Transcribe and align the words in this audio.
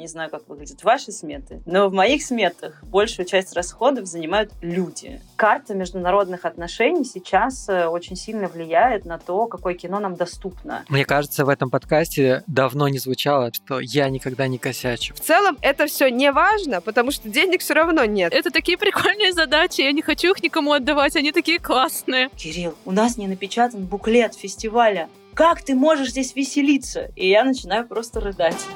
Не 0.00 0.08
знаю, 0.08 0.30
как 0.30 0.48
выглядят 0.48 0.82
ваши 0.82 1.12
сметы, 1.12 1.60
но 1.66 1.90
в 1.90 1.92
моих 1.92 2.22
сметах 2.22 2.82
большую 2.84 3.26
часть 3.26 3.52
расходов 3.52 4.06
занимают 4.06 4.50
люди. 4.62 5.20
Карта 5.36 5.74
международных 5.74 6.46
отношений 6.46 7.04
сейчас 7.04 7.68
э, 7.68 7.86
очень 7.86 8.16
сильно 8.16 8.48
влияет 8.48 9.04
на 9.04 9.18
то, 9.18 9.46
какое 9.46 9.74
кино 9.74 10.00
нам 10.00 10.16
доступно. 10.16 10.86
Мне 10.88 11.04
кажется, 11.04 11.44
в 11.44 11.50
этом 11.50 11.68
подкасте 11.68 12.42
давно 12.46 12.88
не 12.88 12.98
звучало, 12.98 13.52
что 13.52 13.78
я 13.78 14.08
никогда 14.08 14.48
не 14.48 14.56
косячу. 14.56 15.12
В 15.14 15.20
целом 15.20 15.58
это 15.60 15.86
все 15.86 16.08
не 16.08 16.32
важно, 16.32 16.80
потому 16.80 17.10
что 17.10 17.28
денег 17.28 17.60
все 17.60 17.74
равно 17.74 18.06
нет. 18.06 18.32
Это 18.32 18.50
такие 18.50 18.78
прикольные 18.78 19.34
задачи, 19.34 19.82
я 19.82 19.92
не 19.92 20.00
хочу 20.00 20.30
их 20.32 20.42
никому 20.42 20.72
отдавать, 20.72 21.14
они 21.14 21.30
такие 21.30 21.58
классные. 21.58 22.30
Кирилл, 22.36 22.74
у 22.86 22.92
нас 22.92 23.18
не 23.18 23.28
напечатан 23.28 23.84
буклет 23.84 24.34
фестиваля. 24.34 25.10
Как 25.34 25.62
ты 25.62 25.74
можешь 25.74 26.10
здесь 26.10 26.34
веселиться? 26.34 27.10
И 27.16 27.28
я 27.28 27.44
начинаю 27.44 27.86
просто 27.86 28.20
рыдать. 28.20 28.66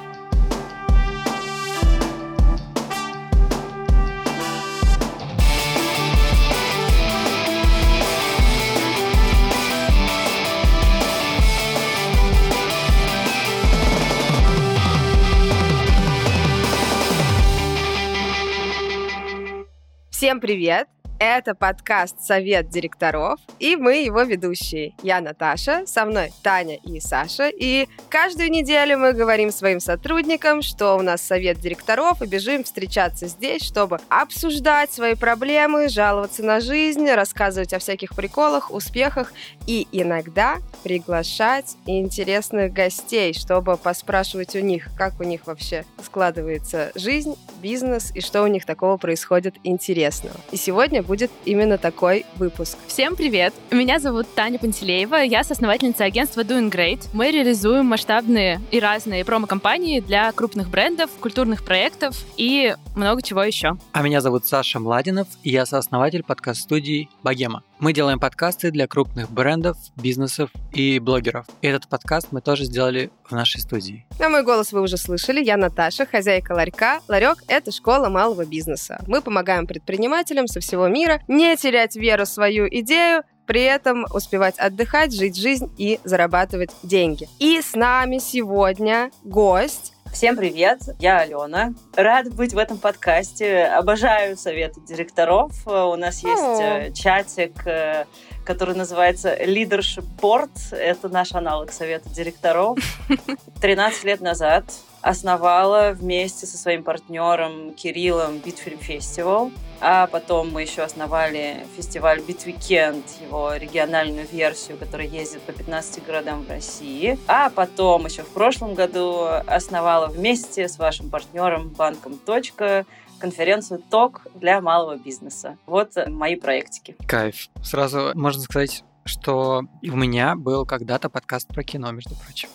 Всем 20.25 20.39
привет! 20.39 20.87
Это 21.27 21.55
подкаст 21.55 22.21
«Совет 22.21 22.69
директоров», 22.69 23.39
и 23.57 23.75
мы 23.75 24.03
его 24.03 24.21
ведущие. 24.21 24.93
Я 25.01 25.21
Наташа, 25.21 25.87
со 25.87 26.05
мной 26.05 26.31
Таня 26.43 26.75
и 26.75 26.99
Саша, 26.99 27.49
и 27.49 27.87
каждую 28.09 28.51
неделю 28.51 28.99
мы 28.99 29.11
говорим 29.13 29.49
своим 29.49 29.79
сотрудникам, 29.79 30.61
что 30.61 30.95
у 30.95 31.01
нас 31.01 31.23
совет 31.23 31.59
директоров, 31.59 32.21
и 32.21 32.27
бежим 32.27 32.63
встречаться 32.63 33.25
здесь, 33.25 33.63
чтобы 33.63 33.97
обсуждать 34.07 34.93
свои 34.93 35.15
проблемы, 35.15 35.89
жаловаться 35.89 36.43
на 36.43 36.59
жизнь, 36.59 37.09
рассказывать 37.09 37.73
о 37.73 37.79
всяких 37.79 38.15
приколах, 38.15 38.69
успехах 38.69 39.33
и 39.65 39.87
иногда 39.91 40.57
приглашать 40.83 41.75
интересных 41.87 42.71
гостей, 42.71 43.33
чтобы 43.33 43.77
поспрашивать 43.77 44.55
у 44.55 44.59
них, 44.59 44.89
как 44.95 45.19
у 45.19 45.23
них 45.23 45.47
вообще 45.47 45.85
складывается 46.03 46.91
жизнь, 46.93 47.35
бизнес 47.63 48.11
и 48.13 48.21
что 48.21 48.43
у 48.43 48.47
них 48.47 48.63
такого 48.63 48.97
происходит 48.97 49.55
интересного. 49.63 50.35
И 50.51 50.57
сегодня 50.57 51.01
будет 51.01 51.14
именно 51.45 51.77
такой 51.77 52.25
выпуск. 52.37 52.77
Всем 52.87 53.15
привет! 53.15 53.53
Меня 53.71 53.99
зовут 53.99 54.27
Таня 54.35 54.59
Пантелеева, 54.59 55.15
я 55.15 55.43
соосновательница 55.43 56.03
агентства 56.03 56.41
Doing 56.41 56.71
Great. 56.71 57.07
Мы 57.13 57.31
реализуем 57.31 57.85
масштабные 57.85 58.61
и 58.71 58.79
разные 58.79 59.25
промо-компании 59.25 59.99
для 59.99 60.31
крупных 60.31 60.69
брендов, 60.69 61.09
культурных 61.19 61.63
проектов 61.63 62.15
и 62.37 62.75
много 62.95 63.21
чего 63.21 63.43
еще. 63.43 63.77
А 63.91 64.01
меня 64.01 64.21
зовут 64.21 64.45
Саша 64.45 64.79
Младинов, 64.79 65.27
и 65.43 65.49
я 65.49 65.65
сооснователь 65.65 66.23
подкаст-студии 66.23 67.09
«Богема». 67.23 67.63
Мы 67.77 67.91
делаем 67.91 68.19
подкасты 68.19 68.71
для 68.71 68.87
крупных 68.87 69.29
брендов, 69.29 69.77
бизнесов 69.97 70.49
и 70.71 70.97
блогеров. 70.99 71.45
И 71.61 71.67
этот 71.67 71.89
подкаст 71.89 72.29
мы 72.31 72.39
тоже 72.39 72.63
сделали 72.63 73.11
в 73.25 73.33
нашей 73.33 73.59
студии. 73.59 74.05
А 74.17 74.29
мой 74.29 74.43
голос 74.43 74.71
вы 74.71 74.81
уже 74.81 74.95
слышали. 74.95 75.43
Я 75.43 75.57
Наташа, 75.57 76.05
хозяйка 76.05 76.53
ларька. 76.53 77.01
Ларек— 77.09 77.43
это 77.49 77.73
школа 77.73 78.07
малого 78.07 78.45
бизнеса. 78.45 79.03
Мы 79.07 79.21
помогаем 79.21 79.67
предпринимателям 79.67 80.47
со 80.47 80.61
всего 80.61 80.87
мира 80.87 81.21
не 81.27 81.55
терять 81.57 81.97
веру 81.97 82.23
в 82.23 82.29
свою 82.29 82.65
идею, 82.79 83.23
при 83.45 83.61
этом 83.61 84.05
успевать 84.13 84.57
отдыхать, 84.57 85.13
жить 85.13 85.35
жизнь 85.35 85.69
и 85.77 85.99
зарабатывать 86.05 86.71
деньги. 86.81 87.27
И 87.39 87.61
с 87.61 87.75
нами 87.75 88.19
сегодня 88.19 89.11
гость 89.23 89.94
Всем 90.15 90.37
привет, 90.37 90.79
я 90.97 91.19
Алена. 91.19 91.73
Рад 91.93 92.33
быть 92.33 92.53
в 92.53 92.57
этом 92.57 92.77
подкасте. 92.77 93.65
Обожаю 93.65 94.37
советы 94.37 94.79
директоров. 94.79 95.51
У 95.67 95.97
нас 95.97 96.23
есть 96.23 96.41
О. 96.41 96.89
чатик, 96.93 97.67
э, 97.67 98.05
который 98.45 98.75
называется 98.75 99.35
Leadership 99.35 100.05
Board. 100.21 100.51
Это 100.71 101.09
наш 101.09 101.33
аналог 101.33 101.73
совета 101.73 102.07
директоров. 102.11 102.79
13 103.61 104.05
лет 104.05 104.21
назад 104.21 104.63
основала 105.05 105.91
вместе 105.91 106.47
со 106.47 106.57
своим 106.57 106.83
партнером 106.83 107.75
Кириллом 107.75 108.37
Bitfilm 108.37 108.79
Festival. 108.79 109.51
А 109.79 110.07
потом 110.07 110.51
мы 110.51 110.63
еще 110.63 110.81
основали 110.81 111.67
фестиваль 111.77 112.21
Bitweekend, 112.21 113.03
его 113.21 113.53
региональную 113.53 114.25
версию, 114.25 114.77
которая 114.79 115.05
ездит 115.05 115.41
по 115.43 115.51
15 115.51 116.03
городам 116.03 116.43
в 116.43 116.49
России. 116.49 117.19
А 117.27 117.51
потом 117.51 118.07
еще 118.07 118.23
в 118.23 118.29
прошлом 118.29 118.73
году 118.73 119.27
основала 119.45 120.07
вместе 120.07 120.67
с 120.67 120.79
вашим 120.79 121.11
партнером 121.11 121.69
банком 121.69 122.17
«Точка» 122.17 122.87
конференцию 123.19 123.83
ТОК 123.87 124.25
для 124.33 124.59
малого 124.59 124.97
бизнеса. 124.97 125.57
Вот 125.67 125.91
мои 126.07 126.35
проектики. 126.35 126.95
Кайф. 127.07 127.49
Сразу 127.61 128.11
можно 128.15 128.41
сказать, 128.41 128.83
что 129.03 129.65
у 129.83 129.95
меня 129.95 130.35
был 130.35 130.65
когда-то 130.65 131.09
подкаст 131.09 131.47
про 131.47 131.63
кино, 131.63 131.91
между 131.91 132.15
прочим. 132.15 132.49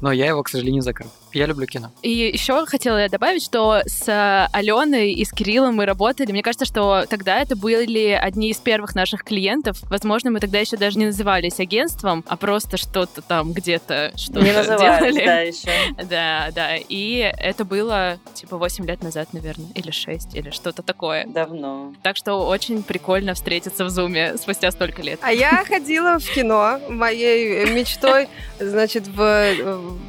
Но 0.00 0.12
я 0.12 0.26
его, 0.26 0.42
к 0.42 0.48
сожалению, 0.48 0.82
закрыл. 0.82 1.10
Я 1.32 1.46
люблю 1.46 1.66
кино. 1.66 1.90
И 2.02 2.10
еще 2.10 2.64
хотела 2.66 2.98
я 2.98 3.08
добавить, 3.08 3.44
что 3.44 3.80
с 3.86 4.48
Аленой 4.52 5.12
и 5.12 5.24
с 5.24 5.32
Кириллом 5.32 5.76
мы 5.76 5.86
работали. 5.86 6.32
Мне 6.32 6.42
кажется, 6.42 6.64
что 6.64 7.04
тогда 7.08 7.40
это 7.40 7.56
были 7.56 8.10
одни 8.10 8.50
из 8.50 8.58
первых 8.58 8.94
наших 8.94 9.24
клиентов. 9.24 9.78
Возможно, 9.84 10.30
мы 10.30 10.40
тогда 10.40 10.58
еще 10.58 10.76
даже 10.76 10.98
не 10.98 11.06
назывались 11.06 11.60
агентством, 11.60 12.24
а 12.28 12.36
просто 12.36 12.76
что-то 12.76 13.22
там 13.22 13.52
где-то 13.52 14.12
что-то 14.16 14.40
не 14.40 14.50
делали. 14.52 15.24
да, 15.24 15.40
еще. 15.40 15.68
Да, 16.08 16.48
да. 16.54 16.76
И 16.76 17.32
это 17.38 17.64
было 17.64 18.18
типа 18.34 18.56
8 18.56 18.86
лет 18.86 19.02
назад, 19.02 19.32
наверное, 19.32 19.68
или 19.74 19.90
6, 19.90 20.34
или 20.34 20.50
что-то 20.50 20.82
такое. 20.82 21.26
Давно. 21.26 21.92
Так 22.02 22.16
что 22.16 22.46
очень 22.46 22.82
прикольно 22.82 23.34
встретиться 23.34 23.84
в 23.84 23.90
Зуме 23.90 24.36
спустя 24.38 24.70
столько 24.70 25.02
лет. 25.02 25.18
А 25.22 25.32
я 25.32 25.64
ходила 25.68 26.18
в 26.18 26.24
кино. 26.34 26.80
Моей 26.88 27.66
мечтой, 27.70 28.28
значит, 28.58 29.06
в 29.08 29.54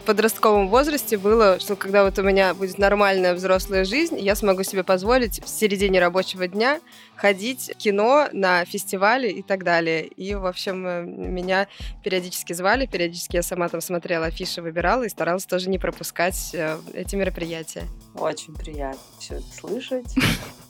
подростковом 0.06 0.69
возрасте 0.69 1.09
возрасте 1.09 1.18
было, 1.18 1.59
что 1.59 1.75
когда 1.75 2.03
вот 2.03 2.20
у 2.20 2.24
меня 2.24 2.53
будет 2.53 2.78
нормальная 2.78 3.34
взрослая 3.34 3.84
жизнь, 3.84 4.20
я 4.20 4.36
смогу 4.36 4.64
себе 4.64 4.84
позволить 4.84 5.44
в 5.44 5.50
середине 5.50 6.00
рабочего 6.00 6.47
дня 6.47 6.80
ходить 7.16 7.72
в 7.74 7.78
кино, 7.78 8.28
на 8.31 8.64
фестивали 8.66 9.30
и 9.30 9.42
так 9.42 9.64
далее. 9.64 10.06
И, 10.06 10.36
в 10.36 10.46
общем, 10.46 10.86
э, 10.86 11.03
меня 11.03 11.68
периодически 12.03 12.53
звали, 12.53 12.86
периодически 12.86 13.38
я 13.38 13.44
сама 13.44 13.68
там 13.69 13.81
смотрела 13.81 14.28
афиши, 14.28 14.62
выбирала 14.62 15.03
и 15.03 15.09
старалась 15.09 15.46
тоже 15.46 15.69
не 15.69 15.80
пропускать 15.80 16.52
э, 16.53 16.78
эти 16.94 17.16
мероприятия. 17.16 17.84
Очень 18.16 18.53
приятно 18.53 19.00
все 19.19 19.36
это 19.36 19.52
слышать. 19.53 20.16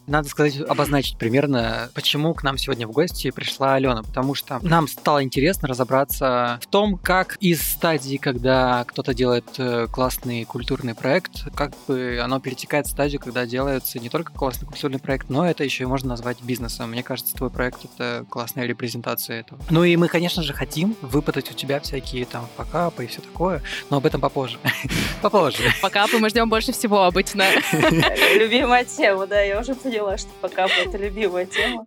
Надо 0.09 0.28
сказать, 0.28 0.59
обозначить 0.68 1.18
примерно, 1.18 1.90
почему 1.94 2.34
к 2.34 2.42
нам 2.42 2.58
сегодня 2.58 2.88
в 2.88 2.92
гости 2.92 3.30
пришла 3.30 3.75
Алена, 3.75 4.02
потому 4.02 4.34
что 4.34 4.59
нам 4.64 4.88
стало 4.88 5.24
интересно 5.24 5.68
разобраться 5.68 6.59
в 6.64 6.66
том, 6.66 6.97
как 6.97 7.38
из 7.40 7.62
стадии, 7.62 8.18
когда 8.18 8.84
кто-то 8.88 9.14
делает 9.14 9.46
э, 9.59 9.86
классный 9.92 10.46
культурный 10.46 10.96
проект, 10.96 11.53
как 11.56 11.74
бы 11.88 12.20
оно 12.24 12.40
перетекает 12.40 12.88
в 12.88 12.90
стадию, 12.90 13.22
когда 13.22 13.46
делается 13.46 14.00
не 14.00 14.09
только 14.09 14.34
классный 14.34 14.68
культурный 14.68 14.97
проект, 14.97 15.30
но 15.30 15.47
это 15.47 15.64
еще 15.64 15.84
и 15.84 15.86
можно 15.86 16.09
назвать 16.09 16.41
бизнесом. 16.41 16.90
Мне 16.90 17.03
кажется, 17.03 17.36
твой 17.36 17.52
проект— 17.52 17.86
это 17.94 18.26
классная 18.30 18.66
репрезентация 18.66 19.41
этого. 19.41 19.62
Ну 19.70 19.84
и 19.84 19.96
мы, 19.96 20.08
конечно 20.08 20.41
же, 20.41 20.53
хотим 20.53 20.96
выпытать 21.02 21.52
у 21.52 21.53
тебя 21.53 21.80
всякие 21.80 22.26
там 22.26 22.47
покапы 22.58 23.03
и 23.03 23.08
все 23.08 23.22
такое, 23.22 23.62
но 23.91 23.97
об 23.97 24.08
этом 24.08 24.22
попозже. 24.22 24.58
Попозже. 25.22 25.72
Покапы 25.84 26.18
мы 26.18 26.30
ждем 26.30 26.50
больше 26.50 26.72
всего 26.72 27.03
обычно. 27.03 27.46
Любимая 28.34 28.86
тема, 28.86 29.28
да, 29.28 29.40
я 29.41 29.59
уже 29.59 29.76
поняла 29.76 29.98
поняла, 29.99 30.17
что 30.17 30.29
пока 30.41 30.67
это 30.67 30.97
любимая 30.97 31.45
тема. 31.45 31.83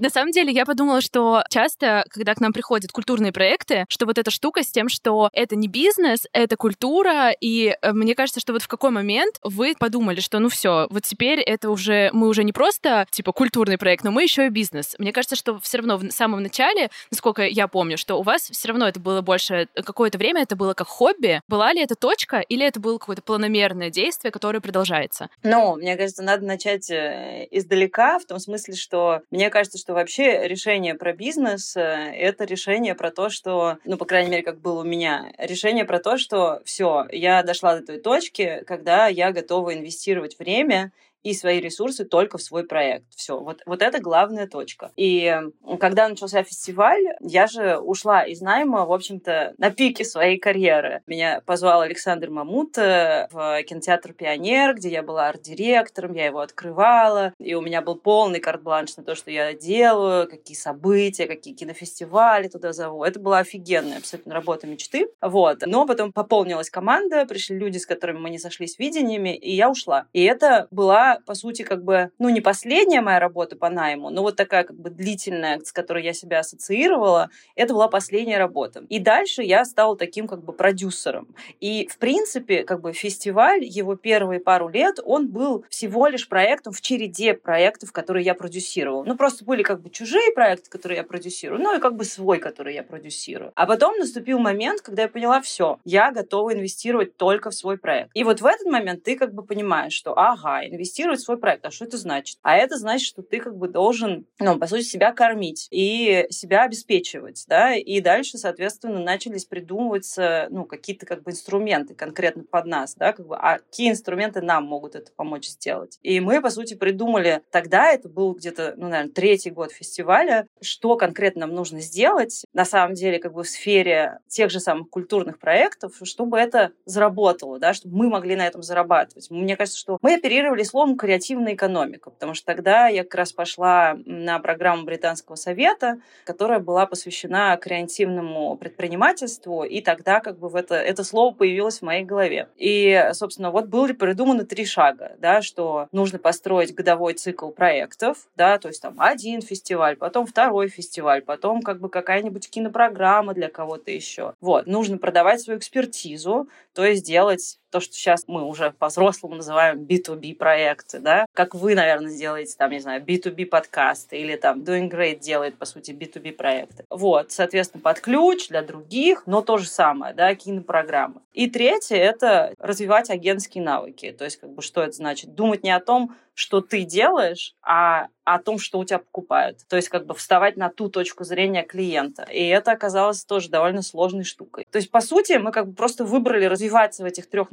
На 0.00 0.10
самом 0.10 0.30
деле, 0.32 0.52
я 0.52 0.64
подумала, 0.64 1.00
что 1.00 1.42
часто, 1.50 2.04
когда 2.10 2.34
к 2.34 2.40
нам 2.40 2.52
приходят 2.52 2.92
культурные 2.92 3.32
проекты, 3.32 3.84
что 3.88 4.06
вот 4.06 4.18
эта 4.18 4.30
штука 4.30 4.62
с 4.62 4.68
тем, 4.68 4.88
что 4.88 5.28
это 5.32 5.56
не 5.56 5.68
бизнес, 5.68 6.26
это 6.32 6.56
культура, 6.56 7.30
и 7.30 7.76
э, 7.80 7.92
мне 7.92 8.14
кажется, 8.14 8.40
что 8.40 8.52
вот 8.52 8.62
в 8.62 8.68
какой 8.68 8.90
момент 8.90 9.36
вы 9.42 9.74
подумали, 9.78 10.20
что 10.20 10.38
ну 10.38 10.48
все, 10.48 10.86
вот 10.90 11.02
теперь 11.02 11.40
это 11.40 11.70
уже, 11.70 12.10
мы 12.12 12.28
уже 12.28 12.44
не 12.44 12.52
просто 12.52 13.06
типа 13.10 13.32
культурный 13.32 13.78
проект, 13.78 14.04
но 14.04 14.10
мы 14.10 14.22
еще 14.22 14.46
и 14.46 14.50
бизнес. 14.50 14.94
Мне 14.98 15.12
кажется, 15.12 15.36
что 15.36 15.58
все 15.58 15.78
равно 15.78 15.96
в 15.96 16.10
самом 16.10 16.42
начале, 16.42 16.90
насколько 17.10 17.42
я 17.42 17.66
помню, 17.68 17.98
что 17.98 18.16
у 18.16 18.22
вас 18.22 18.50
все 18.50 18.68
равно 18.68 18.86
это 18.86 19.00
было 19.00 19.20
больше, 19.20 19.68
какое-то 19.74 20.18
время 20.18 20.42
это 20.42 20.56
было 20.56 20.74
как 20.74 20.86
хобби. 20.86 21.42
Была 21.48 21.72
ли 21.72 21.82
это 21.82 21.94
точка 21.94 22.38
или 22.38 22.64
это 22.64 22.78
было 22.80 22.98
какое-то 22.98 23.22
планомерное 23.22 23.90
действие, 23.90 24.30
которое 24.30 24.60
продолжается? 24.60 25.28
Ну, 25.42 25.76
мне 25.76 25.96
кажется, 25.96 26.22
надо 26.22 26.44
начать 26.44 26.90
э, 26.90 27.46
издалека, 27.50 28.18
в 28.18 28.26
том 28.26 28.38
смысле, 28.38 28.74
что 28.74 29.20
мне 29.30 29.50
кажется, 29.50 29.78
что 29.78 29.87
что 29.88 29.94
вообще 29.94 30.46
решение 30.46 30.94
про 30.94 31.14
бизнес 31.14 31.74
э,— 31.74 31.80
это 32.14 32.44
решение 32.44 32.94
про 32.94 33.10
то, 33.10 33.30
что, 33.30 33.78
ну, 33.86 33.96
по 33.96 34.04
крайней 34.04 34.28
мере, 34.30 34.42
как 34.42 34.60
было 34.60 34.82
у 34.82 34.84
меня, 34.84 35.32
решение 35.38 35.86
про 35.86 35.98
то, 35.98 36.18
что 36.18 36.60
все, 36.66 37.06
я 37.10 37.42
дошла 37.42 37.78
до 37.78 37.86
той 37.86 37.98
точки, 37.98 38.62
когда 38.66 39.06
я 39.06 39.32
готова 39.32 39.72
инвестировать 39.72 40.38
время 40.38 40.92
и 41.22 41.34
свои 41.34 41.60
ресурсы 41.60 42.04
только 42.04 42.38
в 42.38 42.42
свой 42.42 42.64
проект. 42.64 43.06
Все, 43.14 43.38
вот, 43.38 43.60
вот 43.66 43.82
это 43.82 44.00
главная 44.00 44.46
точка. 44.46 44.92
И 44.96 45.34
когда 45.80 46.08
начался 46.08 46.42
фестиваль, 46.42 47.04
я 47.20 47.46
же 47.46 47.78
ушла 47.78 48.22
из 48.22 48.40
найма, 48.40 48.86
в 48.86 48.92
общем-то, 48.92 49.54
на 49.58 49.70
пике 49.70 50.04
своей 50.04 50.38
карьеры. 50.38 51.02
Меня 51.06 51.42
позвал 51.44 51.80
Александр 51.80 52.30
Мамут 52.30 52.78
э, 52.78 53.28
в 53.30 53.62
кинотеатр 53.64 54.12
«Пионер», 54.12 54.74
где 54.74 54.90
я 54.90 55.02
была 55.02 55.28
арт-директором, 55.28 56.14
я 56.14 56.26
его 56.26 56.40
открывала, 56.40 57.32
и 57.38 57.54
у 57.54 57.60
меня 57.60 57.82
был 57.82 57.96
полный 57.96 58.40
карт-бланш 58.40 58.96
на 58.96 59.02
то, 59.02 59.14
что 59.14 59.30
я 59.30 59.54
делаю, 59.54 60.28
какие 60.28 60.56
события, 60.56 61.26
какие 61.26 61.54
кинофестивали 61.54 62.48
туда 62.48 62.72
зову. 62.72 63.04
Это 63.04 63.20
была 63.20 63.38
офигенная 63.38 63.98
абсолютно 63.98 64.34
работа 64.34 64.66
мечты. 64.66 65.08
Вот. 65.20 65.62
Но 65.66 65.86
потом 65.86 66.12
пополнилась 66.12 66.70
команда, 66.70 67.24
пришли 67.26 67.58
люди, 67.58 67.78
с 67.78 67.86
которыми 67.86 68.18
мы 68.18 68.30
не 68.30 68.38
сошлись 68.38 68.78
видениями, 68.78 69.36
и 69.36 69.54
я 69.54 69.70
ушла. 69.70 70.06
И 70.12 70.22
это 70.24 70.68
была, 70.70 71.07
по 71.26 71.34
сути, 71.34 71.62
как 71.62 71.84
бы, 71.84 72.10
ну, 72.18 72.28
не 72.28 72.40
последняя 72.40 73.00
моя 73.00 73.18
работа 73.18 73.56
по 73.56 73.68
найму, 73.68 74.10
но 74.10 74.22
вот 74.22 74.36
такая 74.36 74.64
как 74.64 74.76
бы 74.76 74.90
длительная, 74.90 75.60
с 75.60 75.72
которой 75.72 76.04
я 76.04 76.12
себя 76.12 76.40
ассоциировала, 76.40 77.30
это 77.54 77.74
была 77.74 77.88
последняя 77.88 78.38
работа. 78.38 78.84
И 78.88 78.98
дальше 78.98 79.42
я 79.42 79.64
стала 79.64 79.96
таким 79.96 80.26
как 80.26 80.44
бы 80.44 80.52
продюсером. 80.52 81.28
И, 81.60 81.86
в 81.88 81.98
принципе, 81.98 82.64
как 82.64 82.80
бы 82.80 82.92
фестиваль, 82.92 83.64
его 83.64 83.96
первые 83.96 84.40
пару 84.40 84.68
лет, 84.68 84.98
он 85.04 85.28
был 85.28 85.64
всего 85.68 86.06
лишь 86.06 86.28
проектом 86.28 86.72
в 86.72 86.80
череде 86.80 87.34
проектов, 87.34 87.92
которые 87.92 88.24
я 88.24 88.34
продюсировала. 88.34 89.04
Ну, 89.04 89.16
просто 89.16 89.44
были 89.44 89.62
как 89.62 89.80
бы 89.80 89.90
чужие 89.90 90.32
проекты, 90.32 90.70
которые 90.70 90.98
я 90.98 91.04
продюсирую, 91.04 91.60
ну 91.60 91.76
и 91.76 91.80
как 91.80 91.96
бы 91.96 92.04
свой, 92.04 92.38
который 92.38 92.74
я 92.74 92.82
продюсирую. 92.82 93.52
А 93.54 93.66
потом 93.66 93.96
наступил 93.98 94.38
момент, 94.38 94.80
когда 94.80 95.02
я 95.02 95.08
поняла, 95.08 95.40
все, 95.40 95.78
я 95.84 96.10
готова 96.10 96.54
инвестировать 96.54 97.16
только 97.16 97.50
в 97.50 97.54
свой 97.54 97.78
проект. 97.78 98.10
И 98.14 98.24
вот 98.24 98.40
в 98.40 98.46
этот 98.46 98.66
момент 98.66 99.02
ты 99.02 99.16
как 99.16 99.34
бы 99.34 99.42
понимаешь, 99.42 99.92
что, 99.92 100.18
ага, 100.18 100.64
инвестировать 100.66 100.97
в 101.06 101.20
свой 101.20 101.38
проект, 101.38 101.64
а 101.64 101.70
что 101.70 101.84
это 101.84 101.96
значит? 101.96 102.38
А 102.42 102.56
это 102.56 102.76
значит, 102.76 103.06
что 103.06 103.22
ты 103.22 103.40
как 103.40 103.56
бы 103.56 103.68
должен, 103.68 104.26
ну, 104.38 104.58
по 104.58 104.66
сути, 104.66 104.82
себя 104.82 105.12
кормить 105.12 105.68
и 105.70 106.26
себя 106.30 106.62
обеспечивать, 106.62 107.44
да, 107.48 107.74
и 107.74 108.00
дальше, 108.00 108.38
соответственно, 108.38 109.00
начались 109.00 109.44
придумываться, 109.44 110.48
ну, 110.50 110.64
какие-то 110.64 111.06
как 111.06 111.22
бы 111.22 111.30
инструменты 111.30 111.94
конкретно 111.94 112.44
под 112.44 112.66
нас, 112.66 112.94
да, 112.94 113.12
как 113.12 113.26
бы, 113.26 113.36
а 113.36 113.58
какие 113.58 113.90
инструменты 113.90 114.40
нам 114.40 114.64
могут 114.64 114.94
это 114.94 115.10
помочь 115.12 115.46
сделать. 115.46 115.98
И 116.02 116.20
мы, 116.20 116.40
по 116.40 116.50
сути, 116.50 116.74
придумали, 116.74 117.42
тогда 117.50 117.90
это 117.90 118.08
был 118.08 118.34
где-то, 118.34 118.74
ну, 118.76 118.88
наверное, 118.88 119.12
третий 119.12 119.50
год 119.50 119.72
фестиваля, 119.72 120.46
что 120.60 120.96
конкретно 120.96 121.46
нам 121.46 121.54
нужно 121.54 121.80
сделать, 121.80 122.44
на 122.52 122.64
самом 122.64 122.94
деле, 122.94 123.18
как 123.18 123.32
бы 123.32 123.42
в 123.42 123.48
сфере 123.48 124.18
тех 124.28 124.50
же 124.50 124.60
самых 124.60 124.90
культурных 124.90 125.38
проектов, 125.38 125.94
чтобы 126.02 126.38
это 126.38 126.72
заработало, 126.84 127.58
да, 127.58 127.74
чтобы 127.74 127.96
мы 127.96 128.08
могли 128.08 128.36
на 128.36 128.46
этом 128.46 128.62
зарабатывать. 128.62 129.30
Мне 129.30 129.56
кажется, 129.56 129.78
что 129.78 129.98
мы 130.02 130.14
оперировали 130.14 130.62
словом 130.62 130.87
креативная 130.96 131.54
экономика, 131.54 132.10
потому 132.10 132.34
что 132.34 132.46
тогда 132.46 132.88
я 132.88 133.02
как 133.02 133.14
раз 133.14 133.32
пошла 133.32 133.96
на 134.06 134.38
программу 134.38 134.84
Британского 134.84 135.36
совета, 135.36 136.00
которая 136.24 136.58
была 136.58 136.86
посвящена 136.86 137.56
креативному 137.56 138.56
предпринимательству, 138.56 139.64
и 139.64 139.80
тогда 139.80 140.20
как 140.20 140.38
бы 140.38 140.48
в 140.48 140.56
это, 140.56 140.74
это 140.76 141.04
слово 141.04 141.34
появилось 141.34 141.78
в 141.78 141.82
моей 141.82 142.04
голове. 142.04 142.48
И, 142.56 143.10
собственно, 143.12 143.50
вот 143.50 143.66
были 143.66 143.92
придуманы 143.92 144.44
три 144.44 144.64
шага, 144.64 145.12
да, 145.18 145.42
что 145.42 145.88
нужно 145.92 146.18
построить 146.18 146.74
годовой 146.74 147.14
цикл 147.14 147.50
проектов, 147.50 148.28
да, 148.36 148.58
то 148.58 148.68
есть 148.68 148.82
там 148.82 148.94
один 148.98 149.42
фестиваль, 149.42 149.96
потом 149.96 150.26
второй 150.26 150.68
фестиваль, 150.68 151.22
потом 151.22 151.62
как 151.62 151.80
бы 151.80 151.88
какая-нибудь 151.88 152.50
кинопрограмма 152.50 153.34
для 153.34 153.48
кого-то 153.48 153.90
еще. 153.90 154.34
Вот, 154.40 154.66
нужно 154.66 154.98
продавать 154.98 155.40
свою 155.40 155.58
экспертизу, 155.58 156.48
то 156.74 156.84
есть 156.84 157.04
делать 157.04 157.58
то, 157.70 157.80
что 157.80 157.94
сейчас 157.94 158.24
мы 158.26 158.44
уже 158.44 158.72
по-взрослому 158.78 159.36
называем 159.36 159.80
B2B 159.80 160.34
проекты, 160.34 160.98
да, 160.98 161.26
как 161.32 161.54
вы, 161.54 161.74
наверное, 161.74 162.10
сделаете 162.10 162.54
там, 162.56 162.70
не 162.70 162.80
знаю, 162.80 163.02
B2B 163.02 163.46
подкасты 163.46 164.18
или 164.18 164.36
там 164.36 164.60
Doing 164.60 164.90
Great 164.90 165.18
делает, 165.20 165.58
по 165.58 165.64
сути, 165.64 165.92
B2B 165.92 166.32
проекты. 166.32 166.84
Вот, 166.90 167.32
соответственно, 167.32 167.82
под 167.82 168.00
ключ 168.00 168.48
для 168.48 168.62
других, 168.62 169.24
но 169.26 169.42
то 169.42 169.58
же 169.58 169.68
самое, 169.68 170.14
да, 170.14 170.34
кинопрограммы. 170.34 171.20
И 171.32 171.48
третье— 171.48 171.96
это 171.96 172.54
развивать 172.58 173.10
агентские 173.10 173.62
навыки. 173.62 174.12
То 174.16 174.24
есть, 174.24 174.38
как 174.38 174.50
бы, 174.50 174.62
что 174.62 174.82
это 174.82 174.92
значит? 174.92 175.34
Думать 175.34 175.62
не 175.62 175.70
о 175.70 175.80
том, 175.80 176.16
что 176.38 176.60
ты 176.60 176.84
делаешь, 176.84 177.56
а 177.62 178.06
о 178.22 178.38
том, 178.38 178.60
что 178.60 178.78
у 178.78 178.84
тебя 178.84 178.98
покупают. 178.98 179.58
То 179.68 179.74
есть 179.74 179.88
как 179.88 180.06
бы 180.06 180.14
вставать 180.14 180.56
на 180.56 180.68
ту 180.68 180.88
точку 180.88 181.24
зрения 181.24 181.64
клиента. 181.64 182.22
И 182.30 182.46
это 182.46 182.70
оказалось 182.70 183.24
тоже 183.24 183.48
довольно 183.48 183.82
сложной 183.82 184.22
штукой. 184.22 184.64
То 184.70 184.76
есть, 184.76 184.90
по 184.92 185.00
сути, 185.00 185.32
мы 185.32 185.50
как 185.50 185.66
бы 185.66 185.74
просто 185.74 186.04
выбрали 186.04 186.44
развиваться 186.44 187.02
в 187.02 187.06
этих 187.06 187.28
трех 187.28 187.50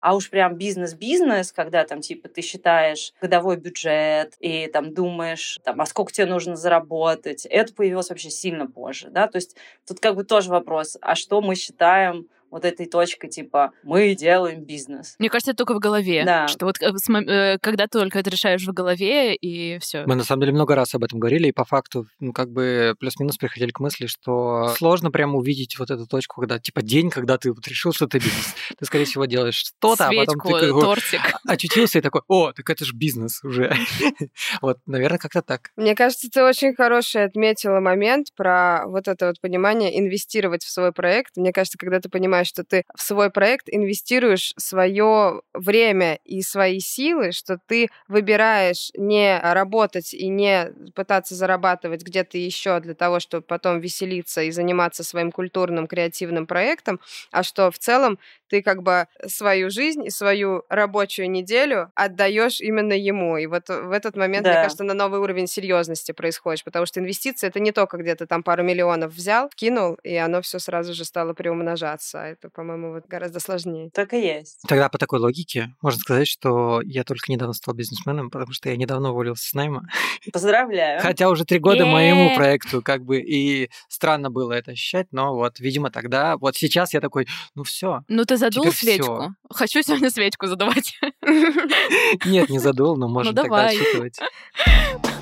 а 0.00 0.14
уж 0.14 0.30
прям 0.30 0.56
бизнес-бизнес, 0.56 1.52
когда 1.52 1.84
там 1.84 2.00
типа 2.00 2.28
ты 2.28 2.42
считаешь 2.42 3.12
годовой 3.20 3.56
бюджет 3.56 4.34
и 4.40 4.66
там 4.68 4.94
думаешь, 4.94 5.58
там, 5.64 5.80
а 5.80 5.86
сколько 5.86 6.12
тебе 6.12 6.26
нужно 6.26 6.56
заработать, 6.56 7.46
это 7.46 7.74
появилось 7.74 8.10
вообще 8.10 8.30
сильно 8.30 8.66
позже, 8.66 9.08
да, 9.10 9.26
то 9.26 9.36
есть 9.36 9.56
тут 9.86 10.00
как 10.00 10.16
бы 10.16 10.24
тоже 10.24 10.50
вопрос, 10.50 10.96
а 11.00 11.14
что 11.14 11.40
мы 11.40 11.54
считаем 11.54 12.28
вот 12.50 12.64
этой 12.64 12.86
точкой, 12.86 13.28
типа, 13.28 13.72
мы 13.82 14.14
делаем 14.14 14.64
бизнес. 14.64 15.14
Мне 15.18 15.28
кажется, 15.28 15.52
это 15.52 15.58
только 15.58 15.74
в 15.74 15.78
голове. 15.78 16.24
Да. 16.24 16.48
Что 16.48 16.66
вот 16.66 16.80
э, 16.80 16.90
э, 16.90 17.58
когда 17.60 17.86
ты 17.86 17.98
только 17.98 18.18
это 18.18 18.30
решаешь 18.30 18.66
в 18.66 18.72
голове, 18.72 19.34
и 19.34 19.78
все. 19.78 20.04
Мы 20.06 20.14
на 20.14 20.24
самом 20.24 20.42
деле 20.42 20.52
много 20.52 20.74
раз 20.74 20.94
об 20.94 21.04
этом 21.04 21.18
говорили, 21.18 21.48
и 21.48 21.52
по 21.52 21.64
факту, 21.64 22.06
ну, 22.20 22.32
как 22.32 22.50
бы 22.50 22.94
плюс-минус 22.98 23.36
приходили 23.36 23.70
к 23.70 23.80
мысли, 23.80 24.06
что 24.06 24.74
сложно 24.76 25.10
прямо 25.10 25.36
увидеть 25.36 25.78
вот 25.78 25.90
эту 25.90 26.06
точку, 26.06 26.40
когда, 26.40 26.58
типа, 26.58 26.82
день, 26.82 27.10
когда 27.10 27.38
ты 27.38 27.52
вот 27.52 27.66
решил, 27.68 27.92
что 27.92 28.06
это 28.06 28.18
бизнес. 28.18 28.54
Ты, 28.78 28.84
скорее 28.84 29.04
всего, 29.04 29.24
делаешь 29.24 29.56
что-то, 29.56 30.08
а 30.08 30.12
потом 30.12 30.40
ты 30.40 30.70
как 30.70 30.80
тортик. 30.80 31.20
очутился 31.46 31.98
и 31.98 32.02
такой, 32.02 32.22
о, 32.28 32.52
так 32.52 32.68
это 32.70 32.84
же 32.84 32.94
бизнес 32.94 33.42
уже. 33.44 33.72
вот, 34.62 34.78
наверное, 34.86 35.18
как-то 35.18 35.42
так. 35.42 35.70
Мне 35.76 35.94
кажется, 35.94 36.28
ты 36.30 36.42
очень 36.42 36.74
хороший 36.74 37.24
отметила 37.24 37.80
момент 37.80 38.28
про 38.36 38.84
вот 38.86 39.08
это 39.08 39.28
вот 39.28 39.40
понимание 39.40 39.98
инвестировать 39.98 40.62
в 40.64 40.70
свой 40.70 40.92
проект. 40.92 41.36
Мне 41.36 41.52
кажется, 41.52 41.78
когда 41.78 42.00
ты 42.00 42.08
понимаешь, 42.08 42.37
понимаешь, 42.38 42.48
что 42.48 42.64
ты 42.64 42.84
в 42.94 43.02
свой 43.02 43.30
проект 43.30 43.68
инвестируешь 43.68 44.54
свое 44.56 45.42
время 45.54 46.18
и 46.24 46.42
свои 46.42 46.80
силы, 46.80 47.32
что 47.32 47.58
ты 47.66 47.88
выбираешь 48.06 48.90
не 48.94 49.38
работать 49.40 50.14
и 50.14 50.28
не 50.28 50.72
пытаться 50.94 51.34
зарабатывать 51.34 52.02
где-то 52.02 52.38
еще 52.38 52.80
для 52.80 52.94
того, 52.94 53.20
чтобы 53.20 53.42
потом 53.42 53.80
веселиться 53.80 54.42
и 54.42 54.50
заниматься 54.50 55.02
своим 55.04 55.32
культурным 55.32 55.86
креативным 55.86 56.46
проектом, 56.46 57.00
а 57.32 57.42
что 57.42 57.70
в 57.70 57.78
целом 57.78 58.18
ты 58.48 58.62
как 58.62 58.82
бы 58.82 59.06
свою 59.26 59.70
жизнь 59.70 60.06
и 60.06 60.10
свою 60.10 60.64
рабочую 60.68 61.30
неделю 61.30 61.90
отдаешь 61.94 62.60
именно 62.60 62.94
ему. 62.94 63.36
И 63.36 63.46
вот 63.46 63.68
в 63.68 63.92
этот 63.92 64.16
момент, 64.16 64.44
да. 64.44 64.52
мне 64.52 64.62
кажется, 64.62 64.84
на 64.84 64.94
новый 64.94 65.20
уровень 65.20 65.46
серьезности 65.46 66.12
происходит, 66.12 66.64
потому 66.64 66.86
что 66.86 67.00
инвестиции 67.00 67.46
это 67.46 67.60
не 67.60 67.72
только 67.72 67.98
где-то 67.98 68.26
там 68.26 68.42
пару 68.42 68.62
миллионов 68.62 69.12
взял, 69.12 69.50
кинул, 69.54 69.94
и 70.02 70.16
оно 70.16 70.40
все 70.42 70.58
сразу 70.58 70.94
же 70.94 71.04
стало 71.04 71.34
приумножаться. 71.34 72.27
Это, 72.32 72.50
по-моему, 72.50 72.92
вот 72.92 73.06
гораздо 73.06 73.40
сложнее. 73.40 73.90
Так 73.92 74.12
и 74.12 74.20
есть. 74.20 74.60
Тогда 74.66 74.88
по 74.88 74.98
такой 74.98 75.18
логике 75.18 75.74
можно 75.80 76.00
сказать, 76.00 76.28
что 76.28 76.80
я 76.84 77.04
только 77.04 77.30
недавно 77.32 77.54
стал 77.54 77.74
бизнесменом, 77.74 78.30
потому 78.30 78.52
что 78.52 78.68
я 78.68 78.76
недавно 78.76 79.10
уволился 79.10 79.48
с 79.48 79.54
найма. 79.54 79.88
Поздравляю. 80.32 81.00
Хотя 81.00 81.28
уже 81.28 81.44
три 81.44 81.58
года 81.58 81.86
моему 81.86 82.36
проекту 82.36 82.82
как 82.82 83.04
бы 83.04 83.20
и 83.20 83.70
странно 83.88 84.30
было 84.30 84.52
это 84.52 84.72
ощущать, 84.72 85.08
но 85.10 85.34
вот, 85.34 85.60
видимо, 85.60 85.90
тогда, 85.90 86.36
вот 86.36 86.56
сейчас 86.56 86.94
я 86.94 87.00
такой, 87.00 87.26
ну 87.54 87.64
все. 87.64 88.02
Ну 88.08 88.24
ты 88.24 88.36
задул 88.36 88.70
свечку. 88.72 89.04
Всё. 89.04 89.30
Хочу 89.50 89.82
сегодня 89.82 90.10
свечку 90.10 90.46
задувать. 90.46 90.98
Нет, 92.24 92.48
не 92.48 92.58
задул, 92.58 92.96
но 92.96 93.08
ну, 93.08 93.32
тогда 93.32 93.66
отсчитывать. 93.66 94.18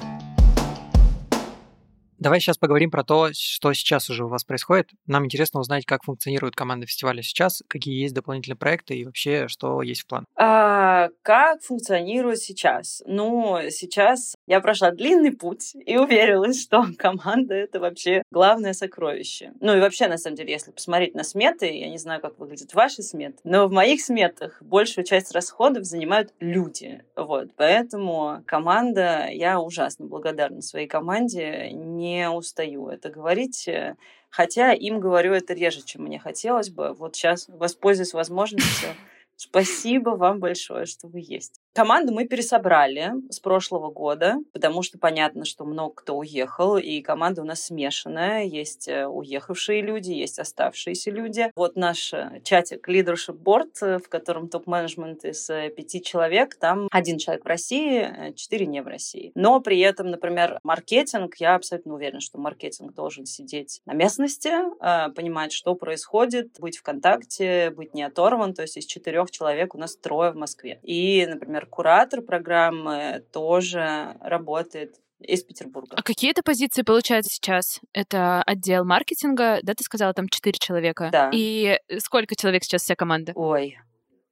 Давай 2.19 2.41
сейчас 2.41 2.57
поговорим 2.57 2.91
про 2.91 3.05
то, 3.05 3.31
что 3.33 3.73
сейчас 3.73 4.09
уже 4.09 4.25
у 4.25 4.29
вас 4.29 4.45
происходит. 4.45 4.91
Нам 5.07 5.25
интересно 5.25 5.61
узнать, 5.61 5.85
как 5.85 6.05
функционирует 6.05 6.55
команда 6.55 6.87
фестиваля 6.87 7.23
сейчас, 7.23 7.63
какие 7.69 8.01
есть 8.01 8.15
дополнительные 8.15 8.57
проекты 8.57 8.97
и 8.97 9.05
вообще, 9.05 9.49
что 9.49 9.83
есть 9.83 10.03
в 10.03 10.07
плане. 10.07 10.27
А, 10.37 11.09
как 11.23 11.63
функционирует 11.63 12.39
сейчас? 12.39 13.03
Ну, 13.07 13.59
сейчас 13.71 14.36
я 14.47 14.61
прошла 14.61 14.91
длинный 14.91 15.33
путь 15.33 15.75
и 15.75 15.97
уверилась, 15.97 16.63
что 16.63 16.87
команда— 16.99 17.55
это 17.57 17.81
вообще 17.81 18.23
главное 18.31 18.73
сокровище. 18.73 19.53
Ну 19.61 19.77
и 19.77 19.81
вообще, 19.81 20.09
на 20.09 20.19
самом 20.19 20.37
деле, 20.37 20.53
если 20.53 20.71
посмотреть 20.71 21.15
на 21.15 21.25
сметы, 21.25 21.67
я 21.67 21.89
не 21.89 21.99
знаю, 21.99 22.21
как 22.21 22.39
выглядят 22.39 22.75
ваши 22.75 23.03
сметы, 23.03 23.39
но 23.45 23.67
в 23.67 23.73
моих 23.73 24.01
сметах 24.01 24.63
большую 24.63 25.05
часть 25.05 25.33
расходов 25.33 25.85
занимают 25.85 26.33
люди. 26.41 27.05
Вот, 27.17 27.51
поэтому 27.57 28.43
команда, 28.47 29.29
я 29.31 29.61
ужасно 29.61 30.07
благодарна 30.07 30.63
своей 30.63 30.87
команде, 30.87 31.71
не 31.73 32.31
устаю 32.31 32.89
это 32.89 33.11
говорить, 33.11 33.67
э, 33.69 33.97
хотя 34.31 34.73
им 34.73 35.01
говорю 35.01 35.33
это 35.33 35.55
реже, 35.55 35.83
чем 35.85 36.03
мне 36.03 36.19
хотелось 36.19 36.71
бы. 36.71 36.93
Вот 36.93 37.17
сейчас 37.17 37.49
воспользуюсь 37.49 38.13
возможностью 38.13 38.91
Спасибо 39.37 40.11
вам 40.11 40.41
большое, 40.41 40.87
что 40.87 41.09
вы 41.09 41.21
есть. 41.23 41.61
Команду 41.75 42.15
мы 42.15 42.27
пересобрали 42.27 43.13
с 43.29 43.39
прошлого 43.39 43.91
года, 43.91 44.37
потому 44.55 44.81
что 44.81 44.99
понятно, 44.99 45.45
что 45.45 45.67
много 45.67 45.93
кто 45.97 46.17
уехал, 46.17 46.79
и 46.79 47.03
команда 47.03 47.43
у 47.43 47.45
нас 47.45 47.65
смешанная. 47.65 48.45
Есть 48.45 48.89
э, 48.89 49.07
уехавшие 49.07 49.83
люди, 49.83 50.11
есть 50.13 50.39
оставшиеся 50.39 51.11
люди. 51.11 51.53
Вот 51.55 51.77
наш 51.77 52.15
э, 52.15 52.41
чатик 52.45 52.89
Leadership 52.89 53.37
Board, 53.37 53.73
э, 53.83 53.99
в 53.99 54.09
котором 54.09 54.49
топ-менеджмент 54.49 55.27
из 55.27 55.49
пяти 55.77 56.03
человек, 56.03 56.55
там 56.55 56.89
один 56.91 57.19
человек 57.19 57.45
в 57.45 57.49
России, 57.49 58.33
четыре 58.37 58.65
не 58.65 58.81
в 58.81 58.87
России. 58.87 59.33
Но 59.35 59.61
при 59.61 59.79
этом, 59.81 60.11
например, 60.11 60.59
маркетинг, 60.63 61.35
я 61.37 61.57
абсолютно 61.57 61.93
уверена, 61.93 62.21
что 62.21 62.39
маркетинг 62.39 62.95
должен 62.95 63.27
сидеть 63.27 63.83
на 63.85 63.93
местности, 63.93 64.51
понимать, 65.15 65.53
что 65.53 65.75
происходит, 65.75 66.59
быть 66.59 66.79
в 66.79 66.83
контакте, 66.83 67.69
быть 67.69 67.93
не 67.93 68.03
оторван. 68.03 68.55
То 68.55 68.63
есть 68.63 68.79
из 68.79 68.87
четырех 68.87 69.26
человек 69.31 69.75
у 69.75 69.79
нас 69.79 69.97
трое 69.97 70.31
в 70.31 70.37
Москве. 70.37 70.79
И, 70.83 71.27
например, 71.27 71.67
куратор 71.67 72.23
программы 72.23 73.25
тоже 73.33 74.17
работает 74.21 74.97
из 75.21 75.43
Петербурга. 75.43 75.97
А 75.99 76.03
какие 76.03 76.31
это 76.31 76.43
позиции 76.43 76.83
получаются 76.83 77.35
сейчас? 77.35 77.81
Это 77.93 78.43
отдел 78.43 78.85
маркетинга, 78.85 79.61
да, 79.63 79.75
ты 79.75 79.83
сказала, 79.83 80.13
там 80.13 80.29
четыре 80.29 80.59
человека? 80.59 81.09
Да. 81.11 81.31
И 81.33 81.79
сколько 81.99 82.37
человек 82.37 82.65
сейчас 82.65 82.83
вся 82.83 82.95
команда? 82.97 83.33
Ой, 83.35 83.79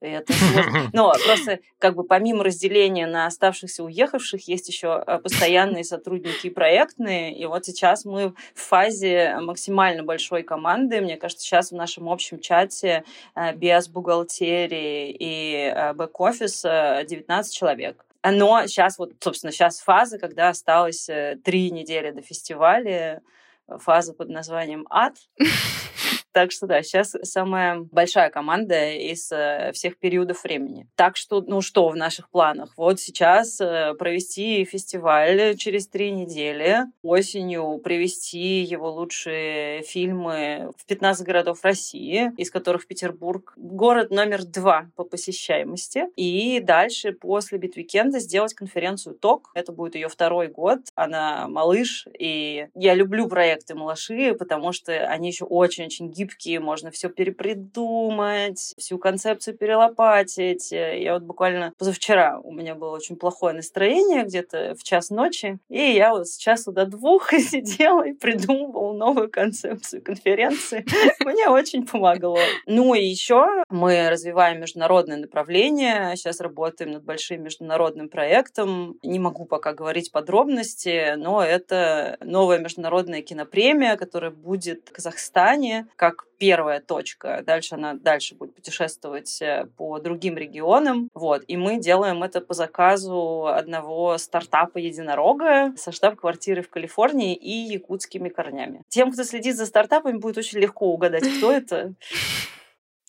это 0.01 0.33
Но 0.93 1.13
просто 1.25 1.61
как 1.79 1.95
бы 1.95 2.05
помимо 2.05 2.45
разделения 2.45 3.07
на 3.07 3.27
оставшихся 3.27 3.85
уехавших 3.85 4.47
есть 4.49 4.69
еще 4.69 5.03
э, 5.07 5.19
постоянные 5.19 5.85
сотрудники 5.85 6.49
и 6.49 6.51
проектные. 6.51 7.37
И 7.37 7.47
вот 7.47 7.65
сейчас 7.65 8.05
мы 8.05 8.35
в 8.55 8.61
фазе 8.61 9.37
максимально 9.41 10.03
большой 10.03 10.43
команды. 10.43 11.01
Мне 11.01 11.17
кажется, 11.17 11.45
сейчас 11.45 11.71
в 11.71 11.75
нашем 11.75 12.09
общем 12.09 12.41
чате 12.41 13.05
э, 13.35 13.55
без 13.55 13.89
бухгалтерии 13.89 15.15
и 15.19 15.73
э, 15.75 15.93
бэк-офиса 15.95 17.05
19 17.09 17.55
человек. 17.55 18.05
Но 18.23 18.67
сейчас 18.67 18.99
вот, 18.99 19.13
собственно, 19.21 19.53
сейчас 19.53 19.81
фаза, 19.81 20.19
когда 20.19 20.49
осталось 20.49 21.11
три 21.45 21.71
недели 21.71 22.11
до 22.11 22.23
фестиваля, 22.23 23.21
фаза 23.69 24.15
под 24.15 24.31
названием 24.31 24.87
«Ад». 24.89 25.15
Так 26.35 26.51
что 26.51 26.67
да, 26.67 26.83
сейчас 26.83 27.15
самая 27.23 27.87
большая 27.93 28.29
команда 28.29 28.91
из 28.91 29.31
э, 29.31 29.71
всех 29.73 29.97
периодов 29.99 30.43
времени. 30.43 30.89
Так 30.97 31.17
что, 31.17 31.41
ну 31.41 31.61
что 31.61 31.89
в 31.89 31.97
наших 31.97 32.29
планах? 32.29 32.73
Вот 32.77 32.99
сейчас 32.99 33.61
э, 33.61 33.95
провести 33.95 34.65
фестиваль 34.65 35.57
через 35.57 35.87
три 35.87 36.11
недели, 36.11 36.87
осенью 37.05 37.79
привести 37.79 38.63
его 38.63 38.91
лучшие 38.91 39.83
фильмы 39.83 40.73
в 40.77 40.85
15 40.87 41.25
городов 41.25 41.63
России, 41.63 42.33
из 42.37 42.51
которых 42.51 42.89
Петербург 42.89 43.53
город 43.57 44.11
номер 44.11 44.45
два 44.45 44.91
по 44.97 45.05
посещаемости. 45.05 46.07
И 46.17 46.59
дальше 46.59 47.13
после 47.13 47.59
Beat 47.59 47.79
Weekend 47.79 48.14
а 48.14 48.19
сделать 48.19 48.55
конференцию 48.55 49.15
ТОК. 49.15 49.53
Это 49.55 49.71
будет 49.71 49.95
ее 49.95 50.09
второй 50.09 50.49
год. 50.49 50.81
Она 50.97 51.47
малыш, 51.47 52.09
и 52.19 52.67
я 52.75 52.95
люблю 52.95 53.29
проекты 53.29 53.77
малыши, 53.77 54.35
потому 54.35 54.73
что 54.73 54.93
они 55.07 55.29
еще 55.29 55.45
очень-очень 55.45 56.11
гибкие 56.11 56.24
гибкие, 56.25 56.61
можно 56.61 56.91
все 56.91 57.09
перепридумать, 57.09 58.75
всю 58.79 58.99
концепцию 58.99 59.57
перелопатить. 59.57 60.73
Я 60.73 61.15
вот 61.15 61.23
буквально 61.23 61.73
позавчера 61.79 62.41
у 62.43 62.53
меня 62.53 62.75
было 62.75 62.95
очень 62.95 63.17
плохое 63.17 63.55
настроение, 63.55 64.25
где-то 64.25 64.75
в 64.79 64.83
час 64.83 65.11
ночи, 65.11 65.59
и 65.69 65.79
я 65.79 66.13
вот 66.13 66.29
с 66.29 66.37
часу 66.37 66.73
до 66.73 66.87
двух 66.87 67.31
сидела 67.33 68.07
и 68.07 68.13
придумывала 68.13 68.93
новую 68.93 69.31
концепцию 69.31 70.03
конференции. 70.03 70.85
Мне 71.25 71.49
очень 71.49 71.87
помогло. 71.87 72.39
Ну 72.67 72.95
и 72.95 73.05
еще 73.05 73.47
мы 73.69 74.09
развиваем 74.09 74.61
международное 74.61 75.17
направление. 75.17 76.17
Сейчас 76.17 76.41
работаем 76.41 76.93
над 76.93 77.05
большим 77.05 77.43
международным 77.43 78.09
проектом. 78.09 78.99
Не 79.03 79.19
могу 79.19 79.45
пока 79.45 79.73
говорить 79.73 80.13
подробности, 80.13 81.15
но 81.17 81.43
это 81.43 82.17
новая 82.21 82.59
международная 82.59 83.23
кинопремия, 83.23 83.97
которая 83.97 84.31
будет 84.31 84.89
в 84.89 84.93
Казахстане 84.93 85.87
как 85.97 86.14
как 86.15 86.29
первая 86.39 86.81
точка. 86.81 87.43
Дальше 87.47 87.75
она 87.75 87.95
дальше 87.95 88.35
будет 88.35 88.55
путешествовать 88.55 89.41
э, 89.41 89.67
по 89.77 89.99
другим 89.99 90.37
регионам. 90.37 91.09
Вот. 91.15 91.43
И 91.47 91.57
мы 91.57 91.79
делаем 91.79 92.23
это 92.23 92.41
по 92.41 92.55
заказу 92.55 93.47
одного 93.47 94.19
стартапа 94.19 94.79
единорога 94.79 95.73
со 95.77 95.93
штаб-квартиры 95.93 96.63
в 96.63 96.71
Калифорнии 96.71 97.35
и 97.35 97.73
якутскими 97.73 98.29
корнями. 98.29 98.83
Тем, 98.89 99.13
кто 99.13 99.25
следит 99.25 99.57
за 99.57 99.67
стартапами, 99.67 100.19
будет 100.19 100.39
очень 100.39 100.59
легко 100.59 100.87
угадать, 100.87 101.25
кто 101.39 101.53
это. 101.53 101.95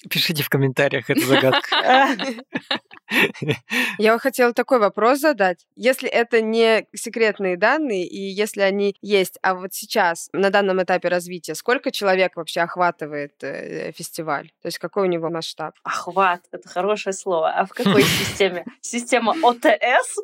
Пишите 0.09 0.43
в 0.43 0.49
комментариях 0.49 1.09
эту 1.09 1.21
загадку. 1.21 1.67
Я 3.97 4.17
хотела 4.19 4.53
такой 4.53 4.79
вопрос 4.79 5.19
задать. 5.19 5.65
Если 5.75 6.09
это 6.09 6.41
не 6.41 6.87
секретные 6.95 7.57
данные, 7.57 8.05
и 8.05 8.19
если 8.19 8.61
они 8.61 8.95
есть, 9.01 9.37
а 9.41 9.55
вот 9.55 9.73
сейчас, 9.73 10.29
на 10.33 10.49
данном 10.49 10.81
этапе 10.81 11.07
развития, 11.07 11.55
сколько 11.55 11.91
человек 11.91 12.35
вообще 12.35 12.61
охватывает 12.61 13.43
э, 13.43 13.91
фестиваль? 13.91 14.51
То 14.61 14.67
есть 14.67 14.79
какой 14.79 15.03
у 15.03 15.07
него 15.07 15.29
масштаб? 15.29 15.75
Охват— 15.83 16.41
это 16.51 16.67
хорошее 16.67 17.13
слово. 17.13 17.51
А 17.51 17.65
в 17.65 17.69
какой 17.69 18.03
системе? 18.03 18.65
Система 18.81 19.35
ОТС? 19.43 20.17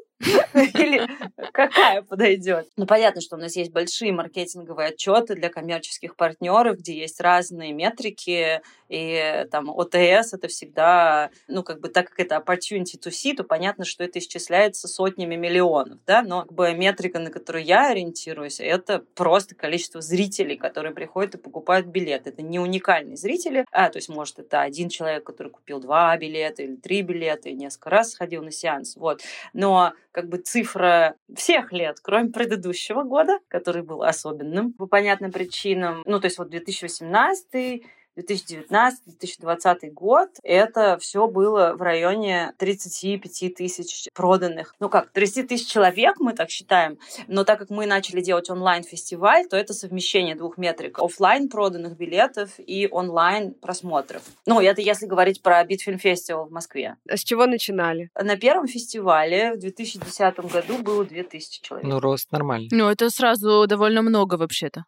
Или 0.54 1.08
какая 1.51 2.01
подойдет? 2.01 2.68
Ну, 2.78 2.86
понятно, 2.86 3.22
что 3.22 3.36
у 3.36 3.40
нас 3.40 3.56
есть 3.56 3.72
большие 3.72 4.12
маркетинговые 4.12 4.90
отчеты 4.90 5.36
для 5.36 5.50
коммерческих 5.50 6.16
партнеров, 6.16 6.78
где 6.78 6.98
есть 6.98 7.20
разные 7.22 7.74
метрики, 7.74 8.62
и 8.90 9.46
там 9.51 9.70
ОТС 9.70 10.34
это 10.34 10.48
всегда, 10.48 11.30
ну, 11.48 11.63
как 11.63 11.80
бы 11.80 11.90
так 11.90 12.10
как 12.10 12.20
это 12.20 12.36
opportunity 12.36 13.00
to 13.00 13.10
see, 13.10 13.34
то 13.36 13.44
понятно, 13.44 13.86
что 13.86 14.04
это 14.04 14.20
исчисляется 14.20 14.88
сотнями 14.88 15.36
миллионов, 15.36 16.00
да, 16.06 16.22
но 16.22 16.42
как 16.42 16.54
бы 16.54 16.74
метрика, 16.74 17.20
на 17.20 17.32
которую 17.32 17.63
я 17.63 17.90
ориентируюсь, 17.90 18.60
это 18.60 19.00
просто 19.16 19.56
количество 19.56 20.01
зрителей, 20.01 20.58
которые 20.58 20.94
приходят 20.94 21.36
и 21.36 21.38
покупают 21.38 21.88
билет. 21.88 22.28
Это 22.28 22.42
не 22.42 22.60
уникальные 22.60 23.16
зрители, 23.16 23.66
а, 23.72 23.90
то 23.90 23.98
есть, 23.98 24.10
может, 24.10 24.40
это 24.40 24.62
один 24.62 24.90
человек, 24.90 25.24
который 25.24 25.50
купил 25.50 25.80
два 25.80 26.16
билета 26.18 26.63
или 26.63 26.75
три 26.75 27.01
билета 27.01 27.50
и 27.50 27.54
несколько 27.54 27.90
раз 27.90 28.12
сходил 28.12 28.44
на 28.44 28.51
сеанс, 28.51 28.96
вот. 28.98 29.22
Но 29.54 29.94
как 30.12 30.27
бы 30.27 30.38
цифра 30.38 31.15
всех 31.34 31.72
лет, 31.72 32.00
кроме 32.01 32.30
предыдущего 32.30 33.03
года, 33.03 33.39
который 33.48 33.82
был 33.82 34.03
особенным 34.03 34.74
по 34.74 34.88
понятным 34.88 35.32
причинам. 35.32 36.03
Ну, 36.06 36.20
то 36.20 36.25
есть 36.25 36.38
вот 36.38 36.50
2018 36.50 37.84
2019-2020 38.22 39.92
год 39.92 40.30
это 40.44 40.98
все 41.00 41.28
было 41.28 41.74
в 41.75 41.82
районе 41.82 42.54
35 42.58 43.56
тысяч 43.56 44.08
проданных. 44.13 44.75
Ну 44.80 44.90
как, 44.90 45.12
30 45.12 45.48
тысяч 45.48 45.68
человек, 45.68 46.20
мы 46.20 46.34
так 46.34 46.50
считаем, 46.50 46.98
но 47.28 47.44
так 47.44 47.60
как 47.60 47.70
мы 47.70 47.86
начали 47.86 48.22
делать 48.22 48.50
онлайн-фестиваль, 48.50 49.48
то 49.48 49.58
это 49.58 49.74
совмещение 49.74 50.36
двух 50.36 50.58
метрик. 50.58 51.00
офлайн 51.00 51.50
проданных 51.50 51.98
билетов 51.98 52.51
и 52.58 52.88
онлайн 52.92 53.54
просмотров. 53.54 54.24
Ну, 54.46 54.60
это 54.60 54.82
если 54.82 55.06
говорить 55.06 55.42
про 55.42 55.63
Битфильм 55.63 56.00
Фестивал 56.00 56.46
в 56.48 56.51
Москве. 56.51 56.96
А 57.10 57.18
с 57.18 57.24
чего 57.24 57.46
начинали? 57.46 58.10
На 58.20 58.38
первом 58.38 58.68
фестивале 58.68 59.54
в 59.54 59.60
2010 59.60 60.40
году 60.40 60.78
было 60.80 61.06
2000 61.06 61.62
человек. 61.62 61.88
Ну, 61.88 62.00
рост 62.00 62.32
нормальный. 62.32 62.70
Ну, 62.72 62.90
это 62.90 63.10
сразу 63.10 63.66
довольно 63.68 64.01
много 64.01 64.36
вообще-то. 64.36 64.86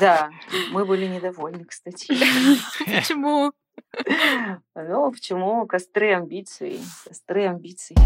Да, 0.00 0.30
мы 0.70 0.84
были 0.84 1.06
недовольны, 1.06 1.64
кстати. 1.64 2.06
Почему? 2.86 3.52
Ну, 4.74 5.12
почему? 5.12 5.66
Костры 5.66 6.12
амбиций. 6.12 6.80
Костры 7.04 7.46
амбиций. 7.46 7.96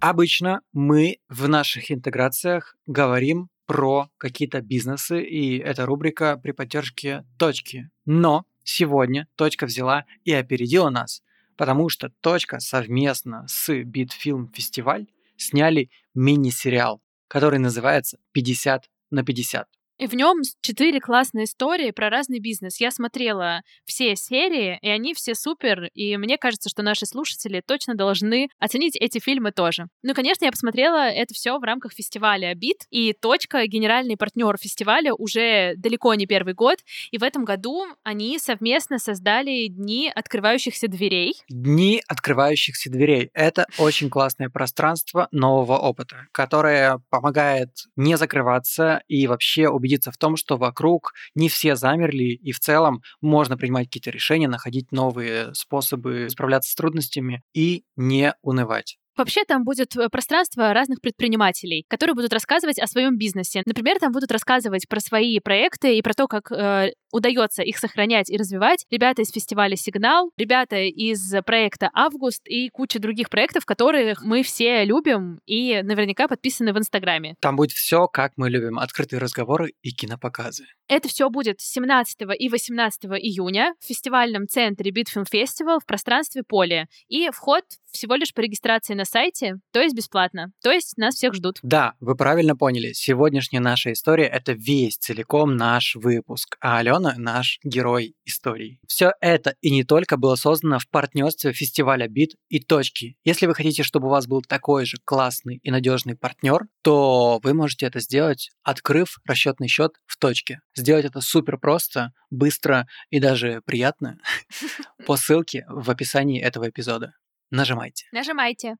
Обычно 0.00 0.62
мы 0.72 1.18
в 1.28 1.48
наших 1.48 1.92
интеграциях 1.92 2.76
говорим 2.86 3.48
про 3.66 4.08
какие-то 4.18 4.60
бизнесы, 4.60 5.22
и 5.22 5.58
эта 5.58 5.86
рубрика 5.86 6.36
при 6.36 6.50
поддержке 6.50 7.24
точки. 7.38 7.88
Но 8.04 8.44
сегодня 8.64 9.28
точка 9.36 9.66
взяла 9.66 10.04
и 10.24 10.32
опередила 10.32 10.90
нас, 10.90 11.22
потому 11.56 11.88
что 11.88 12.10
точка 12.20 12.58
совместно 12.58 13.46
с 13.46 13.72
Битфилм 13.84 14.50
Фестиваль 14.52 15.06
сняли 15.36 15.90
мини-сериал, 16.14 17.00
который 17.28 17.60
называется 17.60 18.18
«50 18.36 18.82
на 19.10 19.20
50». 19.20 19.64
И 20.02 20.08
в 20.08 20.14
нем 20.14 20.38
четыре 20.62 20.98
классные 20.98 21.44
истории 21.44 21.92
про 21.92 22.10
разный 22.10 22.40
бизнес. 22.40 22.80
Я 22.80 22.90
смотрела 22.90 23.62
все 23.84 24.16
серии, 24.16 24.76
и 24.82 24.88
они 24.88 25.14
все 25.14 25.36
супер, 25.36 25.90
и 25.94 26.16
мне 26.16 26.38
кажется, 26.38 26.68
что 26.68 26.82
наши 26.82 27.06
слушатели 27.06 27.62
точно 27.64 27.94
должны 27.94 28.48
оценить 28.58 28.96
эти 28.96 29.20
фильмы 29.20 29.52
тоже. 29.52 29.86
Ну, 30.02 30.12
конечно, 30.12 30.44
я 30.44 30.50
посмотрела 30.50 31.08
это 31.08 31.34
все 31.34 31.56
в 31.56 31.62
рамках 31.62 31.92
фестиваля 31.92 32.52
«Бит», 32.56 32.78
и 32.90 33.12
«Точка»— 33.12 33.64
генеральный 33.68 34.16
партнер 34.16 34.56
фестиваля 34.58 35.14
уже 35.14 35.74
далеко 35.76 36.12
не 36.14 36.26
первый 36.26 36.54
год, 36.54 36.80
и 37.12 37.18
в 37.18 37.22
этом 37.22 37.44
году 37.44 37.86
они 38.02 38.40
совместно 38.40 38.98
создали 38.98 39.68
Дни 39.68 40.10
открывающихся 40.12 40.88
дверей. 40.88 41.36
Дни 41.48 42.02
открывающихся 42.08 42.90
дверей— 42.90 43.30
это 43.34 43.66
очень 43.78 44.10
классное 44.10 44.48
пространство 44.48 45.28
нового 45.30 45.78
опыта, 45.78 46.26
которое 46.32 47.00
помогает 47.08 47.70
не 47.94 48.16
закрываться 48.16 49.00
и 49.06 49.28
вообще 49.28 49.68
убедить 49.68 49.91
убедиться 49.92 50.10
в 50.12 50.16
том, 50.18 50.36
что 50.36 50.56
вокруг 50.56 51.12
не 51.34 51.48
все 51.48 51.76
замерли, 51.76 52.34
и 52.34 52.52
в 52.52 52.60
целом 52.60 53.02
можно 53.20 53.56
принимать 53.56 53.86
какие-то 53.86 54.10
решения, 54.10 54.48
находить 54.48 54.92
новые 54.92 55.54
способы 55.54 56.28
справляться 56.30 56.70
с 56.70 56.74
трудностями 56.74 57.42
и 57.54 57.84
не 57.96 58.34
унывать. 58.42 58.98
Вообще 59.16 59.44
там 59.44 59.64
будет 59.64 59.94
э, 59.96 60.08
пространство 60.08 60.72
разных 60.72 61.00
предпринимателей, 61.00 61.84
которые 61.88 62.14
будут 62.14 62.32
рассказывать 62.32 62.78
о 62.78 62.86
своем 62.86 63.18
бизнесе. 63.18 63.62
Например, 63.66 63.98
там 63.98 64.12
будут 64.12 64.32
рассказывать 64.32 64.88
про 64.88 65.00
свои 65.00 65.38
проекты 65.38 65.98
и 65.98 66.02
про 66.02 66.14
то, 66.14 66.26
как 66.26 66.50
э, 66.50 66.92
удается 67.12 67.62
их 67.62 67.78
сохранять 67.78 68.30
и 68.30 68.36
развивать. 68.36 68.86
Ребята 68.90 69.22
из 69.22 69.30
фестиваля 69.30 69.76
«Сигнал», 69.76 70.30
ребята 70.36 70.76
из 70.76 71.32
проекта 71.44 71.90
«Август» 71.92 72.42
и 72.46 72.70
куча 72.70 72.98
других 72.98 73.28
проектов, 73.28 73.66
которых 73.66 74.22
мы 74.22 74.42
все 74.42 74.84
любим 74.84 75.40
и 75.46 75.82
наверняка 75.82 76.26
подписаны 76.26 76.72
в 76.72 76.78
Инстаграме. 76.78 77.36
Там 77.40 77.56
будет 77.56 77.72
все, 77.72 78.06
как 78.06 78.32
мы 78.36 78.48
любим. 78.48 78.78
Открытые 78.78 79.20
разговоры 79.20 79.72
и 79.82 79.90
кинопоказы. 79.90 80.64
Это 80.88 81.08
все 81.08 81.28
будет 81.28 81.60
17 81.60 82.22
и 82.38 82.48
18 82.48 83.04
июня 83.04 83.74
в 83.80 83.86
фестивальном 83.86 84.48
центре 84.48 84.90
Bitfilm 84.90 85.24
Festival 85.32 85.80
в 85.80 85.86
пространстве 85.86 86.42
Поле. 86.42 86.86
И 87.08 87.28
вход 87.30 87.64
всего 87.92 88.14
лишь 88.14 88.32
по 88.34 88.40
регистрации 88.40 88.94
на 88.94 89.04
сайте, 89.12 89.56
то 89.72 89.80
есть 89.80 89.94
бесплатно. 89.94 90.52
То 90.62 90.70
есть 90.70 90.96
нас 90.96 91.14
всех 91.14 91.34
ждут. 91.34 91.58
Да, 91.62 91.94
вы 92.00 92.16
правильно 92.16 92.56
поняли. 92.56 92.92
Сегодняшняя 92.94 93.60
наша 93.60 93.92
история— 93.92 94.24
это 94.32 94.52
весь 94.52 94.96
целиком 94.96 95.56
наш 95.56 95.94
выпуск, 95.96 96.56
а 96.60 96.78
Алена— 96.78 97.14
наш 97.18 97.58
герой 97.62 98.14
истории. 98.24 98.80
Все 98.88 99.12
это 99.20 99.54
и 99.60 99.70
не 99.70 99.84
только 99.84 100.16
было 100.16 100.34
создано 100.34 100.78
в 100.78 100.88
партнерстве 100.88 101.52
фестиваля 101.52 102.08
Бит 102.08 102.36
и 102.48 102.58
Точки. 102.58 103.16
Если 103.24 103.46
вы 103.46 103.54
хотите, 103.54 103.82
чтобы 103.82 104.06
у 104.06 104.10
вас 104.10 104.26
был 104.26 104.40
такой 104.40 104.86
же 104.86 104.96
классный 105.04 105.60
и 105.62 105.70
надежный 105.70 106.16
партнер, 106.16 106.62
то 106.82 107.38
вы 107.42 107.52
можете 107.52 107.86
это 107.86 108.00
сделать, 108.00 108.50
открыв 108.62 109.18
расчетный 109.26 109.68
счет 109.68 109.92
в 110.06 110.16
Точке. 110.16 110.60
Сделать 110.74 111.04
это 111.04 111.20
супер 111.20 111.58
просто, 111.58 112.12
быстро 112.30 112.86
и 113.10 113.20
даже 113.20 113.60
приятно 113.66 114.16
по 115.06 115.16
ссылке 115.16 115.66
в 115.68 115.90
описании 115.90 116.40
этого 116.40 116.70
эпизода. 116.70 117.12
Нажимайте. 117.50 118.06
Нажимайте. 118.12 118.76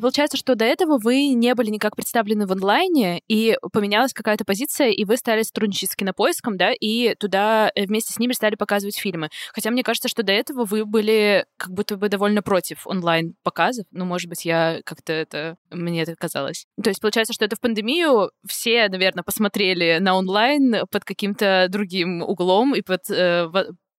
Получается, 0.00 0.36
что 0.36 0.54
до 0.54 0.64
этого 0.64 0.98
вы 0.98 1.28
не 1.34 1.54
были 1.54 1.70
никак 1.70 1.96
представлены 1.96 2.46
в 2.46 2.52
онлайне, 2.52 3.20
и 3.28 3.56
поменялась 3.72 4.12
какая-то 4.12 4.44
позиция, 4.44 4.88
и 4.88 5.04
вы 5.04 5.16
стали 5.16 5.42
сотрудничать 5.42 5.90
с 5.90 5.96
кинопоиском, 5.96 6.56
да, 6.56 6.72
и 6.72 7.14
туда 7.14 7.70
э, 7.74 7.86
вместе 7.86 8.12
с 8.12 8.18
ними 8.18 8.32
стали 8.32 8.54
показывать 8.54 8.98
фильмы. 8.98 9.28
Хотя 9.52 9.70
мне 9.70 9.82
кажется, 9.82 10.08
что 10.08 10.22
до 10.22 10.32
этого 10.32 10.64
вы 10.64 10.84
были 10.84 11.44
как 11.56 11.72
будто 11.72 11.96
бы 11.96 12.08
довольно 12.08 12.42
против 12.42 12.86
онлайн-показов. 12.86 13.86
Ну, 13.90 14.04
может 14.04 14.28
быть, 14.28 14.44
я 14.44 14.80
как-то 14.84 15.12
это... 15.12 15.56
Мне 15.70 16.02
это 16.02 16.14
казалось. 16.16 16.66
То 16.82 16.90
есть 16.90 17.00
получается, 17.00 17.32
что 17.32 17.44
это 17.44 17.56
в 17.56 17.60
пандемию 17.60 18.30
все, 18.46 18.88
наверное, 18.88 19.24
посмотрели 19.24 19.98
на 20.00 20.14
онлайн 20.16 20.86
под 20.90 21.04
каким-то 21.04 21.66
другим 21.68 22.22
углом 22.22 22.74
и 22.74 22.82
под 22.82 23.10
э, 23.10 23.48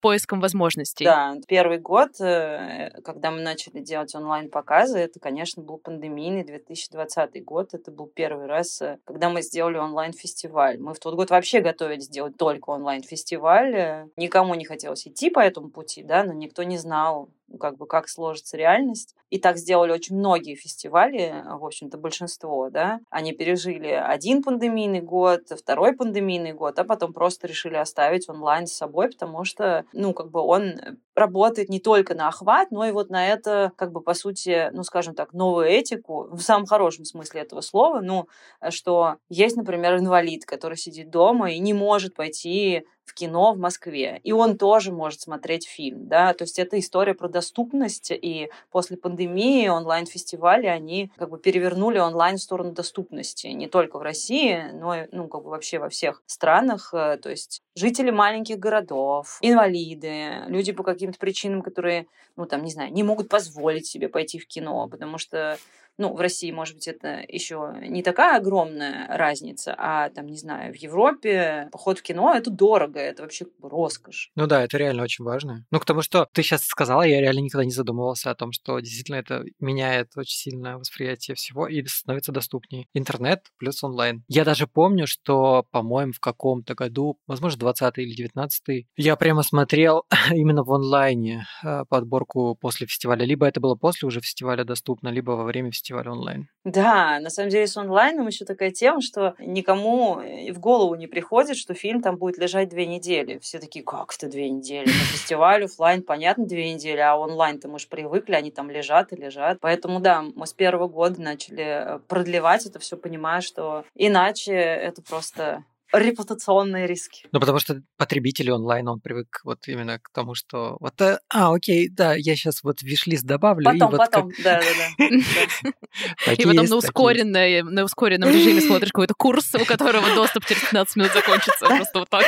поиском 0.01 0.41
возможностей. 0.41 1.05
Да, 1.05 1.35
первый 1.47 1.79
год, 1.79 2.19
э, 2.19 2.89
когда 3.03 3.31
мы 3.31 3.41
начали 3.41 3.79
делать 3.79 4.13
онлайн-показы, 4.15 4.99
это, 4.99 5.19
конечно, 5.19 5.63
был 5.63 5.77
пандемийный 5.77 6.43
2020 6.43 7.43
год. 7.43 7.73
Это 7.73 7.91
был 7.91 8.07
первый 8.07 8.47
раз, 8.47 8.81
э, 8.81 8.97
когда 9.05 9.29
мы 9.29 9.41
сделали 9.41 9.77
онлайн-фестиваль. 9.77 10.79
Мы 10.79 10.93
в 10.93 10.99
тот 10.99 11.15
год 11.15 11.29
вообще 11.29 11.61
готовились 11.61 12.05
сделать 12.05 12.35
только 12.37 12.71
онлайн-фестиваль. 12.71 13.75
Э, 13.75 14.07
никому 14.17 14.55
не 14.55 14.65
хотелось 14.65 15.07
идти 15.07 15.29
по 15.29 15.39
этому 15.39 15.69
пути, 15.69 16.03
да, 16.03 16.23
но 16.23 16.33
никто 16.33 16.63
не 16.63 16.77
знал, 16.77 17.29
как 17.59 17.77
бы 17.77 17.87
как 17.87 18.09
сложится 18.09 18.57
реальность. 18.57 19.15
И 19.29 19.39
так 19.39 19.57
сделали 19.57 19.91
очень 19.91 20.17
многие 20.17 20.55
фестивали, 20.55 21.43
в 21.45 21.65
общем-то, 21.65 21.97
большинство, 21.97 22.69
да. 22.69 22.99
Они 23.09 23.31
пережили 23.31 23.87
один 23.87 24.43
пандемийный 24.43 25.01
год, 25.01 25.43
второй 25.57 25.93
пандемийный 25.93 26.53
год, 26.53 26.77
а 26.79 26.83
потом 26.83 27.13
просто 27.13 27.47
решили 27.47 27.75
оставить 27.75 28.27
онлайн 28.29 28.67
с 28.67 28.73
собой, 28.73 29.09
потому 29.09 29.45
что, 29.45 29.85
ну, 29.93 30.13
как 30.13 30.31
бы 30.31 30.41
он 30.41 30.73
работает 31.15 31.69
не 31.69 31.79
только 31.79 32.15
на 32.15 32.27
охват, 32.27 32.71
но 32.71 32.85
и 32.85 32.91
вот 32.91 33.09
на 33.09 33.27
это, 33.27 33.71
как 33.75 33.91
бы, 33.91 34.01
по 34.01 34.13
сути, 34.13 34.69
ну, 34.73 34.83
скажем 34.83 35.15
так, 35.15 35.33
новую 35.33 35.67
этику, 35.67 36.27
в 36.31 36.41
самом 36.41 36.65
хорошем 36.65 37.05
смысле 37.05 37.41
этого 37.41 37.61
слова, 37.61 38.01
ну, 38.01 38.27
что 38.69 39.15
есть, 39.29 39.55
например, 39.57 39.97
инвалид, 39.97 40.45
который 40.45 40.77
сидит 40.77 41.09
дома 41.09 41.51
и 41.51 41.59
не 41.59 41.73
может 41.73 42.15
пойти 42.15 42.85
в 43.05 43.13
кино 43.13 43.53
в 43.53 43.57
Москве. 43.57 44.19
И 44.23 44.31
он 44.31 44.57
тоже 44.57 44.91
может 44.91 45.21
смотреть 45.21 45.67
фильм, 45.67 46.07
да, 46.07 46.33
то 46.33 46.43
есть 46.43 46.59
это 46.59 46.79
история 46.79 47.13
про 47.13 47.27
доступность, 47.27 48.11
и 48.11 48.49
после 48.71 48.97
пандемии 48.97 49.67
онлайн-фестивали, 49.67 50.67
они 50.67 51.11
как 51.17 51.29
бы 51.29 51.37
перевернули 51.37 51.97
онлайн 51.97 52.37
в 52.37 52.41
сторону 52.41 52.71
доступности, 52.71 53.47
не 53.47 53.67
только 53.67 53.97
в 53.97 54.01
России, 54.01 54.71
но 54.73 54.95
и, 54.95 55.07
ну, 55.11 55.27
как 55.27 55.43
бы 55.43 55.49
вообще 55.49 55.79
во 55.79 55.89
всех 55.89 56.21
странах, 56.25 56.93
э, 56.93 57.17
то 57.17 57.29
есть 57.29 57.61
жители 57.75 58.11
маленьких 58.11 58.57
городов, 58.59 59.37
инвалиды, 59.41 60.45
люди 60.47 60.71
по 60.71 60.83
каким-то 60.83 61.17
причинам, 61.19 61.61
которые, 61.61 62.07
ну, 62.35 62.45
там, 62.45 62.63
не 62.63 62.71
знаю, 62.71 62.93
не 62.93 63.03
могут 63.03 63.29
позволить 63.29 63.87
себе 63.87 64.09
пойти 64.09 64.39
в 64.39 64.47
кино, 64.47 64.87
потому 64.87 65.17
что 65.17 65.57
ну, 65.97 66.13
в 66.13 66.19
России, 66.19 66.51
может 66.51 66.75
быть, 66.75 66.87
это 66.87 67.23
еще 67.27 67.75
не 67.81 68.01
такая 68.01 68.37
огромная 68.37 69.07
разница, 69.07 69.75
а 69.77 70.09
там, 70.09 70.27
не 70.27 70.37
знаю, 70.37 70.73
в 70.73 70.77
Европе 70.77 71.69
поход 71.71 71.99
в 71.99 72.01
кино 72.01 72.33
это 72.33 72.49
дорого, 72.49 72.99
это 72.99 73.23
вообще 73.23 73.45
роскошь. 73.61 74.31
Ну 74.35 74.47
да, 74.47 74.63
это 74.63 74.77
реально 74.77 75.03
очень 75.03 75.23
важно. 75.23 75.65
Ну, 75.69 75.79
потому 75.79 76.01
что 76.01 76.27
ты 76.33 76.41
сейчас 76.41 76.65
сказала, 76.65 77.03
я 77.03 77.21
реально 77.21 77.41
никогда 77.41 77.65
не 77.65 77.71
задумывался 77.71 78.31
о 78.31 78.35
том, 78.35 78.51
что 78.51 78.79
действительно 78.79 79.17
это 79.17 79.43
меняет 79.59 80.09
очень 80.15 80.37
сильно 80.37 80.79
восприятие 80.79 81.35
всего 81.35 81.67
и 81.67 81.85
становится 81.85 82.31
доступнее. 82.31 82.87
Интернет 82.93 83.45
плюс 83.57 83.83
онлайн. 83.83 84.23
Я 84.27 84.43
даже 84.43 84.67
помню, 84.67 85.05
что, 85.05 85.65
по-моему, 85.71 86.13
в 86.13 86.19
каком-то 86.19 86.73
году, 86.73 87.19
возможно, 87.27 87.59
20 87.59 87.97
или 87.99 88.15
19 88.15 88.87
я 88.95 89.15
прямо 89.15 89.43
смотрел 89.43 90.05
именно 90.31 90.63
в 90.63 90.71
онлайне 90.71 91.45
э, 91.63 91.83
подборку 91.89 92.57
после 92.59 92.87
фестиваля. 92.87 93.23
Либо 93.23 93.45
это 93.45 93.59
было 93.59 93.75
после 93.75 94.07
уже 94.07 94.21
фестиваля 94.21 94.63
доступно, 94.63 95.09
либо 95.09 95.31
во 95.31 95.43
время 95.43 95.71
фестиваля 95.71 95.80
фестиваль 95.81 96.07
онлайн. 96.07 96.47
Да, 96.63 97.19
на 97.19 97.31
самом 97.31 97.49
деле 97.49 97.65
с 97.65 97.75
онлайном 97.75 98.27
еще 98.27 98.45
такая 98.45 98.69
тема, 98.69 99.01
что 99.01 99.33
никому 99.39 100.21
в 100.51 100.59
голову 100.59 100.93
не 100.93 101.07
приходит, 101.07 101.57
что 101.57 101.73
фильм 101.73 102.01
там 102.01 102.17
будет 102.17 102.37
лежать 102.37 102.69
две 102.69 102.85
недели. 102.85 103.39
Все 103.39 103.57
такие, 103.57 103.83
как 103.83 104.13
это 104.15 104.27
две 104.27 104.49
недели? 104.49 104.85
На 104.85 104.91
фестивале 104.91 105.65
офлайн, 105.65 106.03
понятно, 106.03 106.45
две 106.45 106.71
недели, 106.71 106.99
а 106.99 107.17
онлайн-то 107.17 107.67
мы 107.67 107.79
же 107.79 107.87
привыкли, 107.87 108.35
они 108.35 108.51
там 108.51 108.69
лежат 108.69 109.11
и 109.11 109.15
лежат. 109.15 109.57
Поэтому 109.59 109.99
да, 109.99 110.21
мы 110.21 110.45
с 110.45 110.53
первого 110.53 110.87
года 110.87 111.19
начали 111.19 111.63
э, 111.63 111.99
продлевать 112.07 112.67
это 112.67 112.77
все, 112.77 112.95
понимая, 112.95 113.41
что 113.41 113.83
иначе 113.95 114.53
это 114.53 115.01
просто 115.01 115.63
репутационные 115.93 116.87
риски. 116.87 117.27
Ну, 117.31 117.39
потому 117.39 117.59
что 117.59 117.81
потребители 117.97 118.49
онлайн, 118.49 118.87
он 118.87 118.99
привык 118.99 119.41
вот 119.43 119.67
именно 119.67 119.99
к 119.99 120.09
тому, 120.13 120.35
что 120.35 120.77
вот, 120.79 120.99
э, 121.01 121.19
а, 121.29 121.53
окей, 121.53 121.89
да, 121.89 122.13
я 122.15 122.35
сейчас 122.35 122.63
вот 122.63 122.81
вишлист 122.81 123.23
добавлю. 123.23 123.65
Потом, 123.65 123.89
и 123.89 123.91
вот 123.91 123.97
потом, 123.97 124.31
да-да-да. 124.43 125.05
И 126.33 126.45
потом 126.45 126.65
на 126.65 126.75
ускоренной, 126.75 127.63
на 127.63 127.83
ускоренном 127.83 128.29
режиме 128.29 128.61
смотришь 128.61 128.91
какой-то 128.91 129.13
курс, 129.13 129.53
у 129.55 129.65
которого 129.65 130.07
доступ 130.15 130.45
через 130.45 130.61
15 130.63 130.95
минут 130.95 131.13
закончится. 131.13 131.65
Просто 131.65 131.99
вот 131.99 132.09
так. 132.09 132.25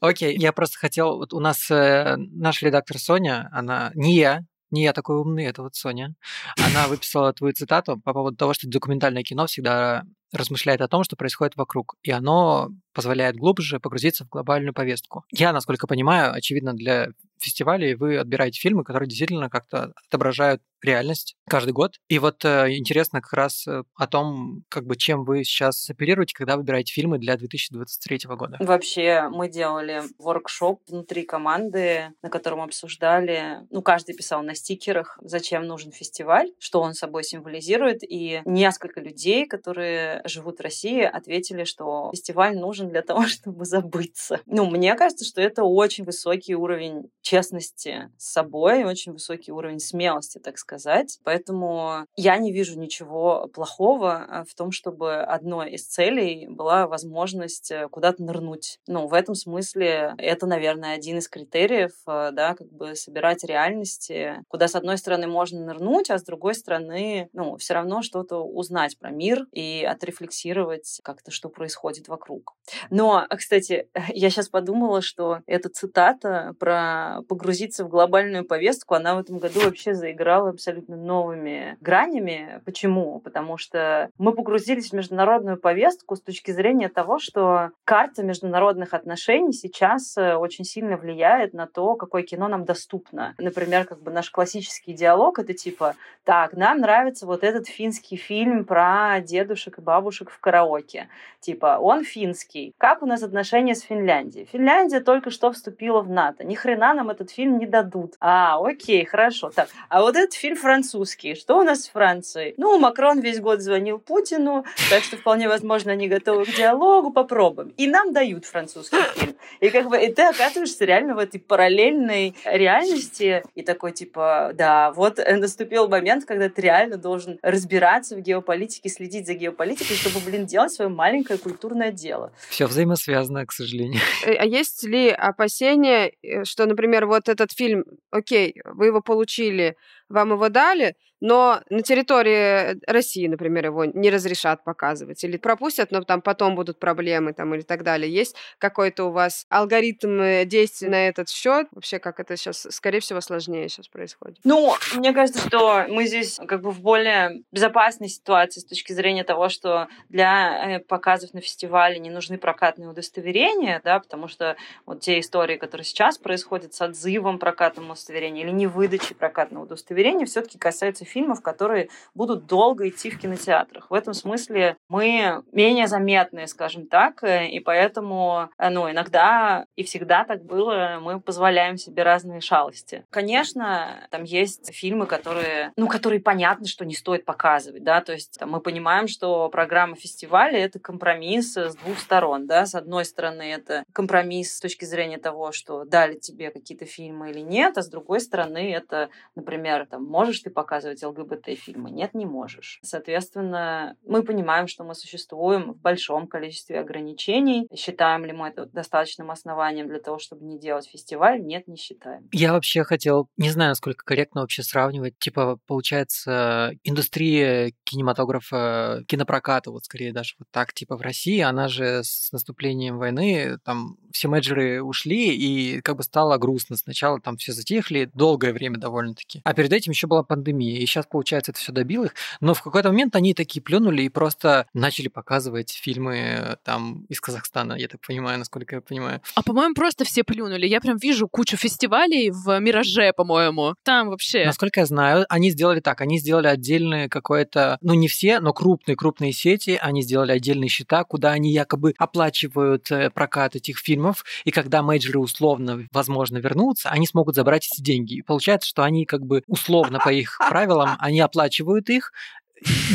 Окей, 0.00 0.36
я 0.36 0.52
просто 0.52 0.78
хотел, 0.78 1.16
вот 1.18 1.32
у 1.32 1.40
нас 1.40 1.70
э, 1.70 2.16
наш 2.16 2.62
редактор 2.62 2.98
Соня, 2.98 3.48
она 3.52 3.90
не 3.94 4.16
я, 4.16 4.42
не 4.70 4.82
я 4.82 4.92
такой 4.92 5.16
умный, 5.16 5.44
это 5.44 5.62
вот 5.62 5.74
Соня. 5.74 6.14
Она 6.56 6.88
выписала 6.88 7.32
твою 7.32 7.54
цитату 7.54 7.98
по 7.98 8.12
поводу 8.12 8.36
того, 8.36 8.54
что 8.54 8.68
документальное 8.68 9.22
кино 9.22 9.46
всегда 9.46 10.02
размышляет 10.32 10.80
о 10.80 10.88
том, 10.88 11.04
что 11.04 11.16
происходит 11.16 11.56
вокруг, 11.56 11.94
и 12.02 12.10
оно 12.10 12.70
позволяет 12.98 13.36
глубже 13.36 13.78
погрузиться 13.78 14.24
в 14.24 14.28
глобальную 14.28 14.74
повестку. 14.74 15.22
Я, 15.30 15.52
насколько 15.52 15.86
понимаю, 15.86 16.32
очевидно, 16.34 16.72
для 16.74 17.10
фестивалей 17.40 17.94
вы 17.94 18.18
отбираете 18.18 18.58
фильмы, 18.58 18.82
которые 18.82 19.08
действительно 19.08 19.48
как-то 19.48 19.92
отображают 20.08 20.60
реальность 20.82 21.36
каждый 21.48 21.72
год. 21.72 21.94
И 22.08 22.18
вот 22.18 22.44
э, 22.44 22.76
интересно 22.76 23.20
как 23.20 23.32
раз 23.32 23.66
э, 23.66 23.82
о 23.96 24.06
том, 24.06 24.64
как 24.68 24.84
бы 24.86 24.96
чем 24.96 25.24
вы 25.24 25.42
сейчас 25.44 25.90
оперируете, 25.90 26.34
когда 26.34 26.56
выбираете 26.56 26.92
фильмы 26.92 27.18
для 27.18 27.36
2023 27.36 28.20
года. 28.36 28.56
Вообще 28.60 29.28
мы 29.28 29.48
делали 29.48 30.02
воркшоп 30.18 30.82
внутри 30.88 31.22
команды, 31.22 32.12
на 32.22 32.30
котором 32.30 32.60
обсуждали, 32.60 33.66
ну 33.70 33.82
каждый 33.82 34.14
писал 34.14 34.42
на 34.42 34.54
стикерах, 34.54 35.18
зачем 35.20 35.66
нужен 35.66 35.90
фестиваль, 35.90 36.50
что 36.58 36.80
он 36.80 36.94
собой 36.94 37.24
символизирует, 37.24 38.02
и 38.02 38.42
несколько 38.44 39.00
людей, 39.00 39.46
которые 39.46 40.22
живут 40.24 40.58
в 40.58 40.62
России, 40.62 41.02
ответили, 41.02 41.64
что 41.64 42.10
фестиваль 42.12 42.56
нужен 42.56 42.87
для 42.90 43.02
того, 43.02 43.22
чтобы 43.26 43.64
забыться. 43.64 44.40
Ну 44.46 44.66
мне 44.66 44.94
кажется, 44.94 45.24
что 45.24 45.40
это 45.40 45.64
очень 45.64 46.04
высокий 46.04 46.54
уровень 46.54 47.10
честности 47.22 48.10
с 48.16 48.32
собой, 48.32 48.84
очень 48.84 49.12
высокий 49.12 49.52
уровень 49.52 49.80
смелости, 49.80 50.38
так 50.38 50.58
сказать. 50.58 51.18
Поэтому 51.24 52.06
я 52.16 52.38
не 52.38 52.52
вижу 52.52 52.78
ничего 52.78 53.48
плохого 53.52 54.26
э, 54.28 54.44
в 54.48 54.54
том, 54.54 54.72
чтобы 54.72 55.16
одной 55.16 55.72
из 55.72 55.86
целей 55.86 56.46
была 56.48 56.86
возможность 56.86 57.70
э, 57.70 57.88
куда-то 57.88 58.22
нырнуть. 58.22 58.78
Ну, 58.86 59.06
в 59.06 59.14
этом 59.14 59.34
смысле 59.34 60.14
это, 60.18 60.46
наверное, 60.46 60.94
один 60.94 61.18
из 61.18 61.28
критериев, 61.28 61.92
э, 62.06 62.30
да, 62.32 62.54
как 62.54 62.70
бы 62.72 62.94
собирать 62.94 63.44
реальности, 63.44 64.42
куда, 64.48 64.68
с 64.68 64.74
одной 64.74 64.98
стороны, 64.98 65.26
можно 65.26 65.64
нырнуть, 65.64 66.10
а 66.10 66.18
с 66.18 66.24
другой 66.24 66.54
стороны, 66.54 67.28
ну, 67.32 67.56
все 67.56 67.74
равно 67.74 68.02
что-то 68.02 68.38
узнать 68.38 68.98
про 68.98 69.10
мир 69.10 69.46
и 69.52 69.84
отрефлексировать 69.84 71.00
как-то, 71.02 71.30
что 71.30 71.48
происходит 71.48 72.08
вокруг. 72.08 72.54
Но, 72.90 73.26
кстати, 73.30 73.88
я 74.08 74.30
сейчас 74.30 74.48
подумала, 74.48 75.02
что 75.02 75.40
эта 75.46 75.68
цитата 75.68 76.54
про 76.58 77.22
погрузиться 77.28 77.84
в 77.84 77.88
глобальную 77.88 78.44
повестку, 78.44 78.94
она 78.94 79.14
в 79.14 79.18
этом 79.18 79.38
году 79.38 79.60
вообще 79.60 79.94
заиграла 79.94 80.50
абсолютно 80.50 80.96
новыми 80.96 81.76
гранями. 81.80 82.60
Почему? 82.64 83.20
Потому 83.20 83.56
что 83.56 84.10
мы 84.18 84.32
погрузились 84.32 84.90
в 84.90 84.94
международную 84.94 85.56
повестку 85.56 86.16
с 86.16 86.20
точки 86.20 86.50
зрения 86.50 86.88
того, 86.88 87.18
что 87.18 87.70
карта 87.84 88.22
международных 88.22 88.94
отношений 88.94 89.52
сейчас 89.52 90.16
э, 90.16 90.34
очень 90.34 90.64
сильно 90.64 90.96
влияет 90.96 91.54
на 91.54 91.66
то, 91.66 91.94
какое 91.94 92.22
кино 92.22 92.48
нам 92.48 92.64
доступно. 92.64 93.34
Например, 93.38 93.84
как 93.84 94.02
бы 94.02 94.10
наш 94.10 94.30
классический 94.30 94.92
диалог— 94.92 95.38
это 95.40 95.54
типа, 95.54 95.94
так, 96.24 96.52
нам 96.52 96.78
нравится 96.78 97.26
вот 97.26 97.44
этот 97.44 97.68
финский 97.68 98.16
фильм 98.16 98.64
про 98.64 99.20
дедушек 99.20 99.78
и 99.78 99.82
бабушек 99.82 100.30
в 100.30 100.38
караоке. 100.40 101.08
Типа, 101.40 101.78
он 101.80 102.04
финский. 102.04 102.57
Как 102.78 103.02
у 103.02 103.06
нас 103.06 103.22
отношения 103.22 103.74
с 103.74 103.82
Финляндией? 103.82 104.46
Финляндия 104.52 105.00
только 105.00 105.30
что 105.30 105.52
вступила 105.52 106.00
в 106.00 106.10
НАТО. 106.10 106.44
Ни 106.44 106.54
хрена 106.54 106.94
нам 106.94 107.10
этот 107.10 107.30
фильм 107.30 107.58
не 107.58 107.66
дадут. 107.66 108.14
А, 108.20 108.58
окей, 108.60 109.04
хорошо. 109.04 109.50
Так, 109.54 109.68
а 109.88 110.00
вот 110.00 110.16
этот 110.16 110.34
фильм 110.34 110.56
французский. 110.56 111.34
Что 111.34 111.58
у 111.58 111.62
нас 111.62 111.82
с 111.82 111.88
Францией? 111.88 112.54
Ну, 112.56 112.78
Макрон 112.78 113.20
весь 113.20 113.40
год 113.40 113.60
звонил 113.60 113.98
Путину, 113.98 114.64
так 114.90 115.02
что 115.02 115.16
вполне 115.16 115.48
возможно 115.48 115.92
они 115.92 116.08
готовы 116.08 116.44
к 116.44 116.56
диалогу, 116.56 117.12
попробуем. 117.12 117.72
И 117.76 117.86
нам 117.86 118.12
дают 118.12 118.44
французский 118.44 118.96
фильм. 119.14 119.34
И 119.60 119.70
как 119.70 119.88
бы 119.88 119.98
и 119.98 120.12
ты 120.12 120.22
оказываешься 120.22 120.84
реально 120.84 121.14
в 121.14 121.18
этой 121.18 121.40
параллельной 121.40 122.34
реальности 122.44 123.42
и 123.54 123.62
такой 123.62 123.92
типа, 123.92 124.52
да, 124.54 124.92
вот 124.92 125.18
наступил 125.18 125.88
момент, 125.88 126.24
когда 126.24 126.48
ты 126.48 126.62
реально 126.62 126.96
должен 126.96 127.38
разбираться 127.42 128.16
в 128.16 128.20
геополитике, 128.20 128.88
следить 128.88 129.26
за 129.26 129.34
геополитикой, 129.34 129.96
чтобы, 129.96 130.20
блин, 130.20 130.46
делать 130.46 130.72
свое 130.72 130.90
маленькое 130.90 131.38
культурное 131.38 131.92
дело. 131.92 132.32
Все 132.48 132.66
взаимосвязано, 132.66 133.46
к 133.46 133.52
сожалению. 133.52 134.00
Э, 134.24 134.34
а 134.34 134.44
есть 134.44 134.84
ли 134.84 135.10
опасения, 135.10 136.12
э, 136.22 136.44
что, 136.44 136.66
например, 136.66 137.06
вот 137.06 137.28
этот 137.28 137.52
фильм, 137.52 137.84
окей, 138.10 138.60
вы 138.64 138.86
его 138.86 139.00
получили, 139.00 139.76
вам 140.08 140.32
его 140.32 140.48
дали, 140.48 140.94
но 141.20 141.60
на 141.68 141.82
территории 141.82 142.78
России, 142.90 143.26
например, 143.26 143.66
его 143.66 143.84
не 143.84 144.10
разрешат 144.10 144.62
показывать 144.64 145.22
или 145.24 145.36
пропустят, 145.36 145.90
но 145.90 146.02
там 146.02 146.22
потом 146.22 146.54
будут 146.54 146.78
проблемы 146.78 147.32
там 147.32 147.54
или 147.54 147.62
так 147.62 147.82
далее. 147.82 148.12
Есть 148.12 148.36
какой-то 148.58 149.04
у 149.04 149.10
вас 149.10 149.46
алгоритм 149.48 150.20
э, 150.20 150.44
действий 150.44 150.88
на 150.88 151.08
этот 151.08 151.28
счет? 151.28 151.66
Вообще, 151.72 151.98
как 151.98 152.20
это 152.20 152.36
сейчас, 152.36 152.66
скорее 152.70 153.00
всего, 153.00 153.20
сложнее 153.20 153.68
сейчас 153.68 153.88
происходит? 153.88 154.38
Ну, 154.44 154.74
мне 154.94 155.12
кажется, 155.12 155.46
что 155.46 155.86
мы 155.88 156.06
здесь 156.06 156.38
как 156.46 156.62
бы 156.62 156.70
в 156.70 156.80
более 156.80 157.42
безопасной 157.50 158.08
ситуации 158.08 158.60
с 158.60 158.64
точки 158.64 158.92
зрения 158.92 159.24
того, 159.24 159.48
что 159.48 159.88
для 160.08 160.76
э, 160.76 160.78
показов 160.80 161.34
на 161.34 161.40
фестивале 161.40 161.98
не 161.98 162.10
нужны 162.10 162.38
прокатные 162.38 162.88
удостоверения, 162.88 163.80
да, 163.84 163.98
потому 163.98 164.28
что 164.28 164.56
вот 164.86 165.00
те 165.00 165.18
истории, 165.18 165.56
которые 165.56 165.84
сейчас 165.84 166.18
происходят 166.18 166.74
с 166.74 166.80
отзывом 166.80 167.38
прокатного 167.38 167.92
удостоверения 167.92 168.44
или 168.44 168.50
не 168.50 168.66
выдачей 168.66 169.16
прокатного 169.16 169.64
удостоверения, 169.64 169.97
все-таки 170.24 170.58
касаются 170.58 171.04
фильмов, 171.04 171.42
которые 171.42 171.88
будут 172.14 172.46
долго 172.46 172.88
идти 172.88 173.10
в 173.10 173.18
кинотеатрах. 173.18 173.90
В 173.90 173.94
этом 173.94 174.14
смысле 174.14 174.76
мы 174.88 175.42
менее 175.52 175.86
заметные, 175.88 176.46
скажем 176.46 176.86
так, 176.86 177.22
э, 177.24 177.48
и 177.48 177.60
поэтому, 177.60 178.50
э, 178.58 178.68
ну, 178.70 178.90
иногда 178.90 179.66
и 179.76 179.82
всегда 179.82 180.24
так 180.24 180.44
было, 180.44 180.98
мы 181.00 181.20
позволяем 181.20 181.76
себе 181.76 182.02
разные 182.02 182.40
шалости. 182.40 183.04
Конечно, 183.10 184.06
там 184.10 184.24
есть 184.24 184.72
фильмы, 184.72 185.06
которые, 185.06 185.72
ну, 185.76 185.88
которые 185.88 186.20
понятно, 186.20 186.66
что 186.66 186.84
не 186.84 186.94
стоит 186.94 187.24
показывать, 187.24 187.82
да, 187.82 188.00
то 188.00 188.12
есть 188.12 188.38
там, 188.38 188.50
мы 188.50 188.60
понимаем, 188.60 189.08
что 189.08 189.48
программа 189.48 189.96
фестиваля— 189.96 190.58
это 190.64 190.78
компромисс 190.78 191.56
с 191.56 191.74
двух 191.76 191.98
сторон, 191.98 192.46
да, 192.46 192.66
с 192.66 192.74
одной 192.74 193.04
стороны, 193.04 193.42
это 193.42 193.84
компромисс 193.92 194.56
с 194.56 194.60
точки 194.60 194.84
зрения 194.84 195.18
того, 195.18 195.52
что 195.52 195.84
дали 195.84 196.18
тебе 196.18 196.50
какие-то 196.50 196.84
фильмы 196.84 197.30
или 197.30 197.40
нет, 197.40 197.78
а 197.78 197.82
с 197.82 197.88
другой 197.88 198.20
стороны, 198.20 198.72
это, 198.72 199.08
например, 199.34 199.87
там, 199.88 200.04
можешь 200.04 200.40
ты 200.40 200.50
показывать 200.50 201.02
ЛГБТ-фильмы? 201.02 201.90
Нет, 201.90 202.14
не 202.14 202.26
можешь. 202.26 202.78
Соответственно, 202.82 203.96
мы 204.06 204.22
понимаем, 204.22 204.66
что 204.68 204.84
мы 204.84 204.94
существуем 204.94 205.72
в 205.72 205.80
большом 205.80 206.26
количестве 206.26 206.80
ограничений. 206.80 207.68
Считаем 207.74 208.24
ли 208.24 208.32
мы 208.32 208.48
это 208.48 208.66
достаточным 208.66 209.30
основанием 209.30 209.88
для 209.88 210.00
того, 210.00 210.18
чтобы 210.18 210.44
не 210.44 210.58
делать 210.58 210.88
фестиваль? 210.88 211.42
Нет, 211.42 211.68
не 211.68 211.76
считаем. 211.76 212.28
Я 212.32 212.52
вообще 212.52 212.84
хотел, 212.84 213.28
не 213.36 213.50
знаю, 213.50 213.70
насколько 213.70 214.04
корректно 214.04 214.42
вообще 214.42 214.62
сравнивать, 214.62 215.18
типа, 215.18 215.58
получается, 215.66 216.72
индустрия 216.84 217.72
кинематографа, 217.84 219.04
кинопроката, 219.06 219.70
вот 219.70 219.84
скорее 219.84 220.12
даже 220.12 220.34
вот 220.38 220.48
так, 220.50 220.72
типа, 220.72 220.96
в 220.96 221.00
России, 221.00 221.40
она 221.40 221.68
же 221.68 222.02
с 222.02 222.30
наступлением 222.32 222.98
войны, 222.98 223.58
там, 223.64 223.96
все 224.12 224.28
менеджеры 224.28 224.82
ушли, 224.82 225.34
и 225.34 225.80
как 225.80 225.96
бы 225.96 226.02
стало 226.02 226.36
грустно. 226.38 226.76
Сначала 226.76 227.20
там 227.20 227.36
все 227.36 227.52
затихли, 227.52 228.10
долгое 228.14 228.52
время 228.52 228.78
довольно-таки. 228.78 229.40
А 229.44 229.54
перед 229.54 229.72
этим 229.78 229.92
еще 229.92 230.06
была 230.06 230.22
пандемия, 230.22 230.78
и 230.78 230.86
сейчас, 230.86 231.06
получается, 231.06 231.52
это 231.52 231.60
все 231.60 231.72
добило 231.72 232.06
их. 232.06 232.14
Но 232.40 232.54
в 232.54 232.62
какой-то 232.62 232.88
момент 232.90 233.16
они 233.16 233.34
такие 233.34 233.62
плюнули 233.62 234.02
и 234.02 234.08
просто 234.08 234.66
начали 234.74 235.08
показывать 235.08 235.70
фильмы 235.70 236.58
там 236.64 237.04
из 237.08 237.20
Казахстана, 237.20 237.74
я 237.74 237.88
так 237.88 238.00
понимаю, 238.06 238.38
насколько 238.38 238.76
я 238.76 238.80
понимаю. 238.80 239.20
А 239.34 239.42
по-моему, 239.42 239.74
просто 239.74 240.04
все 240.04 240.24
плюнули. 240.24 240.66
Я 240.66 240.80
прям 240.80 240.96
вижу 240.98 241.28
кучу 241.28 241.56
фестивалей 241.56 242.30
в 242.30 242.58
Мираже, 242.58 243.12
по-моему. 243.12 243.74
Там 243.82 244.08
вообще. 244.08 244.44
Насколько 244.44 244.80
я 244.80 244.86
знаю, 244.86 245.26
они 245.28 245.50
сделали 245.50 245.80
так. 245.80 246.00
Они 246.00 246.18
сделали 246.18 246.48
отдельные 246.48 247.08
какое-то, 247.08 247.78
ну 247.80 247.94
не 247.94 248.08
все, 248.08 248.40
но 248.40 248.52
крупные-крупные 248.52 249.32
сети, 249.32 249.78
они 249.80 250.02
сделали 250.02 250.32
отдельные 250.32 250.68
счета, 250.68 251.04
куда 251.04 251.30
они 251.30 251.52
якобы 251.52 251.94
оплачивают 251.98 252.90
э, 252.90 253.10
прокат 253.10 253.56
этих 253.56 253.78
фильмов, 253.78 254.24
и 254.44 254.50
когда 254.50 254.82
менеджеры 254.82 255.20
условно, 255.20 255.86
возможно, 255.92 256.38
вернутся, 256.38 256.90
они 256.90 257.06
смогут 257.06 257.34
забрать 257.34 257.68
эти 257.72 257.80
деньги. 257.80 258.14
И 258.14 258.22
получается, 258.22 258.68
что 258.68 258.82
они 258.82 259.04
как 259.04 259.24
бы 259.24 259.42
условно 259.46 259.67
по 259.98 260.10
их 260.10 260.38
правилам 260.48 260.96
они 260.98 261.20
оплачивают 261.20 261.88
их, 261.90 262.12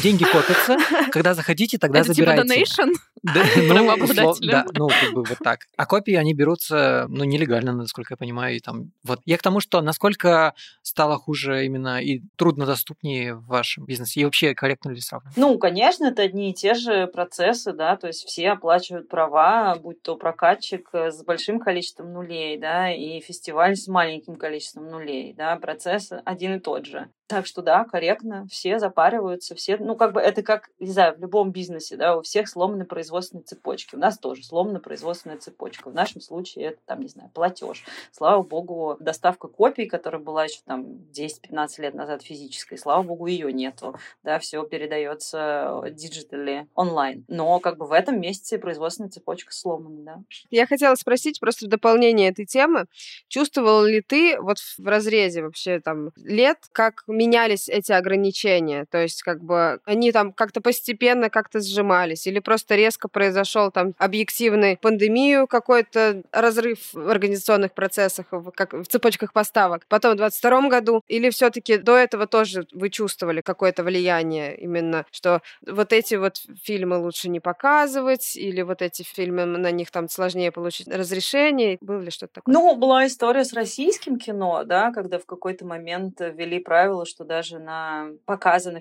деньги 0.01 0.23
копятся, 0.23 0.77
когда 1.11 1.33
заходите, 1.33 1.77
тогда 1.77 1.99
Это 1.99 2.13
забирайте. 2.13 2.43
типа 2.43 2.53
donation? 2.53 2.93
Да, 3.23 3.41
ну, 3.55 4.03
услов, 4.03 4.37
да, 4.41 4.65
ну, 4.73 4.89
как 4.89 5.13
бы 5.13 5.23
вот 5.23 5.37
так. 5.41 5.59
А 5.77 5.85
копии, 5.85 6.13
они 6.13 6.33
берутся, 6.33 7.05
ну, 7.07 7.23
нелегально, 7.23 7.71
насколько 7.71 8.15
я 8.15 8.17
понимаю, 8.17 8.57
и 8.57 8.59
там, 8.59 8.91
вот. 9.05 9.21
Я 9.23 9.37
к 9.37 9.41
тому, 9.41 9.61
что 9.61 9.81
насколько 9.81 10.53
стало 10.81 11.15
хуже 11.15 11.65
именно 11.65 12.01
и 12.01 12.21
труднодоступнее 12.35 13.35
в 13.35 13.45
вашем 13.45 13.85
бизнесе, 13.85 14.19
и 14.19 14.25
вообще 14.25 14.53
корректно 14.53 14.89
ли 14.89 14.99
сравнивать? 14.99 15.37
Ну, 15.37 15.57
конечно, 15.57 16.07
это 16.07 16.21
одни 16.21 16.51
и 16.51 16.53
те 16.53 16.73
же 16.73 17.07
процессы, 17.07 17.71
да, 17.71 17.95
то 17.95 18.07
есть 18.07 18.25
все 18.25 18.51
оплачивают 18.51 19.07
права, 19.07 19.75
будь 19.75 20.01
то 20.01 20.17
прокатчик 20.17 20.89
с 20.93 21.23
большим 21.23 21.61
количеством 21.61 22.11
нулей, 22.11 22.57
да, 22.57 22.91
и 22.91 23.21
фестиваль 23.21 23.77
с 23.77 23.87
маленьким 23.87 24.35
количеством 24.35 24.89
нулей, 24.89 25.33
да, 25.33 25.55
процесс 25.55 26.11
один 26.25 26.55
и 26.55 26.59
тот 26.59 26.85
же. 26.85 27.07
Так 27.27 27.47
что 27.47 27.61
да, 27.61 27.85
корректно, 27.85 28.45
все 28.51 28.79
запариваются, 28.79 29.52
все, 29.53 29.77
ну 29.77 29.95
как 29.95 30.13
бы 30.13 30.21
это 30.21 30.43
как, 30.43 30.69
не 30.79 30.91
знаю, 30.91 31.15
в 31.15 31.19
любом 31.19 31.51
бизнесе, 31.51 31.97
да, 31.97 32.17
у 32.17 32.21
всех 32.21 32.49
сломаны 32.49 32.85
производственные 32.85 33.43
цепочки. 33.43 33.95
У 33.95 33.99
нас 33.99 34.17
тоже 34.17 34.43
сломана 34.43 34.79
производственная 34.79 35.37
цепочка. 35.37 35.89
В 35.89 35.93
нашем 35.93 36.21
случае 36.21 36.65
это 36.65 36.79
там, 36.85 37.01
не 37.01 37.07
знаю, 37.07 37.29
платеж. 37.33 37.83
Слава 38.11 38.43
богу, 38.43 38.97
доставка 38.99 39.47
копий, 39.47 39.85
которая 39.85 40.21
была 40.21 40.45
еще 40.45 40.59
там 40.65 40.85
10-15 41.13 41.81
лет 41.81 41.93
назад 41.93 42.23
физической, 42.23 42.77
слава 42.77 43.03
богу, 43.03 43.27
ее 43.27 43.51
нету. 43.51 43.95
Да, 44.23 44.39
все 44.39 44.63
передается 44.63 45.81
digitally 45.91 46.67
онлайн. 46.75 47.25
Но 47.27 47.59
как 47.59 47.77
бы 47.77 47.85
в 47.85 47.91
этом 47.91 48.19
месяце 48.19 48.57
производственная 48.57 49.09
цепочка 49.09 49.53
сломана, 49.53 50.03
да. 50.03 50.23
Я 50.49 50.65
хотела 50.65 50.95
спросить 50.95 51.39
просто 51.39 51.65
в 51.65 51.69
дополнение 51.69 52.29
этой 52.29 52.45
темы, 52.45 52.85
чувствовал 53.27 53.83
ли 53.83 54.01
ты 54.01 54.39
вот 54.39 54.57
в 54.77 54.87
разрезе 54.87 55.43
вообще 55.43 55.79
там 55.79 56.11
лет, 56.15 56.57
как 56.71 57.03
менялись 57.07 57.69
эти 57.69 57.91
ограничения. 57.91 58.85
То 58.89 59.01
есть, 59.01 59.21
как 59.23 59.42
бы 59.43 59.79
они 59.85 60.11
там 60.11 60.33
как-то 60.33 60.61
постепенно 60.61 61.29
как-то 61.29 61.59
сжимались, 61.59 62.27
или 62.27 62.39
просто 62.39 62.75
резко 62.75 63.07
произошел 63.07 63.71
там 63.71 63.93
объективный 63.97 64.77
пандемию, 64.77 65.47
какой-то 65.47 66.23
разрыв 66.31 66.93
в 66.93 67.09
организационных 67.09 67.73
процессах, 67.73 68.27
в, 68.31 68.51
как, 68.51 68.73
в 68.73 68.85
цепочках 68.85 69.33
поставок. 69.33 69.85
Потом 69.87 70.13
в 70.13 70.17
22 70.17 70.69
году, 70.69 71.03
или 71.07 71.29
все-таки 71.29 71.77
до 71.77 71.97
этого 71.97 72.27
тоже 72.27 72.67
вы 72.71 72.89
чувствовали 72.89 73.41
какое-то 73.41 73.83
влияние 73.83 74.55
именно, 74.57 75.05
что 75.11 75.41
вот 75.65 75.93
эти 75.93 76.15
вот 76.15 76.41
фильмы 76.63 76.97
лучше 76.97 77.29
не 77.29 77.39
показывать, 77.39 78.35
или 78.35 78.61
вот 78.61 78.81
эти 78.81 79.03
фильмы, 79.03 79.45
на 79.45 79.71
них 79.71 79.91
там 79.91 80.09
сложнее 80.09 80.51
получить 80.51 80.87
разрешение? 80.87 81.77
Было 81.81 81.99
ли 81.99 82.11
что-то 82.11 82.35
такое? 82.35 82.53
Ну, 82.53 82.75
была 82.75 83.05
история 83.07 83.43
с 83.43 83.53
российским 83.53 84.17
кино, 84.17 84.63
да, 84.63 84.91
когда 84.91 85.19
в 85.19 85.25
какой-то 85.25 85.65
момент 85.65 86.19
ввели 86.19 86.59
правило, 86.59 87.05
что 87.05 87.23
даже 87.23 87.59
на 87.59 88.09
показы 88.25 88.71
на 88.71 88.79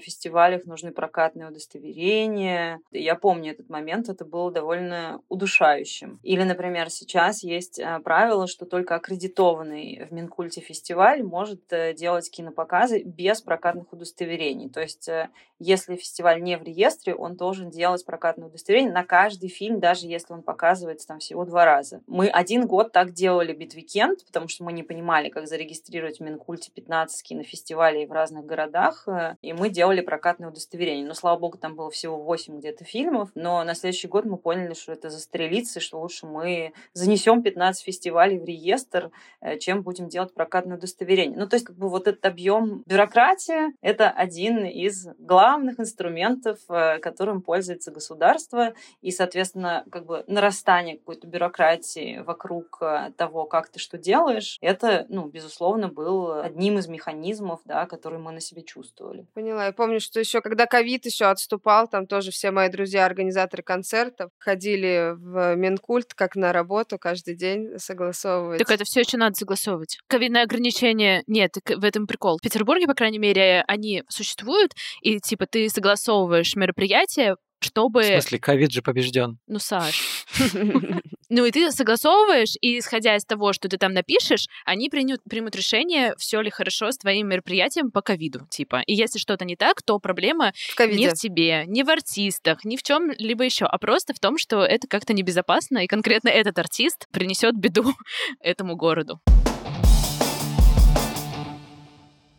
фестивалях 0.52 0.66
нужны 0.66 0.92
прокатные 0.92 1.48
удостоверения. 1.48 2.80
Я 2.90 3.14
помню 3.14 3.52
этот 3.52 3.68
момент, 3.68 4.08
это 4.08 4.24
было 4.24 4.50
довольно 4.50 5.20
удушающим. 5.28 6.18
Или, 6.22 6.42
например, 6.42 6.90
сейчас 6.90 7.42
есть 7.42 7.78
э, 7.78 8.00
правило, 8.00 8.46
что 8.46 8.66
только 8.66 8.94
аккредитованный 8.94 10.06
в 10.08 10.12
Минкульте 10.12 10.60
фестиваль 10.60 11.22
может 11.22 11.72
э, 11.72 11.94
делать 11.94 12.30
кинопоказы 12.30 13.02
без 13.02 13.40
прокатных 13.40 13.92
удостоверений. 13.92 14.68
То 14.68 14.80
есть, 14.80 15.08
э, 15.08 15.28
если 15.58 15.96
фестиваль 15.96 16.42
не 16.42 16.56
в 16.56 16.62
реестре, 16.62 17.14
он 17.14 17.36
должен 17.36 17.70
делать 17.70 18.04
прокатное 18.04 18.48
удостоверение 18.48 18.92
на 18.92 19.04
каждый 19.04 19.48
фильм, 19.48 19.80
даже 19.80 20.06
если 20.06 20.32
он 20.32 20.42
показывается 20.42 21.08
там 21.08 21.18
всего 21.18 21.44
два 21.44 21.64
раза. 21.64 22.00
Мы 22.06 22.28
один 22.28 22.66
год 22.66 22.92
так 22.92 23.12
делали 23.12 23.52
Beat 23.52 23.76
Weekend, 23.76 24.24
потому 24.26 24.48
что 24.48 24.64
мы 24.64 24.72
не 24.72 24.82
понимали, 24.82 25.28
как 25.28 25.46
зарегистрировать 25.46 26.18
в 26.18 26.22
Минкульте 26.22 26.70
15 26.72 27.22
кинофестивалей 27.22 28.06
в 28.06 28.12
разных 28.12 28.44
городах, 28.44 29.08
и 29.40 29.52
мы 29.52 29.70
делали 29.70 30.00
прокатное 30.42 30.48
удостоверение. 30.48 31.06
Но, 31.06 31.14
слава 31.14 31.38
богу, 31.38 31.58
там 31.58 31.76
было 31.76 31.90
всего 31.90 32.18
8 32.18 32.58
где-то 32.58 32.84
фильмов, 32.84 33.30
но 33.34 33.64
на 33.64 33.74
следующий 33.74 34.08
год 34.08 34.24
мы 34.24 34.36
поняли, 34.36 34.74
что 34.74 34.92
это 34.92 35.10
застрелиться, 35.10 35.80
что 35.80 36.00
лучше 36.00 36.26
мы 36.26 36.72
занесем 36.92 37.42
15 37.42 37.84
фестивалей 37.84 38.38
в 38.38 38.44
реестр, 38.44 39.10
э, 39.40 39.58
чем 39.58 39.82
будем 39.82 40.08
делать 40.08 40.34
прокатное 40.34 40.76
удостоверение. 40.76 41.38
Ну, 41.38 41.46
то 41.46 41.56
есть, 41.56 41.66
как 41.66 41.76
бы 41.76 41.88
вот 41.88 42.08
этот 42.08 42.24
объем 42.26 42.82
бюрократии— 42.86 43.74
это 43.82 44.10
один 44.10 44.66
из 44.66 45.08
главных 45.18 45.78
инструментов, 45.80 46.58
э, 46.68 46.98
которым 46.98 47.42
пользуется 47.42 47.90
государство, 47.90 48.74
и, 49.02 49.10
соответственно, 49.10 49.84
как 49.90 50.06
бы 50.06 50.24
нарастание 50.26 50.98
какой-то 50.98 51.26
бюрократии 51.26 52.22
вокруг 52.26 52.78
э, 52.80 53.12
того, 53.16 53.44
как 53.44 53.68
ты 53.68 53.78
что 53.78 53.98
делаешь, 53.98 54.58
это, 54.60 55.06
ну, 55.08 55.26
безусловно, 55.26 55.88
был 55.88 56.32
одним 56.40 56.78
из 56.78 56.88
механизмов, 56.88 57.60
да, 57.64 57.86
которые 57.86 58.20
мы 58.20 58.32
на 58.32 58.40
себе 58.40 58.62
чувствовали. 58.62 59.26
Поняла. 59.34 59.66
Я 59.66 59.72
помню, 59.72 60.00
что 60.00 60.20
еще 60.20 60.31
когда 60.40 60.66
ковид 60.66 61.06
еще 61.06 61.26
отступал, 61.26 61.88
там 61.88 62.06
тоже 62.06 62.30
все 62.30 62.50
мои 62.50 62.68
друзья, 62.68 63.04
организаторы 63.06 63.62
концертов, 63.62 64.30
ходили 64.38 65.14
в 65.16 65.54
Минкульт 65.56 66.14
как 66.14 66.36
на 66.36 66.52
работу 66.52 66.98
каждый 66.98 67.34
день 67.34 67.78
согласовывать. 67.78 68.58
Так 68.58 68.70
это 68.70 68.84
все 68.84 69.00
еще 69.00 69.16
надо 69.16 69.34
согласовывать. 69.34 69.98
Ковидное 70.06 70.44
ограничение 70.44 71.22
нет, 71.26 71.56
в 71.64 71.84
этом 71.84 72.06
прикол. 72.06 72.38
В 72.38 72.42
Петербурге, 72.42 72.86
по 72.86 72.94
крайней 72.94 73.18
мере, 73.18 73.64
они 73.66 74.04
существуют, 74.08 74.72
и 75.00 75.20
типа 75.20 75.46
ты 75.46 75.68
согласовываешь 75.68 76.56
мероприятие 76.56 77.36
чтобы... 77.64 78.02
В 78.02 78.06
смысле, 78.06 78.38
ковид 78.40 78.72
же 78.72 78.82
побежден. 78.82 79.38
Ну, 79.46 79.60
Саш. 79.60 80.26
Ну, 81.34 81.46
и 81.46 81.50
ты 81.50 81.72
согласовываешь, 81.72 82.56
и 82.60 82.78
исходя 82.78 83.16
из 83.16 83.24
того, 83.24 83.54
что 83.54 83.66
ты 83.66 83.78
там 83.78 83.94
напишешь, 83.94 84.48
они 84.66 84.90
примут, 84.90 85.22
примут 85.24 85.56
решение, 85.56 86.14
все 86.18 86.42
ли 86.42 86.50
хорошо 86.50 86.92
с 86.92 86.98
твоим 86.98 87.26
мероприятием 87.28 87.90
по 87.90 88.02
ковиду, 88.02 88.46
типа. 88.50 88.82
И 88.84 88.92
если 88.92 89.18
что-то 89.18 89.46
не 89.46 89.56
так, 89.56 89.80
то 89.80 89.98
проблема 89.98 90.52
в 90.76 90.86
не 90.88 91.08
в 91.08 91.14
тебе, 91.14 91.64
не 91.66 91.84
в 91.84 91.88
артистах, 91.88 92.66
не 92.66 92.76
в 92.76 92.82
чем 92.82 93.12
либо 93.12 93.44
еще, 93.44 93.64
а 93.64 93.78
просто 93.78 94.12
в 94.12 94.20
том, 94.20 94.36
что 94.36 94.62
это 94.62 94.86
как-то 94.86 95.14
небезопасно, 95.14 95.78
и 95.78 95.86
конкретно 95.86 96.28
этот 96.28 96.58
артист 96.58 97.08
принесет 97.10 97.56
беду 97.56 97.94
этому 98.42 98.76
городу. 98.76 99.18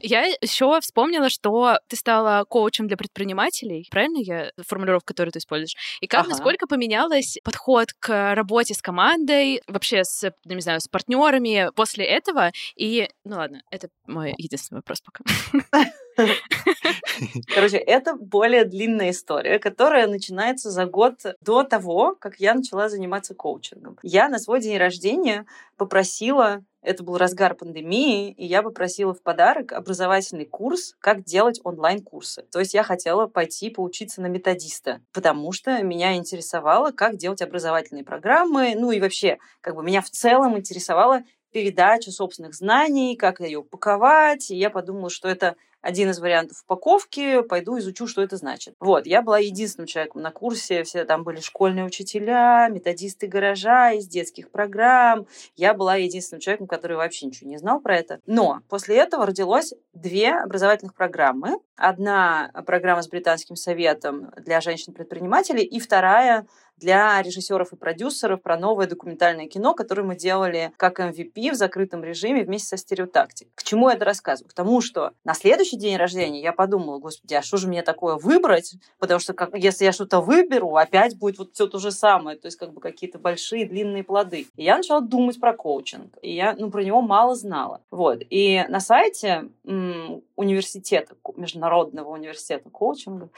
Я 0.05 0.25
еще 0.41 0.81
вспомнила, 0.81 1.29
что 1.29 1.79
ты 1.87 1.95
стала 1.95 2.43
коучем 2.43 2.87
для 2.87 2.97
предпринимателей. 2.97 3.87
Правильно 3.89 4.17
я 4.17 4.51
формулировку, 4.67 5.07
которую 5.07 5.31
ты 5.31 5.39
используешь? 5.39 5.77
И 6.01 6.07
как, 6.07 6.21
ага. 6.21 6.31
насколько 6.31 6.67
поменялась 6.67 7.37
подход 7.41 7.93
к 7.99 8.35
работе 8.35 8.73
с 8.73 8.81
командой, 8.81 9.61
вообще 9.65 10.03
с, 10.03 10.29
не 10.43 10.59
знаю, 10.59 10.81
с 10.81 10.89
партнерами 10.89 11.69
после 11.73 12.03
этого? 12.03 12.51
И, 12.75 13.07
ну 13.23 13.37
ладно, 13.37 13.63
это 13.71 13.87
мой 14.05 14.35
единственный 14.37 14.79
вопрос 14.79 14.99
пока. 14.99 15.23
Короче, 17.53 17.77
это 17.77 18.15
более 18.15 18.65
длинная 18.65 19.11
история, 19.11 19.59
которая 19.59 20.07
начинается 20.07 20.71
за 20.71 20.85
год 20.85 21.15
до 21.41 21.63
того, 21.63 22.15
как 22.19 22.39
я 22.39 22.53
начала 22.53 22.89
заниматься 22.89 23.33
коучингом. 23.35 23.97
Я 24.03 24.29
на 24.29 24.39
свой 24.39 24.61
день 24.61 24.77
рождения 24.77 25.45
попросила 25.77 26.63
это 26.83 27.01
был 27.01 27.17
разгар 27.17 27.55
пандемии, 27.55 28.31
и 28.31 28.45
я 28.45 28.61
попросила 28.61 29.13
в 29.13 29.21
подарок 29.21 29.71
образовательный 29.71 30.45
курс, 30.45 30.95
как 30.99 31.23
делать 31.23 31.61
онлайн-курсы. 31.63 32.43
То 32.51 32.59
есть 32.59 32.73
я 32.73 32.83
хотела 32.83 33.25
пойти 33.25 33.69
поучиться 33.69 34.21
на 34.21 34.27
методиста, 34.27 34.99
потому 35.13 35.53
что 35.53 35.81
меня 35.81 36.15
интересовало, 36.15 36.91
как 36.91 37.15
делать 37.15 37.41
образовательные 37.41 38.03
программы, 38.03 38.73
ну 38.75 38.91
и 38.91 38.99
вообще, 38.99 39.37
как 39.61 39.75
бы 39.75 39.83
меня 39.83 40.01
в 40.01 40.09
целом 40.09 40.57
интересовала 40.57 41.23
передача 41.53 42.11
собственных 42.11 42.53
знаний, 42.53 43.15
как 43.15 43.39
ее 43.39 43.59
упаковать. 43.59 44.51
И 44.51 44.57
я 44.57 44.69
подумала, 44.69 45.09
что 45.09 45.29
это 45.29 45.55
один 45.83 46.09
из 46.09 46.19
вариантов 46.19 46.63
упаковки, 46.63 47.41
пойду 47.41 47.77
изучу, 47.77 48.07
что 48.07 48.23
это 48.23 48.37
значит. 48.37 48.73
Вот, 48.79 49.05
я 49.05 49.21
была 49.21 49.37
единственным 49.37 49.85
человеком 49.85 50.21
на 50.21 50.31
курсе, 50.31 50.83
все 50.83 51.03
там 51.03 51.23
были 51.23 51.41
школьные 51.41 51.85
учителя, 51.85 52.69
методисты 52.69 53.27
гаража 53.27 53.91
из 53.91 54.07
детских 54.07 54.49
программ. 54.49 55.27
Я 55.55 55.73
была 55.73 55.97
единственным 55.97 56.39
человеком, 56.39 56.67
который 56.67 56.95
вообще 56.95 57.27
ничего 57.27 57.49
не 57.49 57.57
знал 57.57 57.81
про 57.81 57.97
это. 57.97 58.19
Но 58.25 58.61
после 58.69 58.95
этого 58.95 59.25
родилось 59.25 59.73
две 59.93 60.31
образовательных 60.31 60.95
программы. 60.95 61.59
Одна 61.75 62.49
программа 62.65 63.01
с 63.01 63.09
британским 63.09 63.57
советом 63.57 64.31
для 64.37 64.61
женщин-предпринимателей 64.61 65.63
и 65.63 65.79
вторая 65.79 66.47
для 66.83 67.21
режиссеров 67.21 67.71
и 67.71 67.77
продюсеров 67.77 68.41
про 68.41 68.57
новое 68.57 68.87
документальное 68.87 69.47
кино, 69.47 69.73
которое 69.73 70.03
мы 70.03 70.17
делали 70.17 70.73
как 70.75 70.99
MVP 70.99 71.51
в 71.51 71.55
закрытом 71.55 72.03
режиме 72.03 72.43
вместе 72.43 72.67
со 72.67 72.77
стереотактик. 72.77 73.47
К 73.55 73.63
чему 73.63 73.87
я 73.87 73.95
это 73.95 74.03
рассказываю? 74.03 74.49
К 74.49 74.53
тому, 74.53 74.81
что 74.81 75.11
на 75.23 75.33
следующий 75.33 75.77
день 75.77 75.95
рождения 75.95 76.41
я 76.41 76.51
подумала, 76.51 76.99
господи, 76.99 77.35
а 77.35 77.41
что 77.41 77.55
же 77.55 77.69
мне 77.69 77.83
такое 77.83 78.15
выбрать? 78.15 78.75
Потому 78.99 79.21
что 79.21 79.33
как, 79.33 79.55
если 79.55 79.85
я 79.85 79.93
что-то 79.93 80.19
выберу, 80.19 80.75
опять 80.75 81.17
будет 81.17 81.37
вот 81.37 81.53
все 81.53 81.67
то 81.67 81.79
же 81.79 81.91
самое, 81.91 82.37
то 82.37 82.47
есть 82.47 82.57
как 82.57 82.73
бы 82.73 82.81
какие-то 82.81 83.17
большие 83.17 83.65
длинные 83.65 84.03
плоды. 84.03 84.47
И 84.57 84.63
я 84.63 84.75
начала 84.75 84.99
думать 84.99 85.39
про 85.39 85.53
коучинг, 85.53 86.17
и 86.21 86.35
я 86.35 86.53
ну, 86.57 86.69
про 86.69 86.83
него 86.83 87.01
мало 87.01 87.35
знала. 87.35 87.79
Вот. 87.91 88.23
И 88.29 88.65
на 88.67 88.81
сайте 88.81 89.49
м- 89.65 90.21
университета, 90.35 91.15
Международного 91.37 92.09
университета 92.09 92.69
коучинга, 92.69 93.29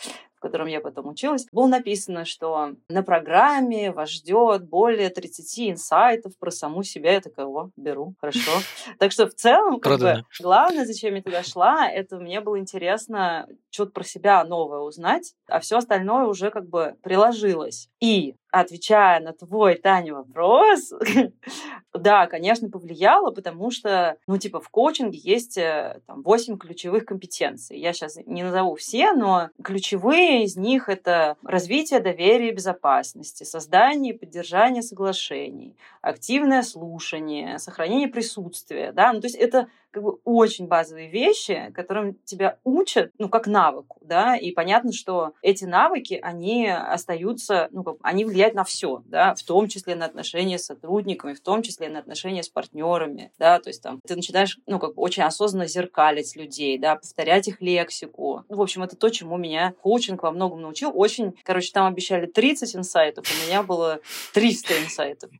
котором 0.45 0.67
я 0.67 0.79
потом 0.79 1.07
училась, 1.07 1.47
было 1.51 1.65
написано, 1.65 2.23
что 2.23 2.73
на 2.87 3.01
программе 3.01 3.91
вас 3.91 4.11
ждет 4.11 4.69
более 4.69 5.09
30 5.09 5.71
инсайтов 5.71 6.37
про 6.37 6.51
саму 6.51 6.83
себя. 6.83 7.13
Я 7.13 7.21
такая, 7.21 7.47
о, 7.47 7.71
беру, 7.75 8.13
хорошо. 8.19 8.51
Так 8.99 9.11
что 9.11 9.27
в 9.27 9.33
целом, 9.33 9.79
как 9.79 9.99
бы, 9.99 10.25
главное, 10.39 10.85
зачем 10.85 11.15
я 11.15 11.21
туда 11.21 11.43
шла, 11.43 11.89
это 11.89 12.17
мне 12.17 12.41
было 12.41 12.59
интересно 12.59 13.47
что-то 13.75 13.91
про 13.91 14.03
себя 14.03 14.43
новое 14.43 14.79
узнать, 14.79 15.35
а 15.47 15.59
все 15.59 15.77
остальное 15.77 16.25
уже 16.25 16.49
как 16.49 16.67
бы 16.67 16.95
приложилось. 17.03 17.89
И 17.99 18.35
отвечая 18.51 19.19
на 19.19 19.33
твой, 19.33 19.75
Таня, 19.75 20.13
вопрос, 20.13 20.93
да, 21.93 22.27
конечно, 22.27 22.69
повлияло, 22.69 23.31
потому 23.31 23.69
что, 23.69 24.17
ну, 24.27 24.37
типа, 24.37 24.61
в 24.61 24.69
коучинге 24.69 25.19
есть 25.21 25.57
э, 25.57 25.99
там 26.07 26.21
8 26.23 26.57
ключевых 26.57 27.05
компетенций. 27.05 27.77
Я 27.77 27.91
сейчас 27.91 28.17
не 28.25 28.43
назову 28.43 28.75
все, 28.75 29.11
но 29.13 29.49
ключевые 29.61 30.45
из 30.45 30.55
них 30.55 30.87
это 30.87 31.35
развитие 31.43 31.99
доверия 31.99 32.49
и 32.49 32.55
безопасности, 32.55 33.43
создание 33.43 34.13
и 34.13 34.17
поддержание 34.17 34.81
соглашений, 34.81 35.75
активное 36.01 36.61
слушание, 36.61 37.59
сохранение 37.59 38.07
присутствия, 38.07 38.93
да, 38.93 39.11
ну, 39.11 39.19
то 39.19 39.27
есть 39.27 39.37
это 39.37 39.67
как 39.95 40.03
бы 40.03 40.17
очень 40.25 40.67
базовые 40.67 41.09
вещи, 41.09 41.71
которым 41.73 42.15
тебя 42.25 42.57
учат, 42.65 43.13
ну, 43.17 43.29
как 43.29 43.47
навыку, 43.47 43.97
да, 44.01 44.35
и 44.35 44.51
понятно, 44.51 44.91
что 44.91 45.31
эти 45.41 45.63
навыки, 45.63 46.19
они 46.21 46.67
остаются, 46.67 47.69
ну, 47.71 47.85
как, 47.85 47.95
они 48.01 48.25
влияют 48.25 48.55
на 48.55 48.65
все, 48.65 49.03
да, 49.05 49.33
в 49.35 49.43
том 49.43 49.69
числе 49.69 49.95
на 49.95 50.05
отношения 50.05 50.59
с 50.59 50.65
сотрудниками, 50.65 51.33
в 51.33 51.39
том 51.39 51.61
числе 51.61 51.87
на 51.87 51.99
отношения 51.99 52.43
с 52.43 52.49
партнерами, 52.49 53.31
да, 53.39 53.57
то 53.61 53.69
есть 53.69 53.81
там 53.81 54.01
ты 54.05 54.17
начинаешь, 54.17 54.59
ну, 54.67 54.79
как 54.79 54.97
очень 54.97 55.23
осознанно 55.23 55.65
зеркалить 55.65 56.35
людей, 56.35 56.77
да, 56.77 56.97
повторять 56.97 57.47
их 57.47 57.61
лексику. 57.61 58.43
Ну, 58.49 58.57
в 58.57 58.61
общем, 58.61 58.83
это 58.83 58.97
то, 58.97 59.09
чему 59.09 59.37
меня 59.37 59.75
коучинг 59.81 60.23
во 60.23 60.31
многом 60.31 60.61
научил. 60.61 60.91
Очень, 60.93 61.35
короче, 61.45 61.71
там 61.71 61.85
обещали 61.85 62.25
30 62.25 62.75
инсайтов, 62.75 63.25
у 63.31 63.47
меня 63.47 63.63
было 63.63 64.01
300 64.33 64.83
инсайтов. 64.83 65.31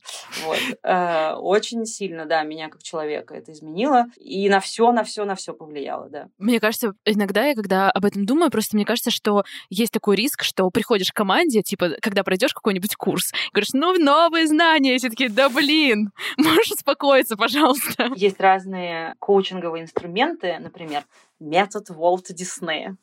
Вот. 0.46 0.58
Э, 0.82 1.34
очень 1.34 1.84
сильно, 1.84 2.24
да, 2.24 2.42
меня 2.42 2.70
как 2.70 2.82
человека 2.82 3.34
это 3.34 3.52
изменило. 3.52 4.06
И 4.16 4.45
и 4.46 4.48
на 4.48 4.60
все, 4.60 4.92
на 4.92 5.02
все, 5.02 5.24
на 5.24 5.34
все 5.34 5.52
повлияло, 5.54 6.08
да. 6.08 6.28
Мне 6.38 6.60
кажется, 6.60 6.92
иногда 7.04 7.46
я, 7.46 7.56
когда 7.56 7.90
об 7.90 8.04
этом 8.04 8.24
думаю, 8.24 8.48
просто 8.52 8.76
мне 8.76 8.84
кажется, 8.84 9.10
что 9.10 9.42
есть 9.70 9.90
такой 9.90 10.14
риск, 10.14 10.44
что 10.44 10.70
приходишь 10.70 11.10
к 11.10 11.16
команде, 11.16 11.62
типа, 11.62 11.96
когда 12.00 12.22
пройдешь 12.22 12.54
какой-нибудь 12.54 12.94
курс, 12.94 13.32
говоришь, 13.52 13.72
ну, 13.72 13.92
новые 13.98 14.46
знания, 14.46 14.96
все 14.98 15.08
таки 15.08 15.28
да 15.28 15.48
блин, 15.48 16.12
можешь 16.38 16.70
успокоиться, 16.70 17.36
пожалуйста. 17.36 18.10
Есть 18.14 18.38
разные 18.38 19.16
коучинговые 19.18 19.82
инструменты, 19.82 20.56
например, 20.60 21.02
метод 21.40 21.90
Уолта 21.90 22.32
Диснея 22.32 22.96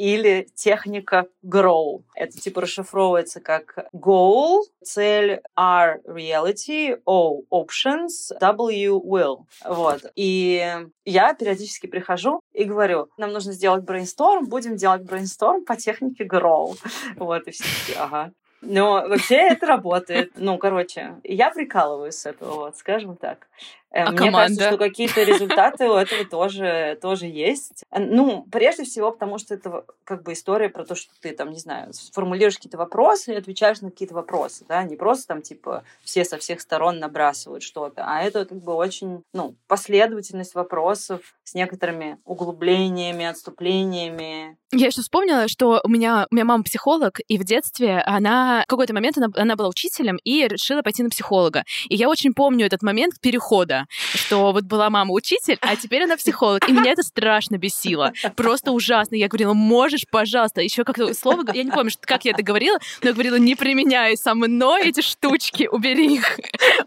или 0.00 0.48
техника 0.54 1.26
GROW. 1.44 2.02
Это 2.14 2.40
типа 2.40 2.62
расшифровывается 2.62 3.40
как 3.40 3.86
goal, 3.92 4.62
цель, 4.82 5.42
R 5.54 6.00
reality, 6.06 6.98
O 7.04 7.42
options, 7.50 8.32
W 8.40 9.02
will. 9.02 9.40
Вот. 9.62 10.06
И 10.16 10.66
я 11.04 11.34
периодически 11.34 11.86
прихожу 11.86 12.40
и 12.54 12.64
говорю, 12.64 13.10
нам 13.18 13.32
нужно 13.32 13.52
сделать 13.52 13.84
брейнсторм, 13.84 14.46
будем 14.46 14.76
делать 14.76 15.02
брейнсторм 15.02 15.66
по 15.66 15.76
технике 15.76 16.24
GROW. 16.24 16.76
Вот, 17.16 17.46
и 17.46 17.50
все 17.50 17.64
таки 17.64 17.98
ага. 17.98 18.32
Но 18.62 19.06
вообще 19.06 19.36
это 19.36 19.66
работает. 19.66 20.32
Ну, 20.36 20.58
короче, 20.58 21.16
я 21.24 21.50
прикалываюсь 21.50 22.14
с 22.14 22.26
этого, 22.26 22.54
вот, 22.54 22.76
скажем 22.76 23.16
так. 23.16 23.48
Э, 23.92 24.02
а 24.04 24.10
Мне 24.10 24.18
команда? 24.18 24.38
кажется, 24.38 24.66
что 24.68 24.78
какие-то 24.78 25.22
результаты 25.22 25.88
у 25.88 25.94
этого 25.94 26.24
тоже, 26.24 26.98
тоже 27.02 27.26
есть. 27.26 27.84
Э, 27.90 27.98
Ну, 27.98 28.46
прежде 28.50 28.84
всего, 28.84 29.10
потому 29.10 29.38
что 29.38 29.54
это 29.54 29.84
как 30.04 30.22
бы 30.22 30.32
история 30.32 30.68
про 30.68 30.84
то, 30.84 30.94
что 30.94 31.12
ты 31.20 31.32
там, 31.32 31.50
не 31.50 31.58
знаю, 31.58 31.92
формулируешь 32.12 32.56
какие-то 32.56 32.78
вопросы 32.78 33.32
и 33.32 33.36
отвечаешь 33.36 33.80
на 33.80 33.90
какие-то 33.90 34.14
вопросы, 34.14 34.64
да, 34.68 34.82
не 34.84 34.96
просто 34.96 35.26
там, 35.28 35.42
типа, 35.42 35.84
все 36.02 36.24
со 36.24 36.38
всех 36.38 36.60
сторон 36.60 36.98
набрасывают 36.98 37.62
что-то, 37.62 38.04
а 38.06 38.22
это 38.22 38.44
как 38.44 38.58
бы 38.62 38.74
очень, 38.74 39.22
ну, 39.32 39.54
последовательность 39.66 40.54
вопросов 40.54 41.20
с 41.44 41.54
некоторыми 41.54 42.18
углублениями, 42.24 43.24
отступлениями. 43.24 44.56
Я 44.72 44.86
еще 44.86 45.02
вспомнила, 45.02 45.48
что 45.48 45.80
у 45.82 45.88
меня, 45.88 46.26
у 46.30 46.34
меня 46.34 46.44
мама 46.44 46.62
психолог, 46.62 47.18
и 47.26 47.38
в 47.38 47.44
детстве 47.44 48.02
она 48.06 48.62
в 48.66 48.70
какой-то 48.70 48.94
момент 48.94 49.18
она, 49.18 49.26
она 49.34 49.56
была 49.56 49.68
учителем 49.68 50.16
и 50.22 50.46
решила 50.46 50.82
пойти 50.82 51.02
на 51.02 51.10
психолога. 51.10 51.64
И 51.88 51.96
я 51.96 52.08
очень 52.08 52.32
помню 52.34 52.66
этот 52.66 52.82
момент 52.82 53.14
перехода, 53.20 53.79
что 54.14 54.52
вот 54.52 54.64
была 54.64 54.90
мама 54.90 55.12
учитель, 55.12 55.58
а 55.60 55.76
теперь 55.76 56.04
она 56.04 56.16
психолог. 56.16 56.68
И 56.68 56.72
меня 56.72 56.92
это 56.92 57.02
страшно 57.02 57.58
бесило. 57.58 58.12
Просто 58.36 58.72
ужасно. 58.72 59.14
Я 59.14 59.28
говорила, 59.28 59.52
можешь, 59.52 60.04
пожалуйста, 60.10 60.60
еще 60.60 60.84
как-то 60.84 61.12
слово, 61.14 61.44
я 61.52 61.62
не 61.62 61.70
помню, 61.70 61.90
как 62.00 62.24
я 62.24 62.32
это 62.32 62.42
говорила, 62.42 62.78
но 63.02 63.08
я 63.08 63.12
говорила, 63.12 63.36
не 63.36 63.54
применяй 63.54 64.16
со 64.16 64.34
мной 64.34 64.88
эти 64.88 65.00
штучки, 65.00 65.68
убери 65.70 66.14
их. 66.14 66.38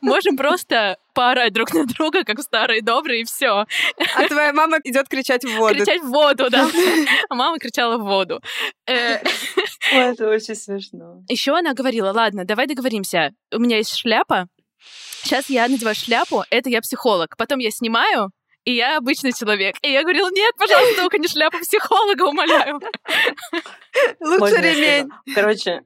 Можем 0.01 0.37
просто 0.37 0.97
поорать 1.13 1.53
друг 1.53 1.73
на 1.73 1.85
друга, 1.85 2.23
как 2.23 2.39
в 2.39 2.41
старые 2.41 2.81
добрые, 2.81 3.21
и 3.21 3.25
все. 3.25 3.65
А 4.15 4.27
твоя 4.27 4.53
мама 4.53 4.79
идет 4.83 5.07
кричать 5.07 5.45
в 5.45 5.55
воду. 5.55 5.75
Кричать 5.75 6.01
в 6.01 6.07
воду, 6.07 6.49
да. 6.49 6.67
А 7.29 7.35
мама 7.35 7.59
кричала 7.59 7.97
в 7.97 8.03
воду. 8.03 8.41
Э, 8.87 9.19
это 9.91 10.29
очень 10.29 10.55
смешно. 10.55 11.23
Еще 11.29 11.55
она 11.55 11.73
говорила, 11.73 12.11
ладно, 12.11 12.45
давай 12.45 12.67
договоримся. 12.67 13.31
У 13.51 13.59
меня 13.59 13.77
есть 13.77 13.95
шляпа. 13.95 14.47
Сейчас 15.23 15.49
я 15.49 15.67
надеваю 15.67 15.95
шляпу, 15.95 16.43
это 16.49 16.69
я 16.69 16.81
психолог. 16.81 17.37
Потом 17.37 17.59
я 17.59 17.71
снимаю, 17.71 18.31
и 18.65 18.75
я 18.75 18.97
обычный 18.97 19.31
человек. 19.33 19.75
И 19.81 19.89
я 19.89 20.01
говорила, 20.03 20.29
нет, 20.31 20.53
пожалуйста, 20.57 21.01
только 21.01 21.17
не 21.17 21.27
шляпа 21.27 21.59
психолога, 21.59 22.23
умоляю. 22.23 22.79
Лучше 24.19 24.55
ремень. 24.57 25.09
Короче, 25.33 25.83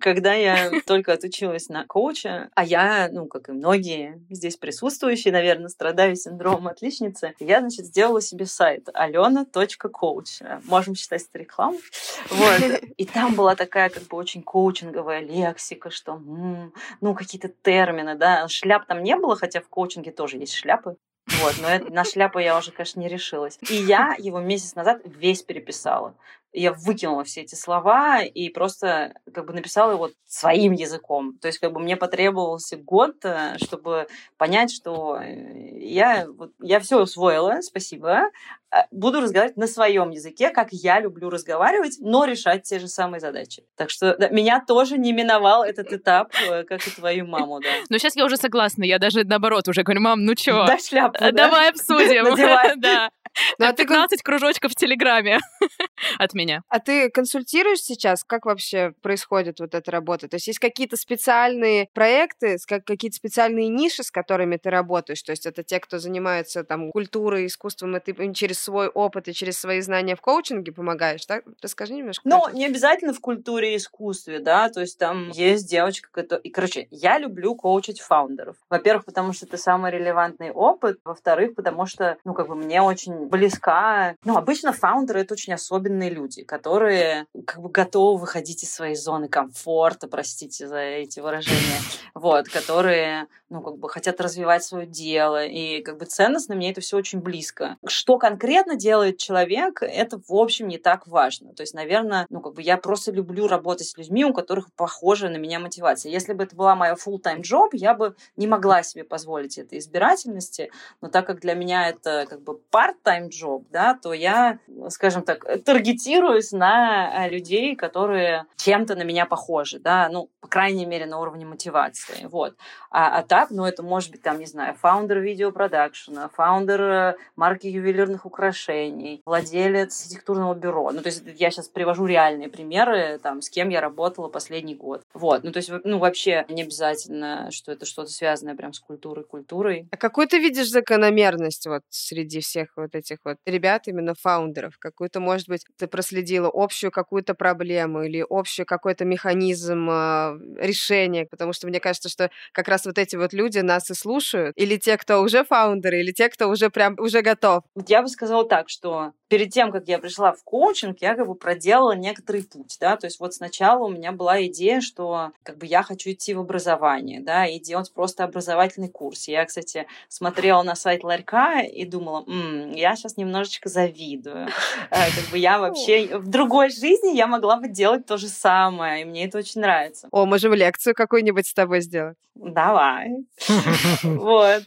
когда 0.00 0.34
я 0.34 0.70
только 0.86 1.12
отучилась 1.12 1.68
на 1.68 1.86
коуча, 1.86 2.50
а 2.54 2.64
я, 2.64 3.08
ну, 3.12 3.26
как 3.26 3.48
и 3.48 3.52
многие 3.52 4.24
здесь 4.30 4.56
присутствующие, 4.56 5.32
наверное, 5.32 5.68
страдаю 5.68 6.16
синдромом 6.16 6.68
отличницы, 6.68 7.34
я, 7.38 7.60
значит, 7.60 7.86
сделала 7.86 8.20
себе 8.20 8.46
сайт 8.46 8.88
alena.coach. 8.88 10.62
Можем 10.64 10.94
считать 10.94 11.26
это 11.28 11.38
рекламой. 11.38 11.80
Вот. 12.30 12.60
И 12.96 13.04
там 13.06 13.34
была 13.34 13.54
такая, 13.54 13.90
как 13.90 14.04
бы, 14.04 14.16
очень 14.16 14.42
коучинговая 14.42 15.20
лексика, 15.20 15.90
что, 15.90 16.12
м, 16.12 16.72
ну, 17.00 17.14
какие-то 17.14 17.48
термины, 17.48 18.14
да. 18.14 18.48
Шляп 18.48 18.86
там 18.86 19.02
не 19.02 19.16
было, 19.16 19.36
хотя 19.36 19.60
в 19.60 19.68
коучинге 19.68 20.10
тоже 20.10 20.38
есть 20.38 20.54
шляпы. 20.54 20.96
Вот, 21.26 21.54
но 21.60 21.68
это, 21.68 21.90
на 21.92 22.04
шляпу 22.04 22.38
я 22.38 22.56
уже, 22.58 22.70
конечно, 22.70 23.00
не 23.00 23.08
решилась. 23.08 23.58
И 23.68 23.74
я 23.74 24.14
его 24.18 24.40
месяц 24.40 24.74
назад 24.74 25.00
весь 25.04 25.42
переписала. 25.42 26.14
Я 26.54 26.72
выкинула 26.72 27.24
все 27.24 27.40
эти 27.42 27.56
слова 27.56 28.22
и 28.22 28.48
просто 28.48 29.14
как 29.34 29.46
бы 29.46 29.52
написала 29.52 29.92
его 29.92 30.10
своим 30.24 30.72
языком. 30.72 31.36
То 31.38 31.48
есть 31.48 31.58
как 31.58 31.72
бы 31.72 31.80
мне 31.80 31.96
потребовался 31.96 32.76
год, 32.76 33.16
э, 33.24 33.56
чтобы 33.58 34.06
понять, 34.36 34.72
что 34.72 35.18
э, 35.20 35.78
я, 35.80 36.26
вот, 36.28 36.52
я 36.60 36.78
все 36.78 37.02
усвоила, 37.02 37.60
спасибо. 37.60 38.30
А, 38.70 38.86
Буду 38.92 39.20
разговаривать 39.20 39.56
на 39.56 39.66
своем 39.66 40.10
языке, 40.10 40.50
как 40.50 40.68
я 40.72 41.00
люблю 41.00 41.28
разговаривать, 41.28 41.96
но 41.98 42.24
решать 42.24 42.62
те 42.62 42.78
же 42.78 42.86
самые 42.86 43.20
задачи. 43.20 43.64
Так 43.76 43.90
что 43.90 44.16
да, 44.16 44.28
меня 44.28 44.62
тоже 44.64 44.96
не 44.96 45.12
миновал 45.12 45.64
этот 45.64 45.92
этап, 45.92 46.32
э, 46.48 46.62
как 46.62 46.86
и 46.86 46.90
твою 46.90 47.26
маму, 47.26 47.60
да. 47.60 47.68
Но 47.88 47.98
сейчас 47.98 48.14
я 48.14 48.24
уже 48.24 48.36
согласна, 48.36 48.84
я 48.84 49.00
даже 49.00 49.24
наоборот 49.24 49.66
уже 49.66 49.82
говорю, 49.82 50.02
мам, 50.02 50.24
ну 50.24 50.34
чё, 50.36 50.66
Да, 50.66 50.78
шляпу, 50.78 51.18
да? 51.18 51.32
давай 51.32 51.70
обсудим. 51.70 52.24
Да. 52.76 53.10
Ну, 53.58 53.66
а 53.66 53.72
ты 53.72 53.86
кон- 53.86 53.94
15 53.94 54.22
кружочков 54.22 54.72
в 54.72 54.74
Телеграме 54.74 55.38
от 56.18 56.34
меня. 56.34 56.62
А 56.68 56.80
ты 56.80 57.08
консультируешь 57.10 57.80
сейчас? 57.80 58.24
Как 58.24 58.46
вообще 58.46 58.92
происходит 59.02 59.60
вот 59.60 59.74
эта 59.74 59.90
работа? 59.90 60.28
То 60.28 60.36
есть 60.36 60.48
есть 60.48 60.58
какие-то 60.58 60.96
специальные 60.96 61.88
проекты, 61.94 62.56
какие-то 62.66 63.16
специальные 63.16 63.68
ниши, 63.68 64.02
с 64.02 64.10
которыми 64.10 64.56
ты 64.56 64.70
работаешь? 64.70 65.22
То 65.22 65.30
есть 65.32 65.46
это 65.46 65.62
те, 65.62 65.80
кто 65.80 65.98
занимается 65.98 66.64
там 66.64 66.90
культурой, 66.90 67.46
искусством, 67.46 67.96
и 67.96 68.00
ты 68.00 68.10
им 68.10 68.34
через 68.34 68.60
свой 68.60 68.88
опыт 68.88 69.28
и 69.28 69.34
через 69.34 69.58
свои 69.58 69.80
знания 69.80 70.16
в 70.16 70.20
коучинге 70.20 70.72
помогаешь, 70.72 71.24
так? 71.26 71.44
Расскажи 71.62 71.94
немножко. 71.94 72.28
Ну, 72.28 72.42
не 72.52 72.66
обязательно 72.66 73.12
в 73.12 73.20
культуре 73.20 73.74
и 73.74 73.76
искусстве, 73.76 74.40
да, 74.40 74.68
то 74.68 74.80
есть 74.80 74.98
там 74.98 75.30
есть 75.30 75.68
девочка, 75.68 76.08
которая... 76.10 76.42
И, 76.42 76.50
короче, 76.50 76.88
я 76.90 77.18
люблю 77.18 77.54
коучить 77.54 78.00
фаундеров. 78.00 78.56
Во-первых, 78.68 79.04
потому 79.04 79.32
что 79.32 79.46
это 79.46 79.56
самый 79.56 79.90
релевантный 79.90 80.50
опыт. 80.50 80.98
Во-вторых, 81.04 81.54
потому 81.54 81.86
что, 81.86 82.16
ну, 82.24 82.34
как 82.34 82.48
бы 82.48 82.54
мне 82.54 82.82
очень 82.82 83.23
близка... 83.24 84.16
Ну, 84.24 84.36
обычно 84.36 84.72
фаундеры— 84.72 85.20
это 85.22 85.34
очень 85.34 85.52
особенные 85.52 86.10
люди, 86.10 86.42
которые 86.42 87.26
как 87.46 87.60
бы 87.60 87.68
готовы 87.68 88.20
выходить 88.20 88.62
из 88.62 88.72
своей 88.72 88.94
зоны 88.94 89.28
комфорта, 89.28 90.08
простите 90.08 90.66
за 90.66 90.78
эти 90.78 91.20
выражения, 91.20 91.80
вот, 92.14 92.48
которые, 92.48 93.26
ну, 93.48 93.60
как 93.62 93.78
бы 93.78 93.88
хотят 93.88 94.20
развивать 94.20 94.64
свое 94.64 94.86
дело, 94.86 95.44
и 95.44 95.82
как 95.82 95.98
бы 95.98 96.04
ценностно 96.06 96.54
мне 96.54 96.70
это 96.70 96.80
все 96.80 96.96
очень 96.96 97.20
близко. 97.20 97.76
Что 97.86 98.18
конкретно 98.18 98.76
делает 98.76 99.18
человек, 99.18 99.82
это, 99.82 100.20
в 100.28 100.34
общем, 100.34 100.68
не 100.68 100.78
так 100.78 101.06
важно. 101.06 101.52
То 101.54 101.62
есть, 101.62 101.74
наверное, 101.74 102.26
ну, 102.30 102.40
как 102.40 102.54
бы 102.54 102.62
я 102.62 102.76
просто 102.76 103.12
люблю 103.12 103.46
работать 103.46 103.86
с 103.86 103.96
людьми, 103.96 104.24
у 104.24 104.32
которых 104.32 104.72
похожа 104.74 105.28
на 105.28 105.36
меня 105.36 105.58
мотивация. 105.58 106.10
Если 106.10 106.32
бы 106.32 106.44
это 106.44 106.56
была 106.56 106.74
моя 106.74 106.94
full-time 106.94 107.42
job, 107.42 107.68
я 107.72 107.94
бы 107.94 108.16
не 108.36 108.46
могла 108.46 108.82
себе 108.82 109.04
позволить 109.04 109.58
этой 109.58 109.78
избирательности, 109.78 110.70
но 111.00 111.08
так 111.08 111.26
как 111.26 111.40
для 111.40 111.54
меня 111.54 111.88
это 111.88 112.26
как 112.28 112.42
бы 112.42 112.60
part-time 112.72 113.13
job, 113.22 113.64
да, 113.70 113.98
то 114.00 114.12
я, 114.12 114.58
скажем 114.88 115.22
так, 115.22 115.44
таргетируюсь 115.64 116.52
на 116.52 117.26
э, 117.26 117.30
людей, 117.30 117.76
которые 117.76 118.46
чем-то 118.56 118.94
на 118.94 119.02
меня 119.02 119.26
похожи, 119.26 119.78
да, 119.78 120.08
ну, 120.10 120.30
по 120.40 120.48
крайней 120.48 120.86
мере, 120.86 121.06
на 121.06 121.20
уровне 121.20 121.44
мотивации, 121.46 122.26
вот. 122.26 122.56
А, 122.90 123.18
а 123.18 123.22
так, 123.22 123.50
ну, 123.50 123.64
это 123.64 123.82
может 123.82 124.10
быть, 124.10 124.22
там, 124.22 124.38
не 124.38 124.46
знаю, 124.46 124.74
фаундер 124.74 125.18
видеопродакшена, 125.18 126.28
фаундер 126.28 126.82
э, 126.82 127.16
марки 127.36 127.66
ювелирных 127.66 128.26
украшений, 128.26 129.22
владелец 129.24 130.04
архитектурного 130.04 130.54
бюро. 130.54 130.90
Ну, 130.92 131.00
то 131.00 131.08
есть 131.08 131.22
я 131.36 131.50
сейчас 131.50 131.68
привожу 131.68 132.06
реальные 132.06 132.48
примеры, 132.48 133.18
там, 133.22 133.42
с 133.42 133.50
кем 133.50 133.68
я 133.68 133.80
работала 133.80 134.28
последний 134.28 134.74
год. 134.74 135.02
Вот, 135.12 135.44
ну, 135.44 135.52
то 135.52 135.58
есть, 135.58 135.70
ну, 135.84 135.98
вообще 135.98 136.44
не 136.48 136.62
обязательно, 136.62 137.50
что 137.50 137.72
это 137.72 137.86
что-то 137.86 138.10
связанное 138.10 138.54
прям 138.54 138.72
с 138.72 138.80
культурой, 138.80 139.24
культурой. 139.24 139.88
А 139.90 139.96
какую 139.96 140.28
ты 140.28 140.38
видишь 140.38 140.70
закономерность 140.70 141.66
вот 141.66 141.82
среди 141.88 142.40
всех 142.40 142.68
вот 142.76 142.94
этих 142.94 143.03
вот 143.24 143.38
ребят, 143.46 143.88
именно 143.88 144.14
фаундеров? 144.14 144.78
Какую-то, 144.78 145.20
может 145.20 145.48
быть, 145.48 145.64
ты 145.76 145.86
проследила 145.86 146.50
общую 146.52 146.90
какую-то 146.90 147.34
проблему 147.34 148.02
или 148.02 148.24
общий 148.28 148.64
какой-то 148.64 149.04
механизм 149.04 149.88
а, 149.90 150.36
решения? 150.56 151.26
Потому 151.26 151.52
что 151.52 151.66
мне 151.66 151.80
кажется, 151.80 152.08
что 152.08 152.30
как 152.52 152.68
раз 152.68 152.86
вот 152.86 152.98
эти 152.98 153.16
вот 153.16 153.32
люди 153.32 153.58
нас 153.58 153.90
и 153.90 153.94
слушают. 153.94 154.54
Или 154.56 154.76
те, 154.76 154.96
кто 154.96 155.20
уже 155.20 155.44
фаундеры, 155.44 156.00
или 156.00 156.12
те, 156.12 156.28
кто 156.28 156.48
уже 156.48 156.70
прям 156.70 156.96
уже 156.98 157.22
готов. 157.22 157.64
Я 157.86 158.02
бы 158.02 158.08
сказала 158.08 158.46
так, 158.46 158.68
что 158.68 159.12
перед 159.28 159.50
тем, 159.52 159.72
как 159.72 159.88
я 159.88 159.98
пришла 159.98 160.32
в 160.32 160.44
коучинг, 160.44 160.98
я 161.00 161.14
как 161.16 161.26
бы 161.26 161.34
проделала 161.34 161.92
некоторый 161.96 162.44
путь, 162.44 162.76
да, 162.80 162.96
то 162.96 163.06
есть 163.06 163.18
вот 163.18 163.34
сначала 163.34 163.84
у 163.84 163.88
меня 163.90 164.12
была 164.12 164.44
идея, 164.46 164.80
что 164.80 165.32
как 165.42 165.58
бы 165.58 165.66
я 165.66 165.82
хочу 165.82 166.10
идти 166.12 166.34
в 166.34 166.40
образование, 166.40 167.20
да, 167.20 167.46
и 167.46 167.58
делать 167.58 167.92
просто 167.92 168.24
образовательный 168.24 168.88
курс. 168.88 169.26
Я, 169.26 169.44
кстати, 169.44 169.86
смотрела 170.08 170.62
на 170.62 170.76
сайт 170.76 171.02
ларька 171.02 171.60
и 171.62 171.84
думала, 171.84 172.24
«М, 172.28 172.72
я 172.72 172.93
я 172.94 172.96
сейчас 172.96 173.16
немножечко 173.16 173.68
завидую. 173.68 174.48
Э, 174.90 175.06
как 175.14 175.30
бы 175.30 175.38
я 175.38 175.58
вообще 175.58 176.18
в 176.18 176.28
другой 176.28 176.70
жизни 176.70 177.16
я 177.16 177.26
могла 177.26 177.56
бы 177.56 177.68
делать 177.68 178.06
то 178.06 178.16
же 178.16 178.28
самое, 178.28 179.02
и 179.02 179.04
мне 179.04 179.26
это 179.26 179.38
очень 179.38 179.60
нравится. 179.60 180.08
О, 180.10 180.24
можем 180.24 180.54
лекцию 180.54 180.94
какую-нибудь 180.94 181.46
с 181.46 181.54
тобой 181.54 181.80
сделать. 181.80 182.16
Давай. 182.34 183.24
Вот. 184.02 184.62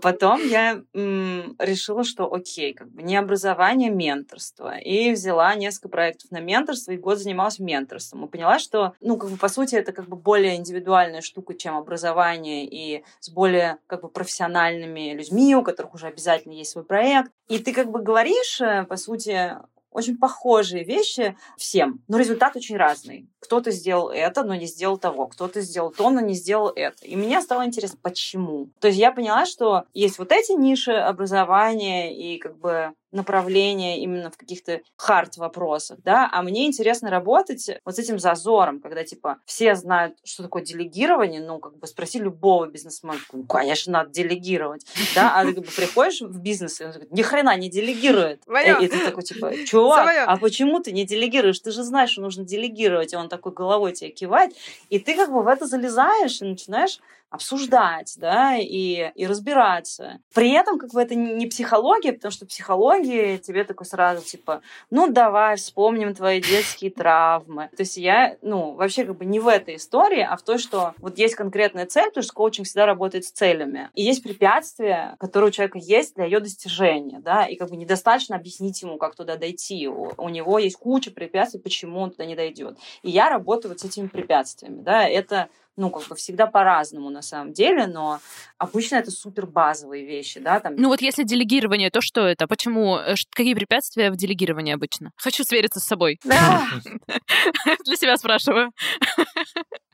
Потом 0.00 0.40
я 0.46 0.82
решила, 0.92 2.04
что 2.04 2.32
окей, 2.32 2.74
как 2.74 2.90
бы 2.90 3.02
не 3.02 3.16
образование, 3.16 3.90
а 3.90 3.94
менторство. 3.94 4.76
И 4.78 5.12
взяла 5.12 5.54
несколько 5.54 5.88
проектов 5.88 6.30
на 6.30 6.40
менторство, 6.40 6.92
и 6.92 6.96
год 6.96 7.18
занималась 7.18 7.58
менторством. 7.58 8.24
И 8.24 8.28
поняла, 8.28 8.58
что, 8.58 8.94
ну, 9.00 9.16
как 9.16 9.30
бы, 9.30 9.36
по 9.36 9.48
сути, 9.48 9.76
это 9.76 9.92
как 9.92 10.08
бы 10.08 10.16
более 10.16 10.56
индивидуальная 10.56 11.20
штука, 11.20 11.54
чем 11.54 11.76
образование, 11.76 12.66
и 12.66 13.04
с 13.20 13.30
более, 13.30 13.78
как 13.86 14.02
бы, 14.02 14.08
профессиональными 14.08 15.14
людьми, 15.14 15.54
у 15.54 15.62
которых 15.62 15.94
уже 15.94 16.06
обязательно 16.06 16.52
есть 16.52 16.72
свой 16.72 16.84
проект. 16.84 17.30
И 17.48 17.58
ты, 17.58 17.71
как 17.72 17.90
бы, 17.90 18.02
говоришь, 18.02 18.60
э, 18.60 18.84
по 18.84 18.96
сути, 18.96 19.56
очень 19.92 20.16
похожие 20.16 20.84
вещи 20.84 21.36
всем, 21.56 22.02
но 22.08 22.18
результат 22.18 22.56
очень 22.56 22.76
разный. 22.76 23.28
Кто-то 23.40 23.70
сделал 23.70 24.10
это, 24.10 24.42
но 24.42 24.54
не 24.54 24.66
сделал 24.66 24.98
того, 24.98 25.26
кто-то 25.26 25.60
сделал 25.60 25.90
то, 25.90 26.10
но 26.10 26.20
не 26.20 26.34
сделал 26.34 26.72
это. 26.74 27.06
И 27.06 27.14
мне 27.14 27.40
стало 27.40 27.66
интересно, 27.66 27.98
почему. 28.02 28.70
То 28.80 28.88
есть 28.88 28.98
я 28.98 29.12
поняла, 29.12 29.44
что 29.44 29.84
есть 29.92 30.18
вот 30.18 30.32
эти 30.32 30.52
ниши 30.52 30.92
образования 30.92 32.16
и 32.16 32.38
как 32.38 32.58
бы 32.58 32.94
направления 33.12 34.00
именно 34.02 34.30
в 34.30 34.36
каких-то 34.36 34.80
хард 34.96 35.36
вопросах, 35.36 35.98
да, 36.02 36.28
а 36.32 36.42
мне 36.42 36.66
интересно 36.66 37.10
работать 37.10 37.70
вот 37.84 37.94
с 37.94 37.98
этим 37.98 38.18
зазором, 38.18 38.80
когда, 38.80 39.04
типа, 39.04 39.38
все 39.44 39.74
знают, 39.74 40.16
что 40.24 40.42
такое 40.42 40.62
делегирование, 40.62 41.40
ну, 41.40 41.58
как 41.58 41.76
бы 41.78 41.86
спроси 41.86 42.18
любого 42.18 42.66
бизнесмена, 42.66 43.18
ну, 43.32 43.44
конечно, 43.44 43.92
надо 43.92 44.10
делегировать, 44.10 44.86
да, 45.14 45.38
а 45.38 45.44
ты 45.44 45.54
как 45.54 45.64
бы 45.64 45.70
приходишь 45.70 46.20
в 46.20 46.40
бизнес, 46.40 46.80
и 46.80 46.84
он 46.84 46.90
говорит, 46.90 47.12
ни 47.12 47.22
хрена 47.22 47.56
не 47.56 47.68
делегирует. 47.68 48.42
И, 48.80 48.84
и 48.84 48.88
ты 48.88 49.04
такой, 49.04 49.22
типа, 49.22 49.52
чувак, 49.66 50.08
а 50.26 50.36
почему 50.38 50.80
ты 50.80 50.92
не 50.92 51.04
делегируешь? 51.04 51.60
Ты 51.60 51.70
же 51.70 51.82
знаешь, 51.82 52.10
что 52.10 52.22
нужно 52.22 52.44
делегировать, 52.44 53.12
и 53.12 53.16
он 53.16 53.28
такой 53.28 53.52
головой 53.52 53.92
тебе 53.92 54.10
кивает, 54.10 54.54
и 54.88 54.98
ты 54.98 55.14
как 55.14 55.30
бы 55.30 55.42
в 55.42 55.48
это 55.48 55.66
залезаешь 55.66 56.40
и 56.40 56.44
начинаешь 56.44 56.98
обсуждать, 57.32 58.14
да, 58.18 58.56
и, 58.58 59.10
и 59.14 59.26
разбираться. 59.26 60.20
При 60.34 60.52
этом, 60.52 60.78
как 60.78 60.90
бы, 60.90 61.00
это 61.00 61.14
не 61.14 61.46
психология, 61.46 62.12
потому 62.12 62.30
что 62.30 62.44
психология 62.44 63.38
тебе 63.38 63.64
такой 63.64 63.86
сразу, 63.86 64.22
типа, 64.22 64.60
ну, 64.90 65.10
давай 65.10 65.56
вспомним 65.56 66.14
твои 66.14 66.42
детские 66.42 66.90
травмы. 66.90 67.70
То 67.74 67.82
есть 67.82 67.96
я, 67.96 68.36
ну, 68.42 68.74
вообще, 68.74 69.06
как 69.06 69.16
бы, 69.16 69.24
не 69.24 69.40
в 69.40 69.48
этой 69.48 69.76
истории, 69.76 70.20
а 70.20 70.36
в 70.36 70.42
той, 70.42 70.58
что 70.58 70.92
вот 70.98 71.16
есть 71.16 71.34
конкретная 71.34 71.86
цель, 71.86 72.08
потому 72.08 72.22
что 72.22 72.34
коучинг 72.34 72.66
всегда 72.66 72.84
работает 72.84 73.24
с 73.24 73.30
целями. 73.30 73.88
И 73.94 74.02
есть 74.02 74.22
препятствия, 74.22 75.16
которые 75.18 75.48
у 75.48 75.52
человека 75.52 75.78
есть 75.78 76.14
для 76.16 76.26
ее 76.26 76.38
достижения, 76.38 77.18
да, 77.20 77.46
и 77.46 77.56
как 77.56 77.70
бы 77.70 77.76
недостаточно 77.76 78.36
объяснить 78.36 78.82
ему, 78.82 78.98
как 78.98 79.14
туда 79.14 79.36
дойти. 79.36 79.88
У, 79.88 80.12
у 80.18 80.28
него 80.28 80.58
есть 80.58 80.76
куча 80.76 81.10
препятствий, 81.10 81.60
почему 81.60 82.00
он 82.00 82.10
туда 82.10 82.26
не 82.26 82.36
дойдет. 82.36 82.76
И 83.02 83.08
я 83.08 83.30
работаю 83.30 83.72
вот 83.72 83.80
с 83.80 83.84
этими 83.84 84.08
препятствиями, 84.08 84.82
да, 84.82 85.08
это 85.08 85.48
ну, 85.76 85.90
как 85.90 86.06
бы 86.08 86.16
всегда 86.16 86.46
по-разному 86.46 87.10
на 87.10 87.22
самом 87.22 87.52
деле, 87.52 87.86
но 87.86 88.20
обычно 88.58 88.96
это 88.96 89.10
супер 89.10 89.46
базовые 89.46 90.04
вещи, 90.04 90.40
да, 90.40 90.60
там. 90.60 90.74
Ну 90.76 90.88
вот 90.88 91.00
если 91.00 91.24
делегирование, 91.24 91.90
то 91.90 92.00
что 92.00 92.26
это? 92.26 92.46
Почему? 92.46 92.98
Э, 92.98 93.14
какие 93.30 93.54
препятствия 93.54 94.10
в 94.10 94.16
делегировании 94.16 94.74
обычно? 94.74 95.12
Хочу 95.16 95.44
свериться 95.44 95.80
с 95.80 95.84
собой. 95.84 96.18
Да. 96.24 96.66
Для 97.84 97.96
себя 97.96 98.16
спрашиваю. 98.16 98.72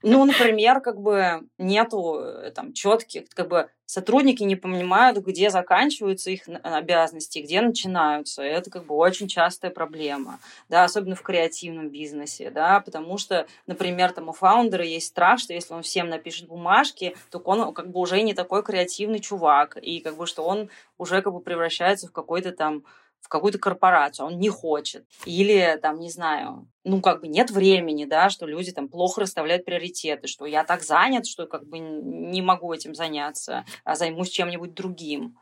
Ну, 0.03 0.25
например, 0.25 0.81
как 0.81 1.01
бы 1.01 1.43
нету 1.59 2.21
э, 2.21 2.53
там 2.55 2.73
четких, 2.73 3.29
как 3.31 3.49
бы 3.49 3.69
сотрудники 3.85 4.43
не 4.45 4.55
понимают, 4.55 5.19
где 5.19 5.51
заканчиваются 5.51 6.31
их 6.31 6.43
обязанности, 6.63 7.41
где 7.41 7.61
начинаются. 7.61 8.43
Это 8.43 8.71
как 8.71 8.85
бы 8.85 8.95
очень 8.95 9.27
частая 9.27 9.71
проблема, 9.71 10.39
да, 10.69 10.85
особенно 10.85 11.17
в 11.17 11.23
креативном 11.23 11.89
бизнесе, 11.89 12.51
да, 12.51 12.81
потому 12.81 13.19
что, 13.19 13.47
например, 13.67 14.13
там 14.13 14.29
у 14.29 14.33
фаундера 14.33 14.85
есть 14.85 15.09
страх, 15.09 15.41
что 15.41 15.53
если 15.53 15.75
он 15.75 15.83
всем 15.83 16.09
напишет 16.09 16.49
бумажки, 16.49 17.17
то 17.31 17.39
он 17.39 17.73
как 17.75 17.91
бы 17.91 17.99
уже 17.99 18.21
не 18.23 18.35
такой 18.35 18.63
креативный 18.63 19.21
чувак, 19.21 19.79
и 19.81 20.01
как 20.01 20.17
бы 20.17 20.27
что 20.27 20.45
он 20.45 20.69
уже 20.99 21.23
как 21.23 21.33
бы 21.33 21.41
превращается 21.41 22.07
в 22.09 22.13
какой-то 22.13 22.53
там 22.53 22.85
в 23.21 23.29
какую-то 23.29 23.59
корпорацию, 23.59 24.27
он 24.27 24.39
не 24.39 24.49
хочет. 24.49 25.05
Или, 25.27 25.79
там, 25.83 25.99
не 25.99 26.11
знаю, 26.11 26.69
ну, 26.85 27.01
как 27.03 27.21
бы 27.21 27.29
нет 27.29 27.51
времени, 27.51 28.05
да, 28.05 28.31
что 28.31 28.47
люди 28.47 28.73
там 28.73 28.89
плохо 28.89 29.21
расставляют 29.21 29.65
приоритеты, 29.65 30.29
что 30.29 30.47
я 30.47 30.65
так 30.65 30.83
занят, 30.83 31.27
что 31.27 31.47
как 31.47 31.67
бы 31.67 31.79
не 31.79 32.43
могу 32.43 32.73
этим 32.73 32.95
заняться, 32.95 33.65
а 33.85 33.97
займусь 33.97 34.31
чем-нибудь 34.31 34.75
другим. 34.75 35.37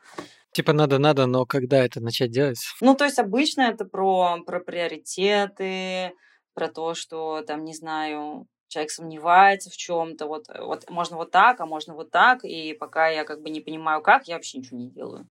Типа 0.53 0.73
надо-надо, 0.73 1.27
но 1.27 1.45
когда 1.45 1.85
это 1.85 2.01
начать 2.01 2.31
делать? 2.31 2.59
Ну, 2.81 2.95
то 2.95 3.05
есть 3.05 3.19
обычно 3.19 3.63
это 3.63 3.85
про, 3.85 4.39
про 4.47 4.59
приоритеты, 4.61 6.13
про 6.55 6.69
то, 6.69 6.95
что 6.95 7.43
там, 7.47 7.65
не 7.65 7.75
знаю, 7.75 8.47
человек 8.69 8.91
сомневается 8.91 9.71
в 9.71 9.77
чем-то, 9.77 10.27
вот, 10.27 10.47
вот 10.59 10.89
можно 10.91 11.17
вот 11.17 11.31
так, 11.31 11.61
а 11.61 11.67
можно 11.67 11.95
вот 11.95 12.11
так, 12.11 12.45
и 12.45 12.73
пока 12.73 13.09
я 13.09 13.25
как 13.25 13.43
бы 13.43 13.51
не 13.51 13.61
понимаю 13.61 14.01
как, 14.01 14.27
я 14.29 14.35
вообще 14.35 14.59
ничего 14.59 14.79
не 14.79 14.91
делаю 14.91 15.29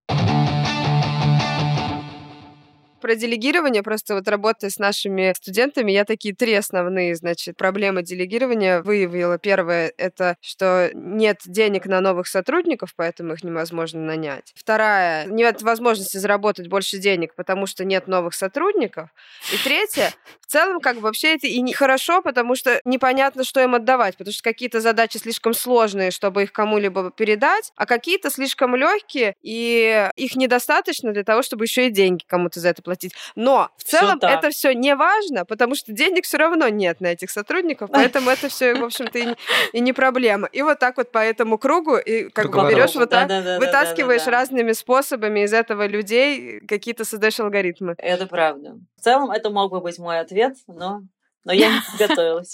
про 3.06 3.16
делегирование, 3.16 3.84
просто 3.84 4.16
вот 4.16 4.28
работая 4.28 4.72
с 4.72 4.80
нашими 4.80 5.32
студентами, 5.38 5.92
я 5.92 6.06
такие 6.06 6.34
три 6.34 6.56
основные, 6.56 7.14
значит, 7.14 7.56
проблемы 7.56 8.02
делегирования 8.02 8.82
выявила. 8.82 9.38
Первое— 9.38 9.94
это 9.98 10.38
что 10.42 10.90
нет 10.96 11.42
денег 11.46 11.86
на 11.86 12.02
новых 12.02 12.26
сотрудников, 12.26 12.96
поэтому 12.96 13.34
их 13.34 13.44
невозможно 13.44 14.02
нанять. 14.02 14.54
Вторая— 14.56 15.26
нет 15.28 15.62
возможности 15.62 16.18
заработать 16.18 16.68
больше 16.68 16.98
денег, 16.98 17.36
потому 17.36 17.68
что 17.68 17.86
нет 17.86 18.08
новых 18.08 18.34
сотрудников. 18.34 19.10
И 19.54 19.58
третье— 19.64 20.12
в 20.42 20.48
целом, 20.48 20.80
как 20.80 20.96
бы 20.96 21.02
вообще 21.02 21.36
это 21.36 21.48
и 21.48 21.62
не 21.62 21.74
хорошо, 21.74 22.22
потому 22.22 22.56
что 22.56 22.80
непонятно, 22.86 23.44
что 23.44 23.62
им 23.62 23.76
отдавать, 23.76 24.16
потому 24.18 24.32
что 24.34 24.44
какие-то 24.44 24.80
задачи 24.80 25.18
слишком 25.18 25.54
сложные, 25.54 26.12
чтобы 26.12 26.44
их 26.44 26.54
кому-либо 26.54 27.12
передать, 27.12 27.72
а 27.76 27.86
какие-то 27.86 28.30
слишком 28.30 28.76
легкие, 28.76 29.36
и 29.44 30.10
их 30.16 30.36
недостаточно 30.36 31.14
для 31.14 31.24
того, 31.24 31.42
чтобы 31.42 31.66
еще 31.66 31.88
и 31.88 31.92
деньги 31.92 32.24
кому-то 32.28 32.60
за 32.60 32.70
это 32.70 32.82
платить 32.82 32.95
платить. 32.96 33.14
Но 33.36 33.70
в 33.78 33.84
целом 33.84 34.20
это 34.22 34.50
все 34.50 34.74
не 34.74 34.96
важно, 34.96 35.46
потому 35.46 35.76
что 35.76 35.92
денег 35.92 36.26
все 36.26 36.38
равно 36.38 36.68
нет 36.70 37.02
на 37.02 37.08
этих 37.08 37.30
сотрудников, 37.30 37.90
поэтому 37.92 38.30
это 38.30 38.50
все, 38.50 38.76
в 38.76 38.84
общем-то, 38.84 39.20
и, 39.20 39.36
и 39.74 39.80
не 39.80 39.94
проблема. 39.94 40.48
И 40.52 40.62
вот 40.62 40.80
так 40.80 40.98
вот 40.98 41.12
по 41.12 41.20
этому 41.20 41.58
кругу, 41.58 41.98
и 41.98 42.30
как 42.30 42.52
бы 42.52 42.70
берешь 42.70 42.96
вот 42.96 43.10
так, 43.10 43.30
вытаскиваешь 43.60 44.28
разными 44.28 44.72
способами 44.74 45.42
из 45.42 45.54
этого 45.54 45.88
людей, 45.88 46.60
какие-то 46.62 47.06
создаешь 47.06 47.40
алгоритмы. 47.40 47.96
Это 47.98 48.28
правда. 48.28 48.78
В 48.98 49.02
целом 49.02 49.32
это 49.32 49.50
мог 49.50 49.72
бы 49.72 49.82
быть 49.82 50.00
мой 50.00 50.20
ответ, 50.20 50.56
но 50.68 51.02
но 51.46 51.54
я 51.54 51.70
не 51.70 51.80
подготовилась. 51.92 52.54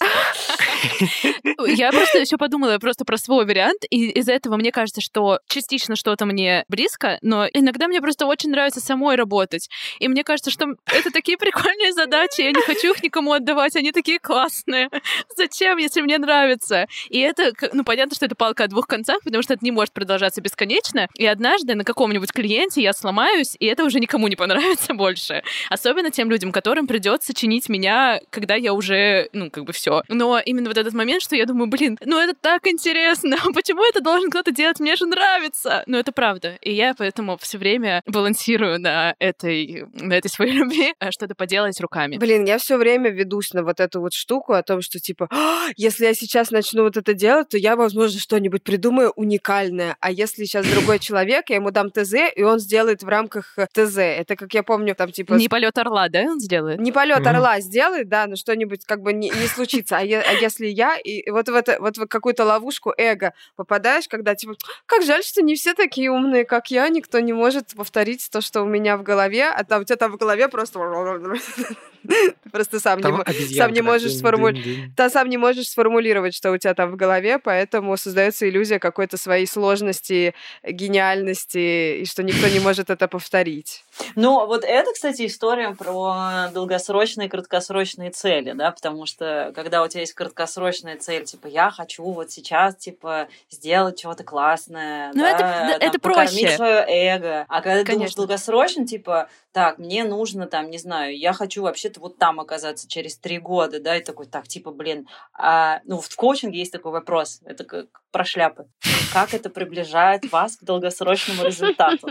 Я 1.67 1.91
просто 1.91 2.19
еще 2.19 2.37
подумала 2.37 2.77
просто 2.79 3.05
про 3.05 3.17
свой 3.17 3.45
вариант, 3.45 3.83
и 3.89 4.09
из-за 4.09 4.33
этого 4.33 4.57
мне 4.57 4.71
кажется, 4.71 5.01
что 5.01 5.39
частично 5.47 5.95
что-то 5.95 6.25
мне 6.25 6.65
близко, 6.69 7.19
но 7.21 7.47
иногда 7.51 7.87
мне 7.87 8.01
просто 8.01 8.25
очень 8.25 8.49
нравится 8.49 8.79
самой 8.79 9.15
работать. 9.15 9.69
И 9.99 10.07
мне 10.07 10.23
кажется, 10.23 10.51
что 10.51 10.75
это 10.85 11.11
такие 11.11 11.37
прикольные 11.37 11.93
задачи, 11.93 12.41
я 12.41 12.51
не 12.51 12.61
хочу 12.61 12.93
их 12.93 13.03
никому 13.03 13.33
отдавать, 13.33 13.75
они 13.75 13.91
такие 13.91 14.19
классные. 14.19 14.89
Зачем, 15.35 15.77
если 15.77 16.01
мне 16.01 16.17
нравится? 16.17 16.87
И 17.09 17.19
это, 17.19 17.51
ну, 17.73 17.83
понятно, 17.83 18.15
что 18.15 18.25
это 18.25 18.35
палка 18.35 18.63
о 18.63 18.67
двух 18.67 18.87
концах, 18.87 19.21
потому 19.23 19.43
что 19.43 19.53
это 19.53 19.63
не 19.63 19.71
может 19.71 19.93
продолжаться 19.93 20.41
бесконечно. 20.41 21.07
И 21.15 21.25
однажды 21.25 21.75
на 21.75 21.83
каком-нибудь 21.83 22.31
клиенте 22.31 22.81
я 22.81 22.93
сломаюсь, 22.93 23.55
и 23.59 23.65
это 23.65 23.83
уже 23.83 23.99
никому 23.99 24.27
не 24.27 24.35
понравится 24.35 24.93
больше. 24.93 25.43
Особенно 25.69 26.11
тем 26.11 26.29
людям, 26.29 26.51
которым 26.51 26.87
придется 26.87 27.33
чинить 27.33 27.69
меня, 27.69 28.19
когда 28.29 28.55
я 28.55 28.73
уже, 28.73 29.29
ну, 29.33 29.49
как 29.49 29.65
бы 29.65 29.73
все. 29.73 30.03
Но 30.07 30.39
именно 30.39 30.70
вот 30.71 30.77
этот 30.77 30.93
момент, 30.93 31.21
что 31.21 31.35
я 31.35 31.45
думаю, 31.45 31.67
блин, 31.67 31.97
ну 32.05 32.17
это 32.17 32.33
так 32.33 32.65
интересно, 32.67 33.37
почему 33.53 33.83
это 33.83 34.01
должен 34.01 34.29
кто-то 34.29 34.51
делать, 34.51 34.79
мне 34.79 34.95
же 34.95 35.05
нравится. 35.05 35.83
Но 35.85 35.99
это 35.99 36.11
правда. 36.11 36.57
И 36.61 36.73
я 36.73 36.93
поэтому 36.97 37.37
все 37.37 37.57
время 37.57 38.01
балансирую 38.05 38.79
на 38.79 39.15
этой, 39.19 39.85
на 39.93 40.13
этой 40.13 40.29
своей 40.29 40.53
любви, 40.59 40.93
а 40.99 41.11
что-то 41.11 41.35
поделать 41.35 41.79
руками. 41.81 42.17
Блин, 42.17 42.45
я 42.45 42.57
все 42.57 42.77
время 42.77 43.09
ведусь 43.09 43.53
на 43.53 43.63
вот 43.63 43.79
эту 43.79 43.99
вот 43.99 44.13
штуку 44.13 44.53
о 44.53 44.63
том, 44.63 44.81
что 44.81 44.99
типа, 44.99 45.27
«А, 45.31 45.67
если 45.75 46.05
я 46.05 46.13
сейчас 46.13 46.51
начну 46.51 46.83
вот 46.83 46.97
это 46.97 47.13
делать, 47.13 47.49
то 47.49 47.57
я, 47.57 47.75
возможно, 47.75 48.19
что-нибудь 48.19 48.63
придумаю 48.63 49.11
уникальное. 49.15 49.97
А 49.99 50.11
если 50.11 50.45
сейчас 50.45 50.65
другой 50.65 50.99
человек, 50.99 51.49
я 51.49 51.57
ему 51.57 51.71
дам 51.71 51.91
ТЗ, 51.91 52.13
и 52.35 52.43
он 52.43 52.59
сделает 52.59 53.03
в 53.03 53.09
рамках 53.09 53.57
э, 53.57 53.67
ТЗ. 53.73 53.97
Это, 53.97 54.35
как 54.35 54.53
я 54.53 54.63
помню, 54.63 54.95
там 54.95 55.11
типа... 55.11 55.33
Не 55.33 55.49
полет 55.49 55.77
орла, 55.77 56.07
да, 56.09 56.21
он 56.21 56.39
сделает? 56.39 56.79
Не 56.79 56.91
полет 56.91 57.25
орла 57.25 57.59
сделает, 57.59 58.07
да, 58.07 58.27
но 58.27 58.35
что-нибудь 58.35 58.85
как 58.85 59.01
бы 59.01 59.13
не, 59.13 59.29
не 59.29 59.47
случится. 59.47 59.97
А, 59.97 59.99
а 59.99 60.33
если 60.33 60.60
если 60.61 60.67
я 60.67 60.97
и 60.97 61.29
вот 61.29 61.49
в, 61.49 61.55
это, 61.55 61.77
вот 61.79 61.97
в 61.97 62.07
какую-то 62.07 62.45
ловушку 62.45 62.93
эго 62.97 63.33
попадаешь, 63.55 64.07
когда 64.07 64.35
типа, 64.35 64.55
как 64.85 65.03
жаль, 65.03 65.23
что 65.23 65.41
не 65.41 65.55
все 65.55 65.73
такие 65.73 66.11
умные, 66.11 66.45
как 66.45 66.71
я, 66.71 66.87
никто 66.89 67.19
не 67.19 67.33
может 67.33 67.75
повторить 67.75 68.29
то, 68.31 68.41
что 68.41 68.61
у 68.61 68.65
меня 68.65 68.97
в 68.97 69.03
голове, 69.03 69.45
а 69.45 69.63
там 69.63 69.81
у 69.81 69.83
тебя 69.83 69.97
там 69.97 70.11
в 70.11 70.17
голове 70.17 70.47
просто 70.47 70.79
просто 72.51 72.79
сам 72.79 72.99
не, 72.99 73.55
сам 73.55 73.73
не 73.73 73.81
можешь 73.81 74.15
сформулировать. 74.15 74.95
Ты 74.95 75.09
сам 75.09 75.29
не 75.29 75.37
можешь 75.37 75.69
сформулировать, 75.69 76.35
что 76.35 76.51
у 76.51 76.57
тебя 76.57 76.73
там 76.73 76.91
в 76.91 76.95
голове, 76.95 77.39
поэтому 77.39 77.97
создается 77.97 78.47
иллюзия 78.49 78.79
какой-то 78.79 79.17
своей 79.17 79.47
сложности, 79.47 80.33
гениальности, 80.63 82.01
и 82.01 82.05
что 82.05 82.23
никто 82.23 82.47
не 82.47 82.59
может 82.59 82.89
это 82.89 83.07
повторить. 83.07 83.83
Ну, 84.15 84.45
вот 84.45 84.63
это, 84.63 84.91
кстати, 84.93 85.25
история 85.25 85.75
про 85.75 86.49
долгосрочные 86.53 87.27
и 87.27 87.29
краткосрочные 87.29 88.11
цели, 88.11 88.53
да, 88.53 88.71
потому 88.71 89.05
что 89.05 89.51
когда 89.55 89.83
у 89.83 89.87
тебя 89.87 90.01
есть 90.01 90.13
краткосрочная 90.13 90.97
цель, 90.97 91.25
типа, 91.25 91.47
я 91.47 91.71
хочу 91.71 92.03
вот 92.03 92.31
сейчас, 92.31 92.75
типа, 92.75 93.27
сделать 93.49 93.99
что-то 93.99 94.23
классное, 94.23 95.11
ну, 95.13 95.21
да, 95.21 95.29
это, 95.29 95.39
там, 95.39 95.89
это 95.89 95.99
проще. 95.99 96.55
свое 96.55 96.85
эго. 96.87 97.45
А 97.47 97.61
когда 97.61 97.83
ты 97.83 97.93
думаешь 97.93 98.15
долгосрочно, 98.15 98.85
типа, 98.87 99.29
так, 99.51 99.77
мне 99.79 100.03
нужно 100.03 100.47
там, 100.47 100.69
не 100.69 100.77
знаю, 100.77 101.17
я 101.17 101.33
хочу 101.33 101.63
вообще-то 101.63 101.99
вот 101.99 102.17
там 102.17 102.39
оказаться 102.39 102.87
через 102.87 103.17
три 103.17 103.39
года, 103.39 103.79
да, 103.79 103.97
и 103.97 104.03
такой, 104.03 104.25
так, 104.25 104.47
типа, 104.47 104.71
блин, 104.71 105.07
а, 105.33 105.81
ну, 105.85 105.99
в 105.99 106.15
коучинге 106.15 106.59
есть 106.59 106.71
такой 106.71 106.91
вопрос, 106.91 107.41
это 107.45 107.63
как 107.63 107.87
про 108.11 108.25
шляпы. 108.25 108.67
Как 109.13 109.33
это 109.33 109.49
приближает 109.49 110.31
вас 110.31 110.57
к 110.57 110.63
долгосрочному 110.63 111.43
результату? 111.43 112.09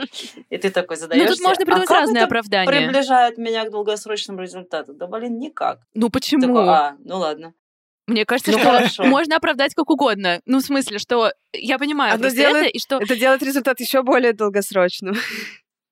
И 0.48 0.58
ты 0.58 0.70
такой 0.70 0.96
задаешь. 0.96 1.28
Ну, 1.28 1.34
тут 1.34 1.40
можно 1.40 1.64
придумать 1.64 1.90
а 1.90 1.94
разные 1.94 2.24
оправдания. 2.24 2.66
приближает 2.66 3.38
меня 3.38 3.64
к 3.64 3.70
долгосрочному 3.70 4.40
результату? 4.40 4.94
Да, 4.94 5.06
блин, 5.06 5.38
никак. 5.38 5.80
Ну, 5.94 6.10
почему? 6.10 6.42
Такой, 6.42 6.68
а, 6.68 6.96
ну 7.04 7.18
ладно. 7.18 7.54
Мне 8.06 8.24
кажется, 8.24 8.50
ну, 8.50 8.58
что 8.58 8.66
хорошо. 8.66 9.04
можно 9.04 9.36
оправдать 9.36 9.74
как 9.74 9.88
угодно. 9.88 10.40
Ну, 10.44 10.58
в 10.58 10.62
смысле, 10.62 10.98
что 10.98 11.32
я 11.52 11.78
понимаю 11.78 12.14
Оно 12.14 12.28
делает, 12.28 12.66
это, 12.66 12.76
и 12.76 12.78
что... 12.80 12.98
Это 12.98 13.16
делает 13.16 13.42
результат 13.42 13.78
еще 13.78 14.02
более 14.02 14.32
долгосрочным. 14.32 15.14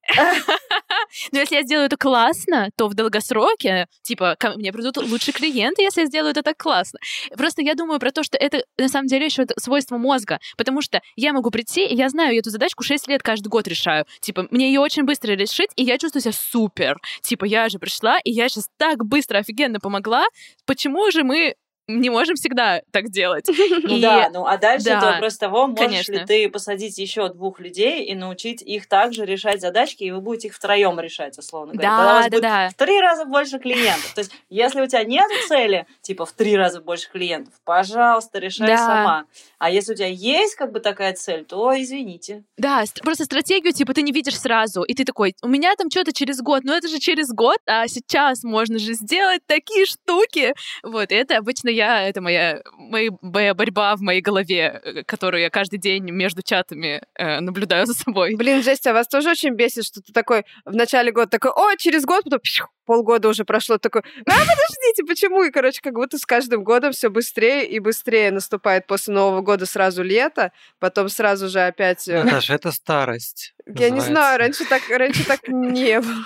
Но 1.32 1.38
если 1.38 1.56
я 1.56 1.62
сделаю 1.62 1.86
это 1.86 1.96
классно, 1.96 2.70
то 2.76 2.88
в 2.88 2.94
долгосроке, 2.94 3.86
типа, 4.02 4.36
ко 4.38 4.50
мне 4.50 4.72
придут 4.72 4.96
лучшие 4.96 5.32
клиенты, 5.34 5.82
если 5.82 6.02
я 6.02 6.06
сделаю 6.06 6.30
это 6.30 6.42
так 6.42 6.56
классно. 6.56 6.98
Просто 7.36 7.62
я 7.62 7.74
думаю 7.74 8.00
про 8.00 8.10
то, 8.10 8.22
что 8.22 8.36
это 8.36 8.62
на 8.78 8.88
самом 8.88 9.06
деле 9.06 9.26
еще 9.26 9.46
свойство 9.58 9.96
мозга, 9.98 10.38
потому 10.56 10.82
что 10.82 11.00
я 11.16 11.32
могу 11.32 11.50
прийти, 11.50 11.86
и 11.86 11.94
я 11.94 12.08
знаю, 12.08 12.32
я 12.34 12.40
эту 12.40 12.50
задачку 12.50 12.82
6 12.82 13.08
лет 13.08 13.22
каждый 13.22 13.48
год 13.48 13.66
решаю. 13.68 14.04
Типа, 14.20 14.46
мне 14.50 14.68
ее 14.68 14.80
очень 14.80 15.04
быстро 15.04 15.32
решить, 15.32 15.70
и 15.76 15.82
я 15.82 15.98
чувствую 15.98 16.22
себя 16.22 16.32
супер. 16.32 16.98
Типа, 17.22 17.44
я 17.44 17.68
же 17.68 17.78
пришла, 17.78 18.18
и 18.20 18.30
я 18.30 18.48
сейчас 18.48 18.68
так 18.76 19.04
быстро, 19.04 19.38
офигенно 19.38 19.80
помогла. 19.80 20.24
Почему 20.66 21.10
же 21.10 21.24
мы 21.24 21.54
не 21.88 22.10
можем 22.10 22.36
всегда 22.36 22.82
так 22.92 23.10
делать. 23.10 23.46
Ну 23.88 23.96
и... 23.96 24.00
да, 24.00 24.28
ну 24.32 24.44
а 24.44 24.56
дальше 24.58 24.86
да, 24.86 24.98
это 24.98 25.06
вопрос 25.12 25.38
того, 25.38 25.66
можешь 25.66 25.86
конечно. 25.86 26.12
ли 26.12 26.24
ты 26.26 26.48
посадить 26.48 26.98
еще 26.98 27.28
двух 27.28 27.60
людей 27.60 28.04
и 28.04 28.14
научить 28.14 28.60
их 28.60 28.86
также 28.86 29.24
решать 29.24 29.60
задачки, 29.60 30.04
и 30.04 30.10
вы 30.10 30.20
будете 30.20 30.48
их 30.48 30.54
втроем 30.54 30.98
решать, 31.00 31.38
условно 31.38 31.72
говоря. 31.72 31.88
Да, 31.88 31.96
Тогда 31.96 32.10
у 32.10 32.14
вас 32.14 32.24
да, 32.24 32.30
будет 32.30 32.42
да. 32.42 32.68
в 32.70 32.74
три 32.74 33.00
раза 33.00 33.24
больше 33.24 33.58
клиентов. 33.58 34.12
То 34.14 34.20
есть, 34.20 34.32
если 34.50 34.80
у 34.80 34.86
тебя 34.86 35.04
нет 35.04 35.30
цели, 35.46 35.86
типа 36.02 36.26
в 36.26 36.32
три 36.32 36.56
раза 36.56 36.80
больше 36.80 37.08
клиентов, 37.10 37.54
пожалуйста, 37.64 38.38
решай 38.38 38.66
да. 38.66 38.76
сама. 38.78 39.24
А 39.58 39.70
если 39.70 39.92
у 39.92 39.96
тебя 39.96 40.08
есть 40.08 40.54
как 40.54 40.72
бы 40.72 40.80
такая 40.80 41.12
цель, 41.14 41.44
то 41.44 41.72
извините. 41.76 42.44
Да, 42.56 42.84
просто 43.02 43.24
стратегию, 43.24 43.72
типа, 43.72 43.92
ты 43.92 44.02
не 44.02 44.12
видишь 44.12 44.38
сразу, 44.38 44.82
и 44.82 44.94
ты 44.94 45.04
такой, 45.04 45.34
у 45.42 45.48
меня 45.48 45.74
там 45.76 45.90
что-то 45.90 46.12
через 46.12 46.40
год, 46.40 46.64
но 46.64 46.74
это 46.76 46.88
же 46.88 46.98
через 46.98 47.28
год, 47.30 47.58
а 47.66 47.88
сейчас 47.88 48.44
можно 48.44 48.78
же 48.78 48.94
сделать 48.94 49.42
такие 49.46 49.86
штуки. 49.86 50.54
Вот, 50.82 51.10
и 51.10 51.14
это 51.14 51.36
обычно 51.36 51.68
я, 51.68 52.08
это 52.08 52.20
моя, 52.20 52.62
моя 52.78 53.54
борьба 53.54 53.96
в 53.96 54.00
моей 54.00 54.20
голове, 54.20 54.80
э, 54.82 55.02
которую 55.04 55.42
я 55.42 55.50
каждый 55.50 55.78
день 55.78 56.04
между 56.10 56.42
чатами 56.42 57.02
э, 57.14 57.40
наблюдаю 57.40 57.86
за 57.86 57.94
собой. 57.94 58.36
Блин, 58.36 58.62
Жесть, 58.62 58.86
а 58.86 58.92
вас 58.92 59.08
тоже 59.08 59.30
очень 59.30 59.54
бесит, 59.54 59.84
что 59.84 60.00
ты 60.00 60.12
такой 60.12 60.44
в 60.64 60.74
начале 60.74 61.10
года 61.10 61.28
такой, 61.28 61.50
о, 61.50 61.76
через 61.76 62.04
год, 62.04 62.24
потом 62.24 62.40
полгода 62.88 63.28
уже 63.28 63.44
прошло, 63.44 63.76
такой, 63.76 64.00
а, 64.00 64.30
подождите, 64.30 65.04
почему? 65.06 65.42
И, 65.42 65.50
короче, 65.50 65.82
как 65.82 65.92
будто 65.92 66.16
с 66.16 66.24
каждым 66.24 66.64
годом 66.64 66.92
все 66.92 67.10
быстрее 67.10 67.68
и 67.68 67.78
быстрее 67.80 68.30
наступает 68.30 68.86
после 68.86 69.12
Нового 69.12 69.42
года 69.42 69.66
сразу 69.66 70.02
лето, 70.02 70.52
потом 70.78 71.10
сразу 71.10 71.48
же 71.48 71.60
опять... 71.60 72.08
Э, 72.08 72.24
Наташа, 72.24 72.54
это 72.54 72.72
старость. 72.72 73.54
Я 73.66 73.90
не 73.90 74.00
знаю, 74.00 74.38
раньше 74.38 74.64
так, 74.64 74.88
раньше 74.88 75.26
так 75.26 75.46
не 75.48 76.00
было. 76.00 76.24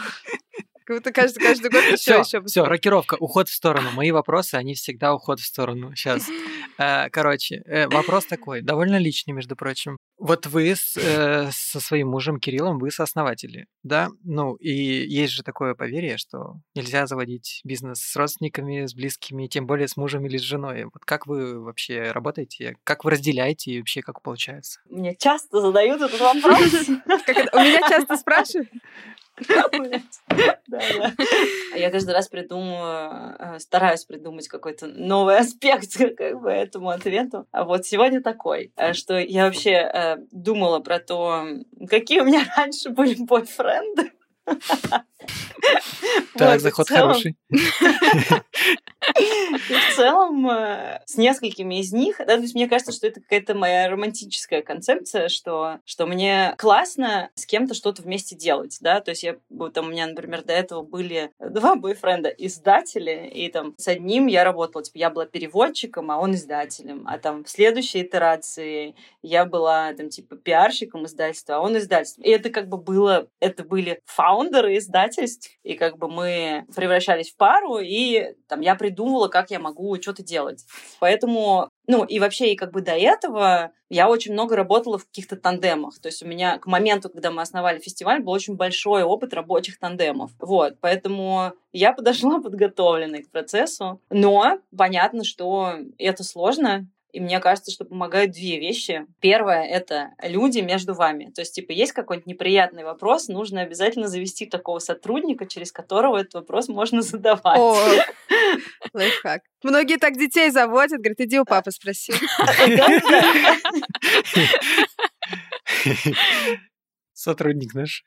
Как 0.93 0.99
будто 0.99 1.12
каждый, 1.12 1.43
каждый 1.43 1.70
год 1.70 1.82
еще, 1.84 2.18
еще. 2.18 2.43
Все, 2.45 2.64
рокировка, 2.64 3.14
уход 3.18 3.49
в 3.49 3.55
сторону. 3.55 3.90
Мои 3.93 4.11
вопросы, 4.11 4.57
они 4.57 4.74
всегда 4.74 5.14
уход 5.14 5.40
в 5.40 5.45
сторону. 5.45 5.95
Сейчас. 5.95 6.28
Э, 6.78 7.11
короче, 7.11 7.62
э, 7.66 7.86
вопрос 7.88 8.24
такой, 8.24 8.62
довольно 8.62 8.97
личный, 8.97 9.32
между 9.32 9.57
прочим. 9.57 9.99
Вот 10.18 10.47
вы 10.47 10.74
с, 10.74 10.97
э, 10.97 11.51
со 11.53 11.80
своим 11.80 12.09
мужем 12.09 12.40
Кириллом, 12.40 12.78
вы 12.78 12.90
сооснователи, 12.90 13.66
да? 13.82 14.09
Ну, 14.24 14.55
и 14.55 14.70
есть 14.72 15.34
же 15.34 15.43
такое 15.43 15.74
поверье, 15.74 16.16
что 16.16 16.61
нельзя 16.74 17.07
заводить 17.07 17.61
бизнес 17.62 17.99
с 18.01 18.16
родственниками, 18.16 18.86
с 18.86 18.95
близкими, 18.95 19.49
тем 19.49 19.66
более 19.66 19.86
с 19.86 19.99
мужем 19.99 20.24
или 20.24 20.38
с 20.38 20.43
женой. 20.43 20.84
Вот 20.84 21.05
как 21.05 21.26
вы 21.26 21.61
вообще 21.61 22.11
работаете? 22.11 22.76
Как 22.84 23.05
вы 23.05 23.11
разделяете 23.11 23.72
и 23.72 23.78
вообще 23.78 24.01
как 24.01 24.22
получается? 24.22 24.80
Мне 24.88 25.14
часто 25.14 25.61
задают 25.61 26.01
этот 26.01 26.20
вопрос. 26.20 26.72
У 26.88 27.59
меня 27.59 27.80
часто 27.88 28.16
спрашивают. 28.16 28.70
Я 31.74 31.91
каждый 31.91 32.11
раз 32.12 32.28
придумываю, 32.28 33.35
э, 33.39 33.59
стараюсь 33.59 34.05
придумать 34.05 34.49
какой-то 34.49 34.87
новый 34.87 35.39
аспект 35.39 35.97
как 36.16 36.41
бы 36.41 36.51
этому 36.51 36.91
ответу. 36.91 37.47
А 37.51 37.64
вот 37.64 37.87
сегодня 37.87 38.22
такой, 38.22 38.72
э, 38.76 38.93
что 38.93 39.18
я 39.18 39.47
вообще 39.47 39.70
э, 39.72 40.16
думала 40.30 40.80
про 40.80 40.99
то, 40.99 41.45
какие 41.89 42.20
у 42.20 42.24
меня 42.24 42.45
раньше 42.57 42.91
были 42.91 43.14
бойфренды. 43.22 44.12
Так, 46.36 46.61
заход 46.61 46.88
хороший. 46.88 47.36
в 49.12 49.97
целом, 49.97 50.49
э, 50.49 51.01
с 51.07 51.16
несколькими 51.16 51.80
из 51.80 51.93
них, 51.93 52.18
да, 52.18 52.36
то 52.36 52.43
есть 52.43 52.55
мне 52.55 52.68
кажется, 52.68 52.93
что 52.93 53.07
это 53.07 53.20
какая-то 53.20 53.55
моя 53.55 53.88
романтическая 53.88 54.62
концепция, 54.62 55.28
что, 55.28 55.78
что 55.84 56.07
мне 56.07 56.55
классно 56.59 57.30
с 57.34 57.47
кем-то 57.47 57.74
что-то 57.74 58.03
вместе 58.03 58.36
делать, 58.36 58.78
да, 58.80 59.01
то 59.01 59.11
есть 59.11 59.22
я, 59.22 59.36
там 59.72 59.86
у 59.86 59.90
меня, 59.90 60.07
например, 60.07 60.45
до 60.45 60.53
этого 60.53 60.82
были 60.82 61.32
два 61.38 61.74
бойфренда 61.74 62.28
издатели, 62.28 63.30
и 63.32 63.49
там 63.51 63.74
с 63.76 63.88
одним 63.88 64.26
я 64.26 64.45
работала, 64.45 64.84
типа, 64.84 64.99
я 64.99 65.11
была 65.11 65.26
переводчиком, 65.26 66.11
а 66.11 66.18
он 66.18 66.34
издателем, 66.34 67.05
а 67.07 67.18
там 67.18 67.45
в 67.45 67.51
следующей 67.51 68.03
итерации 68.03 68.95
я 69.22 69.45
была, 69.45 69.93
там, 69.95 70.09
типа, 70.09 70.36
пиарщиком 70.36 71.07
издательства, 71.07 71.57
а 71.57 71.61
он 71.61 71.76
издательством. 71.76 72.24
И 72.24 72.30
это 72.30 72.51
как 72.51 72.68
бы 72.68 72.76
было, 72.76 73.28
это 73.40 73.64
были 73.64 74.01
фаундеры 74.33 74.78
издательств, 74.78 75.51
и 75.62 75.74
как 75.74 75.99
бы 75.99 76.09
мы 76.09 76.64
превращались 76.74 77.30
в 77.30 77.37
пару, 77.37 77.78
и 77.78 78.35
там 78.49 78.61
я 78.61 78.74
придумывала, 78.74 79.28
как 79.28 79.51
я 79.51 79.59
могу 79.59 79.95
что-то 80.01 80.22
делать. 80.22 80.64
Поэтому, 81.01 81.68
ну, 81.87 82.05
и 82.05 82.18
вообще, 82.18 82.53
и 82.53 82.57
как 82.57 82.72
бы 82.72 82.80
до 82.80 82.93
этого 82.93 83.72
я 83.91 84.09
очень 84.09 84.33
много 84.33 84.57
работала 84.57 84.97
в 84.97 85.05
каких-то 85.05 85.37
тандемах. 85.37 86.01
То 86.01 86.09
есть 86.09 86.22
у 86.22 86.26
меня 86.26 86.59
к 86.59 86.66
моменту, 86.66 87.11
когда 87.11 87.30
мы 87.30 87.43
основали 87.43 87.78
фестиваль, 87.78 88.22
был 88.22 88.33
очень 88.33 88.57
большой 88.57 89.03
опыт 89.03 89.35
рабочих 89.35 89.78
тандемов. 89.78 90.30
Вот, 90.39 90.76
поэтому 90.80 91.53
я 91.72 91.93
подошла 91.93 92.41
подготовленной 92.43 93.24
к 93.24 93.30
процессу. 93.30 94.01
Но 94.09 94.61
понятно, 94.74 95.24
что 95.24 95.74
это 95.99 96.24
сложно, 96.24 96.87
и 97.12 97.20
мне 97.20 97.38
кажется, 97.40 97.70
что 97.70 97.84
помогают 97.84 98.32
две 98.32 98.58
вещи. 98.58 99.06
Первое— 99.20 99.64
это 99.66 100.14
люди 100.22 100.60
между 100.60 100.94
вами. 100.94 101.30
То 101.30 101.42
есть, 101.42 101.54
типа, 101.54 101.72
есть 101.72 101.92
какой-нибудь 101.92 102.26
неприятный 102.26 102.84
вопрос, 102.84 103.28
нужно 103.28 103.60
обязательно 103.60 104.08
завести 104.08 104.46
такого 104.46 104.78
сотрудника, 104.78 105.44
через 105.46 105.72
которого 105.72 106.16
этот 106.16 106.32
вопрос 106.34 106.68
можно 106.68 107.02
задавать. 107.02 107.58
О, 107.58 107.76
лайфхак. 108.94 109.42
Многие 109.62 109.98
так 109.98 110.16
детей 110.16 110.50
заводят, 110.50 111.00
говорят, 111.00 111.20
иди 111.20 111.38
у 111.38 111.44
папы 111.44 111.70
спроси. 111.70 112.12
Сотрудник 117.12 117.74
наш. 117.74 118.04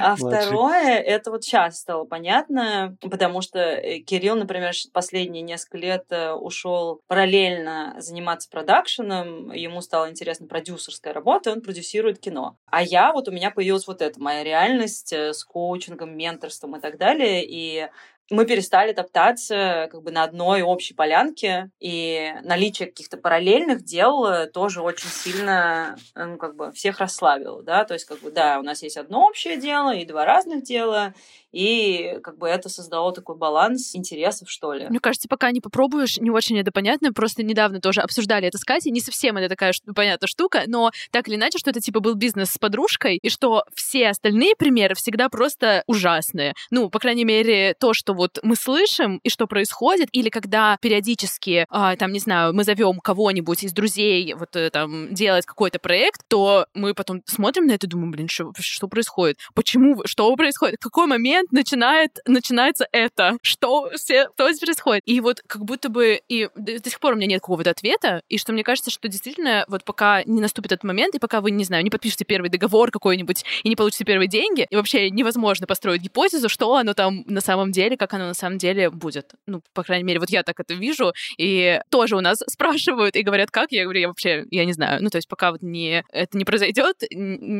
А 0.00 0.16
второе, 0.16 0.98
это 0.98 1.30
вот 1.30 1.44
сейчас 1.44 1.78
стало 1.78 2.04
понятно, 2.04 2.96
потому 3.00 3.40
что 3.40 3.58
э, 3.58 3.98
Кирилл, 4.00 4.36
например, 4.36 4.72
последние 4.92 5.42
несколько 5.42 5.78
лет 5.78 6.04
э, 6.10 6.32
ушел 6.32 7.00
параллельно 7.06 7.94
заниматься 7.98 8.48
продакшеном, 8.50 9.52
ему 9.52 9.80
стала 9.80 10.10
интересна 10.10 10.46
продюсерская 10.46 11.12
работа, 11.12 11.52
он 11.52 11.60
продюсирует 11.60 12.18
кино. 12.18 12.56
А 12.66 12.82
я, 12.82 13.12
вот 13.12 13.28
у 13.28 13.32
меня 13.32 13.50
появилась 13.50 13.86
вот 13.86 14.02
эта 14.02 14.20
моя 14.20 14.44
реальность 14.44 15.12
э, 15.12 15.32
с 15.32 15.44
коучингом, 15.44 16.16
менторством 16.16 16.76
и 16.76 16.80
так 16.80 16.98
далее, 16.98 17.44
и 17.44 17.88
мы 18.30 18.44
перестали 18.44 18.92
топтаться 18.92 19.88
как 19.90 20.02
бы 20.02 20.10
на 20.10 20.22
одной 20.22 20.62
общей 20.62 20.94
полянке, 20.94 21.70
и 21.80 22.34
наличие 22.42 22.88
каких-то 22.88 23.16
параллельных 23.16 23.84
дел 23.84 24.46
тоже 24.52 24.82
очень 24.82 25.08
сильно, 25.08 25.96
ну, 26.14 26.36
как 26.36 26.54
бы 26.56 26.70
всех 26.72 26.98
расслабило, 26.98 27.62
да, 27.62 27.84
то 27.84 27.94
есть, 27.94 28.06
как 28.06 28.20
бы, 28.20 28.30
да, 28.30 28.58
у 28.58 28.62
нас 28.62 28.82
есть 28.82 28.96
одно 28.96 29.26
общее 29.26 29.56
дело 29.56 29.94
и 29.94 30.04
два 30.04 30.24
разных 30.24 30.62
дела, 30.62 31.14
и 31.58 32.20
как 32.22 32.38
бы 32.38 32.46
это 32.46 32.68
создало 32.68 33.12
такой 33.12 33.36
баланс 33.36 33.96
интересов, 33.96 34.48
что 34.48 34.72
ли. 34.72 34.86
Мне 34.88 35.00
кажется, 35.00 35.26
пока 35.28 35.50
не 35.50 35.60
попробуешь, 35.60 36.18
не 36.18 36.30
очень 36.30 36.56
это 36.60 36.70
понятно. 36.70 37.12
Просто 37.12 37.42
недавно 37.42 37.80
тоже 37.80 38.00
обсуждали 38.00 38.46
это 38.46 38.58
с 38.58 38.64
Катей. 38.64 38.92
Не 38.92 39.00
совсем 39.00 39.36
это 39.38 39.48
такая 39.48 39.72
понятная 39.92 40.28
штука, 40.28 40.62
но 40.68 40.92
так 41.10 41.26
или 41.26 41.34
иначе, 41.34 41.58
что 41.58 41.70
это 41.70 41.80
типа 41.80 41.98
был 41.98 42.14
бизнес 42.14 42.52
с 42.52 42.58
подружкой, 42.58 43.18
и 43.20 43.28
что 43.28 43.64
все 43.74 44.10
остальные 44.10 44.54
примеры 44.56 44.94
всегда 44.94 45.28
просто 45.28 45.82
ужасные. 45.88 46.54
Ну, 46.70 46.90
по 46.90 47.00
крайней 47.00 47.24
мере, 47.24 47.74
то, 47.74 47.92
что 47.92 48.14
вот 48.14 48.38
мы 48.44 48.54
слышим 48.54 49.18
и 49.24 49.28
что 49.28 49.48
происходит, 49.48 50.10
или 50.12 50.28
когда 50.28 50.76
периодически, 50.80 51.66
а, 51.70 51.96
там, 51.96 52.12
не 52.12 52.20
знаю, 52.20 52.54
мы 52.54 52.62
зовем 52.62 53.00
кого-нибудь 53.00 53.64
из 53.64 53.72
друзей 53.72 54.32
вот 54.34 54.54
э, 54.54 54.70
там 54.70 55.12
делать 55.12 55.44
какой-то 55.44 55.80
проект, 55.80 56.20
то 56.28 56.66
мы 56.74 56.94
потом 56.94 57.20
смотрим 57.26 57.66
на 57.66 57.72
это 57.72 57.88
и 57.88 57.90
думаем, 57.90 58.12
блин, 58.12 58.28
что, 58.28 58.52
что 58.60 58.86
происходит? 58.86 59.38
Почему? 59.54 60.02
Что 60.04 60.32
происходит? 60.36 60.76
В 60.78 60.84
какой 60.84 61.06
момент 61.06 61.47
начинает, 61.50 62.18
начинается 62.26 62.86
это? 62.92 63.36
Что, 63.42 63.90
все, 63.94 64.28
что 64.34 64.48
здесь 64.50 64.60
происходит? 64.60 65.02
И 65.06 65.20
вот 65.20 65.42
как 65.46 65.64
будто 65.64 65.88
бы 65.88 66.20
и 66.28 66.48
до, 66.54 66.80
до 66.80 66.90
сих 66.90 67.00
пор 67.00 67.14
у 67.14 67.16
меня 67.16 67.26
нет 67.26 67.40
какого-то 67.40 67.70
ответа, 67.70 68.22
и 68.28 68.38
что 68.38 68.52
мне 68.52 68.64
кажется, 68.64 68.90
что 68.90 69.08
действительно 69.08 69.64
вот 69.68 69.84
пока 69.84 70.22
не 70.24 70.40
наступит 70.40 70.72
этот 70.72 70.84
момент, 70.84 71.14
и 71.14 71.18
пока 71.18 71.40
вы, 71.40 71.50
не 71.50 71.64
знаю, 71.64 71.84
не 71.84 71.90
подпишете 71.90 72.24
первый 72.24 72.50
договор 72.50 72.90
какой-нибудь 72.90 73.44
и 73.62 73.68
не 73.68 73.76
получите 73.76 74.04
первые 74.04 74.28
деньги, 74.28 74.66
и 74.68 74.76
вообще 74.76 75.10
невозможно 75.10 75.66
построить 75.66 76.02
гипотезу, 76.02 76.48
что 76.48 76.74
оно 76.74 76.94
там 76.94 77.24
на 77.26 77.40
самом 77.40 77.72
деле, 77.72 77.96
как 77.96 78.14
оно 78.14 78.26
на 78.28 78.34
самом 78.34 78.58
деле 78.58 78.90
будет. 78.90 79.32
Ну, 79.46 79.62
по 79.74 79.82
крайней 79.82 80.04
мере, 80.04 80.20
вот 80.20 80.30
я 80.30 80.42
так 80.42 80.60
это 80.60 80.74
вижу, 80.74 81.12
и 81.36 81.80
тоже 81.90 82.16
у 82.16 82.20
нас 82.20 82.38
спрашивают 82.48 83.16
и 83.16 83.22
говорят, 83.22 83.50
как? 83.50 83.72
Я 83.72 83.84
говорю, 83.84 84.00
я 84.00 84.08
вообще, 84.08 84.44
я 84.50 84.64
не 84.64 84.72
знаю. 84.72 85.02
Ну, 85.02 85.10
то 85.10 85.16
есть 85.16 85.28
пока 85.28 85.52
вот 85.52 85.62
не, 85.62 86.04
это 86.10 86.36
не 86.36 86.44
произойдет, 86.44 86.96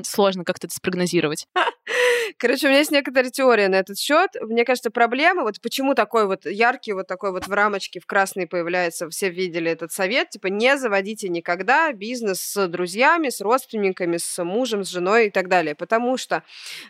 сложно 0.04 0.44
как-то 0.44 0.66
это 0.66 0.74
спрогнозировать. 0.74 1.46
Короче, 2.38 2.66
у 2.66 2.70
меня 2.70 2.80
есть 2.80 2.90
некоторые 2.90 3.30
теории 3.30 3.66
на 3.68 3.76
этот 3.76 3.98
счет. 3.98 4.30
Мне 4.40 4.64
кажется, 4.64 4.90
проблема, 4.90 5.42
вот 5.42 5.60
почему 5.60 5.94
такой 5.94 6.26
вот 6.26 6.46
яркий, 6.46 6.92
вот 6.92 7.06
такой 7.06 7.32
вот 7.32 7.46
в 7.46 7.52
рамочке 7.52 8.00
в 8.00 8.06
красной 8.06 8.46
появляется, 8.46 9.08
все 9.10 9.30
видели 9.30 9.70
этот 9.70 9.92
совет, 9.92 10.30
типа 10.30 10.48
не 10.48 10.76
заводите 10.76 11.28
никогда 11.28 11.92
бизнес 11.92 12.40
с 12.40 12.68
друзьями, 12.68 13.28
с 13.28 13.40
родственниками, 13.40 14.16
с 14.16 14.42
мужем, 14.42 14.84
с 14.84 14.88
женой 14.88 15.28
и 15.28 15.30
так 15.30 15.48
далее. 15.48 15.74
Потому 15.74 16.16
что 16.16 16.42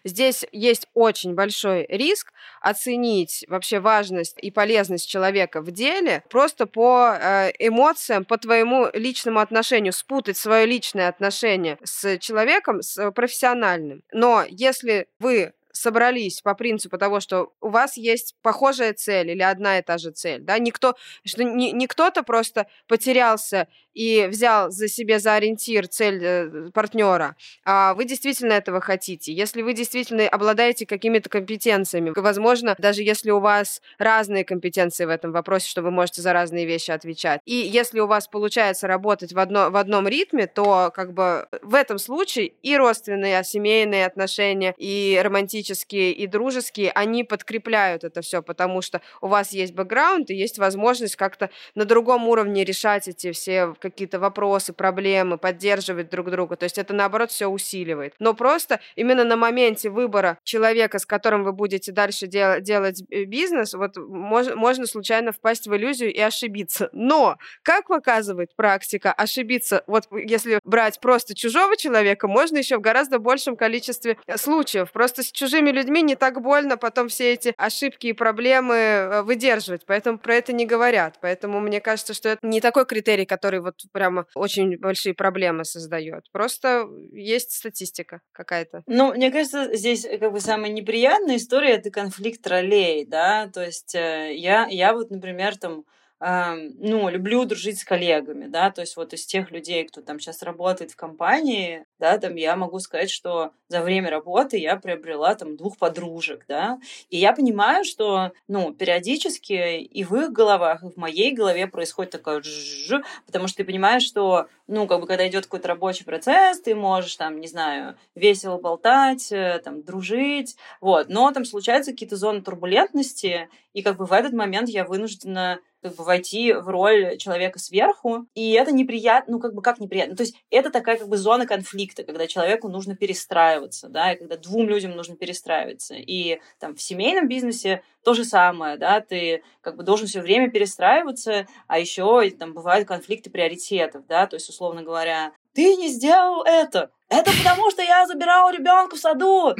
здесь 0.04 0.44
есть 0.52 0.88
очень 0.94 1.34
большой 1.34 1.86
риск 1.88 2.32
оценить 2.60 3.44
вообще 3.48 3.80
важность 3.80 4.38
и 4.40 4.50
полезность 4.50 5.08
человека 5.08 5.60
в 5.60 5.70
деле 5.70 6.22
просто 6.30 6.66
по 6.66 7.16
э, 7.18 7.50
эмоциям, 7.58 8.24
по 8.24 8.38
твоему 8.38 8.88
личному 8.92 9.40
отношению, 9.40 9.92
спутать 9.92 10.36
свое 10.36 10.66
личное 10.66 11.08
отношение 11.08 11.78
с 11.82 12.18
человеком, 12.18 12.82
с 12.82 13.10
профессиональным. 13.12 14.02
Но 14.12 14.44
если 14.48 15.06
вы 15.18 15.52
собрались 15.78 16.40
по 16.40 16.54
принципу 16.54 16.98
того, 16.98 17.20
что 17.20 17.52
у 17.60 17.68
вас 17.68 17.96
есть 17.96 18.34
похожая 18.42 18.92
цель 18.92 19.30
или 19.30 19.42
одна 19.42 19.78
и 19.78 19.82
та 19.82 19.98
же 19.98 20.10
цель, 20.10 20.42
да, 20.42 20.58
никто, 20.58 20.94
что 21.24 21.44
не, 21.44 21.72
не 21.72 21.86
кто-то 21.86 22.22
просто 22.22 22.66
потерялся 22.86 23.68
и 23.94 24.26
взял 24.28 24.70
за 24.70 24.88
себе 24.88 25.18
за 25.18 25.34
ориентир 25.34 25.88
цель 25.88 26.20
э, 26.22 26.70
партнера, 26.72 27.34
а 27.64 27.94
вы 27.94 28.04
действительно 28.04 28.52
этого 28.52 28.80
хотите. 28.80 29.32
Если 29.32 29.62
вы 29.62 29.72
действительно 29.72 30.28
обладаете 30.28 30.86
какими-то 30.86 31.28
компетенциями, 31.28 32.12
возможно, 32.14 32.76
даже 32.78 33.02
если 33.02 33.30
у 33.30 33.40
вас 33.40 33.82
разные 33.98 34.44
компетенции 34.44 35.04
в 35.04 35.08
этом 35.08 35.32
вопросе, 35.32 35.68
что 35.68 35.82
вы 35.82 35.90
можете 35.90 36.22
за 36.22 36.32
разные 36.32 36.64
вещи 36.64 36.92
отвечать, 36.92 37.40
и 37.44 37.54
если 37.54 37.98
у 37.98 38.06
вас 38.06 38.28
получается 38.28 38.86
работать 38.86 39.32
в, 39.32 39.38
одно, 39.38 39.70
в 39.70 39.76
одном 39.76 40.06
ритме, 40.06 40.46
то 40.46 40.92
как 40.94 41.12
бы 41.12 41.48
в 41.62 41.74
этом 41.74 41.98
случае 41.98 42.52
и 42.62 42.76
родственные, 42.76 43.42
семейные 43.42 44.06
отношения, 44.06 44.74
и 44.78 45.20
романтические, 45.22 45.67
и 46.12 46.26
дружеские, 46.26 46.90
они 46.92 47.24
подкрепляют 47.24 48.04
это 48.04 48.22
все, 48.22 48.42
потому 48.42 48.82
что 48.82 49.00
у 49.20 49.28
вас 49.28 49.52
есть 49.52 49.74
бэкграунд 49.74 50.30
и 50.30 50.34
есть 50.34 50.58
возможность 50.58 51.16
как-то 51.16 51.50
на 51.74 51.84
другом 51.84 52.28
уровне 52.28 52.64
решать 52.64 53.08
эти 53.08 53.32
все 53.32 53.74
какие-то 53.80 54.18
вопросы, 54.18 54.72
проблемы, 54.72 55.38
поддерживать 55.38 56.10
друг 56.10 56.30
друга. 56.30 56.56
То 56.56 56.64
есть 56.64 56.78
это, 56.78 56.94
наоборот, 56.94 57.30
все 57.30 57.46
усиливает. 57.48 58.14
Но 58.18 58.34
просто 58.34 58.80
именно 58.96 59.24
на 59.24 59.36
моменте 59.36 59.90
выбора 59.90 60.38
человека, 60.44 60.98
с 60.98 61.06
которым 61.06 61.44
вы 61.44 61.52
будете 61.52 61.92
дальше 61.92 62.26
дел- 62.26 62.60
делать 62.60 63.02
э, 63.10 63.24
бизнес, 63.24 63.74
вот 63.74 63.96
мож- 63.96 64.54
можно 64.54 64.86
случайно 64.86 65.32
впасть 65.32 65.66
в 65.66 65.74
иллюзию 65.74 66.12
и 66.12 66.20
ошибиться. 66.20 66.88
Но, 66.92 67.36
как 67.62 67.88
показывает 67.88 68.54
практика, 68.56 69.12
ошибиться, 69.12 69.84
вот 69.86 70.08
если 70.12 70.60
брать 70.64 71.00
просто 71.00 71.34
чужого 71.34 71.76
человека, 71.76 72.28
можно 72.28 72.58
еще 72.58 72.76
в 72.76 72.80
гораздо 72.80 73.18
большем 73.18 73.56
количестве 73.56 74.18
э, 74.26 74.36
случаев. 74.36 74.92
Просто 74.92 75.22
с 75.22 75.30
чужими 75.48 75.70
людьми 75.70 76.02
не 76.02 76.14
так 76.14 76.40
больно 76.40 76.76
потом 76.76 77.08
все 77.08 77.32
эти 77.32 77.54
ошибки 77.56 78.08
и 78.08 78.12
проблемы 78.12 78.74
э, 78.74 79.22
выдерживать. 79.22 79.86
Поэтому 79.86 80.18
про 80.18 80.34
это 80.34 80.52
не 80.52 80.66
говорят. 80.66 81.18
Поэтому 81.20 81.60
мне 81.60 81.80
кажется, 81.80 82.14
что 82.14 82.28
это 82.30 82.46
не 82.46 82.60
такой 82.60 82.84
критерий, 82.84 83.24
который 83.24 83.60
вот 83.60 83.74
прямо 83.92 84.26
очень 84.34 84.78
большие 84.78 85.14
проблемы 85.14 85.64
создает. 85.64 86.24
Просто 86.32 86.86
есть 87.12 87.52
статистика 87.52 88.20
какая-то. 88.32 88.82
Ну, 88.86 89.14
мне 89.14 89.30
кажется, 89.30 89.74
здесь 89.74 90.04
э, 90.04 90.18
как 90.18 90.32
бы 90.32 90.40
самая 90.40 90.70
неприятная 90.70 91.36
история 91.36 91.76
это 91.76 91.90
конфликт 91.90 92.46
ролей, 92.46 93.06
да, 93.06 93.48
то 93.48 93.64
есть 93.64 93.94
э, 93.94 94.34
я, 94.34 94.66
я 94.68 94.92
вот, 94.92 95.10
например, 95.10 95.56
там 95.56 95.84
ну, 96.20 97.08
люблю 97.08 97.44
дружить 97.44 97.78
с 97.78 97.84
коллегами, 97.84 98.46
да, 98.46 98.70
то 98.70 98.80
есть 98.80 98.96
вот 98.96 99.12
из 99.12 99.24
тех 99.24 99.52
людей, 99.52 99.84
кто 99.84 100.00
там 100.00 100.18
сейчас 100.18 100.42
работает 100.42 100.90
в 100.90 100.96
компании, 100.96 101.84
да, 102.00 102.18
там 102.18 102.34
я 102.34 102.56
могу 102.56 102.80
сказать, 102.80 103.10
что 103.10 103.52
за 103.68 103.82
время 103.82 104.10
работы 104.10 104.56
я 104.58 104.76
приобрела 104.76 105.34
там 105.36 105.56
двух 105.56 105.78
подружек, 105.78 106.44
да, 106.48 106.80
и 107.08 107.18
я 107.18 107.32
понимаю, 107.32 107.84
что, 107.84 108.32
ну, 108.48 108.72
периодически 108.72 109.78
и 109.78 110.02
в 110.02 110.16
их 110.16 110.32
головах, 110.32 110.82
и 110.82 110.90
в 110.90 110.96
моей 110.96 111.32
голове 111.32 111.68
происходит 111.68 112.10
такое 112.10 112.42
жжж, 112.42 113.00
потому 113.26 113.46
что 113.46 113.58
ты 113.58 113.64
понимаешь, 113.64 114.02
что, 114.02 114.48
ну, 114.66 114.88
как 114.88 115.00
бы, 115.00 115.06
когда 115.06 115.28
идет 115.28 115.44
какой-то 115.44 115.68
рабочий 115.68 116.04
процесс, 116.04 116.60
ты 116.60 116.74
можешь 116.74 117.14
там, 117.14 117.40
не 117.40 117.46
знаю, 117.46 117.96
весело 118.16 118.58
болтать, 118.58 119.30
э, 119.30 119.60
там, 119.64 119.82
дружить, 119.82 120.56
вот, 120.80 121.08
но 121.08 121.30
там 121.30 121.44
случаются 121.44 121.92
какие-то 121.92 122.16
зоны 122.16 122.42
турбулентности, 122.42 123.48
и 123.72 123.82
как 123.82 123.96
бы 123.98 124.06
в 124.06 124.12
этот 124.12 124.32
момент 124.32 124.68
я 124.68 124.84
вынуждена 124.84 125.60
как 125.82 125.94
бы 125.94 126.04
войти 126.04 126.52
в 126.52 126.68
роль 126.68 127.16
человека 127.18 127.58
сверху, 127.58 128.26
и 128.34 128.52
это 128.52 128.72
неприятно, 128.72 129.34
ну 129.34 129.40
как 129.40 129.54
бы 129.54 129.62
как 129.62 129.78
неприятно, 129.78 130.16
то 130.16 130.22
есть 130.22 130.36
это 130.50 130.70
такая 130.70 130.98
как 130.98 131.08
бы 131.08 131.16
зона 131.16 131.46
конфликта, 131.46 132.04
когда 132.04 132.26
человеку 132.26 132.68
нужно 132.68 132.96
перестраиваться, 132.96 133.88
да, 133.88 134.12
и 134.12 134.18
когда 134.18 134.36
двум 134.36 134.68
людям 134.68 134.92
нужно 134.92 135.16
перестраиваться, 135.16 135.94
и 135.94 136.40
там 136.58 136.74
в 136.74 136.82
семейном 136.82 137.28
бизнесе 137.28 137.82
то 138.02 138.14
же 138.14 138.24
самое, 138.24 138.76
да, 138.76 139.00
ты 139.00 139.42
как 139.60 139.76
бы 139.76 139.82
должен 139.82 140.06
все 140.06 140.20
время 140.20 140.50
перестраиваться, 140.50 141.46
а 141.66 141.78
еще 141.78 142.28
там 142.30 142.54
бывают 142.54 142.88
конфликты 142.88 143.30
приоритетов, 143.30 144.06
да, 144.06 144.26
то 144.26 144.36
есть 144.36 144.48
условно 144.48 144.82
говоря, 144.82 145.32
ты 145.54 145.76
не 145.76 145.88
сделал 145.88 146.42
это, 146.42 146.90
это 147.08 147.30
потому 147.38 147.70
что 147.70 147.82
я 147.82 148.06
забирал 148.06 148.50
ребенка 148.50 148.96
в 148.96 148.98
саду, 148.98 149.54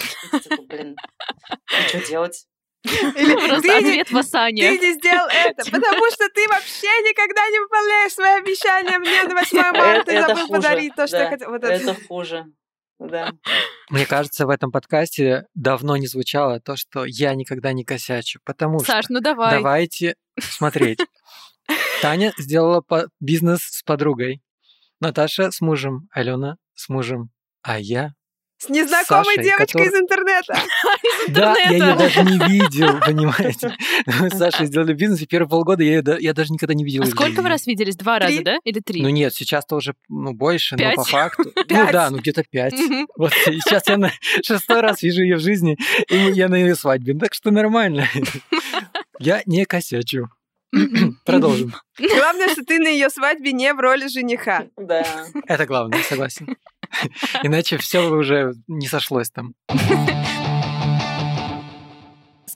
блин, 0.69 0.97
что 1.89 2.07
делать? 2.07 2.47
Или 3.16 3.34
Просто 3.34 3.62
ты 3.62 3.70
ответ 3.70 4.11
не, 4.11 4.14
в 4.14 4.18
Асане. 4.18 4.62
Ты 4.62 4.78
не 4.78 4.93
сделал 4.95 5.28
это, 5.28 5.64
потому 5.70 6.11
что 6.11 6.28
ты 6.30 6.49
вообще 6.49 6.86
никогда 6.86 7.49
не 7.49 7.61
выполняешь 7.61 8.12
свои 8.12 8.39
обещания 8.39 8.99
мне 8.99 9.22
на 9.24 9.34
8 9.34 9.59
марта. 9.72 10.05
Ты 10.05 10.20
забыл 10.20 10.49
подарить 10.49 10.95
то, 10.95 11.07
что 11.07 11.18
я 11.18 11.28
хотел. 11.28 11.55
Это 11.55 11.97
хуже. 12.07 12.47
Да. 12.99 13.30
Мне 13.91 14.07
кажется, 14.07 14.47
в 14.47 14.51
этом 14.51 14.72
подкасте 14.72 15.47
давно 15.55 15.97
не 15.97 16.09
звучало 16.09 16.61
то, 16.61 16.76
что 16.76 17.05
я 17.05 17.34
никогда 17.34 17.72
не 17.72 17.84
косячу, 17.84 18.41
потому 18.45 18.80
Саш, 18.80 19.05
что 19.05 19.14
ну 19.14 19.20
давай. 19.20 19.53
давайте 19.53 20.16
смотреть. 20.41 20.99
Таня 22.03 22.32
сделала 22.39 22.82
бизнес 23.20 23.61
с 23.61 23.82
подругой, 23.84 24.43
Наташа 25.01 25.53
с 25.53 25.61
мужем, 25.61 26.09
Алена 26.11 26.57
с 26.74 26.89
мужем, 26.89 27.30
а 27.62 27.78
я 27.78 28.14
с 28.59 28.69
незнакомой 28.69 29.37
Сашей, 29.37 29.45
девочкой 29.45 29.67
который... 29.67 29.89
из 29.89 29.95
интернета. 29.95 30.59
Да, 31.29 31.55
я 31.57 31.71
ее 31.71 31.95
даже 31.95 32.23
не 32.23 32.39
видел, 32.49 33.01
понимаете. 33.07 33.77
Мы 34.21 34.31
с 34.31 34.39
Сашей 34.39 34.67
сделали 34.67 34.95
бизнес, 34.95 35.23
и 35.23 35.27
первые 35.27 35.49
полгода 35.49 35.83
я, 35.83 35.99
ее, 35.99 36.17
я 36.21 36.33
даже 36.33 36.53
никогда 36.53 36.75
не 36.75 36.85
видел. 36.85 37.03
А 37.03 37.07
сколько 37.07 37.43
вы 37.43 37.49
раз 37.49 37.67
виделись? 37.67 37.97
Два 37.97 38.19
раза, 38.19 38.43
да? 38.43 38.59
Или 38.65 38.81
три? 38.81 39.03
Ну 39.03 39.09
нет, 39.09 39.35
сейчас-то 39.35 39.77
уже 39.77 39.95
ну, 40.09 40.33
больше, 40.33 40.77
но 40.77 40.95
по 40.95 41.05
факту... 41.05 41.53
Ну 41.69 41.93
да, 41.93 42.11
ну 42.11 42.19
где-то 42.19 42.45
пять. 42.51 42.75
Вот 43.17 43.33
сейчас 43.45 43.87
я 43.87 43.97
на 43.97 44.11
шестой 44.43 44.81
раз 44.81 45.03
вижу 45.03 45.23
ее 45.23 45.37
в 45.37 45.41
жизни, 45.41 45.77
и 46.09 46.17
я 46.17 46.49
на 46.49 46.57
ее 46.57 46.75
свадьбе. 46.75 47.15
Так 47.15 47.35
что 47.35 47.51
нормально. 47.51 48.09
Я 49.19 49.43
не 49.47 49.65
косячу. 49.65 50.29
Продолжим. 51.25 51.75
Главное, 51.99 52.49
что 52.49 52.65
ты 52.65 52.79
на 52.79 52.89
ее 52.89 53.11
свадьбе 53.11 53.53
не 53.53 53.73
в 53.73 53.81
роли 53.81 54.07
жениха. 54.09 54.67
Да. 54.77 55.05
Это 55.47 55.67
главное, 55.67 56.03
согласен. 56.03 56.57
Иначе 57.43 57.78
все 57.78 58.09
уже 58.09 58.55
не 58.66 58.86
сошлось 58.86 59.30
там. 59.30 59.55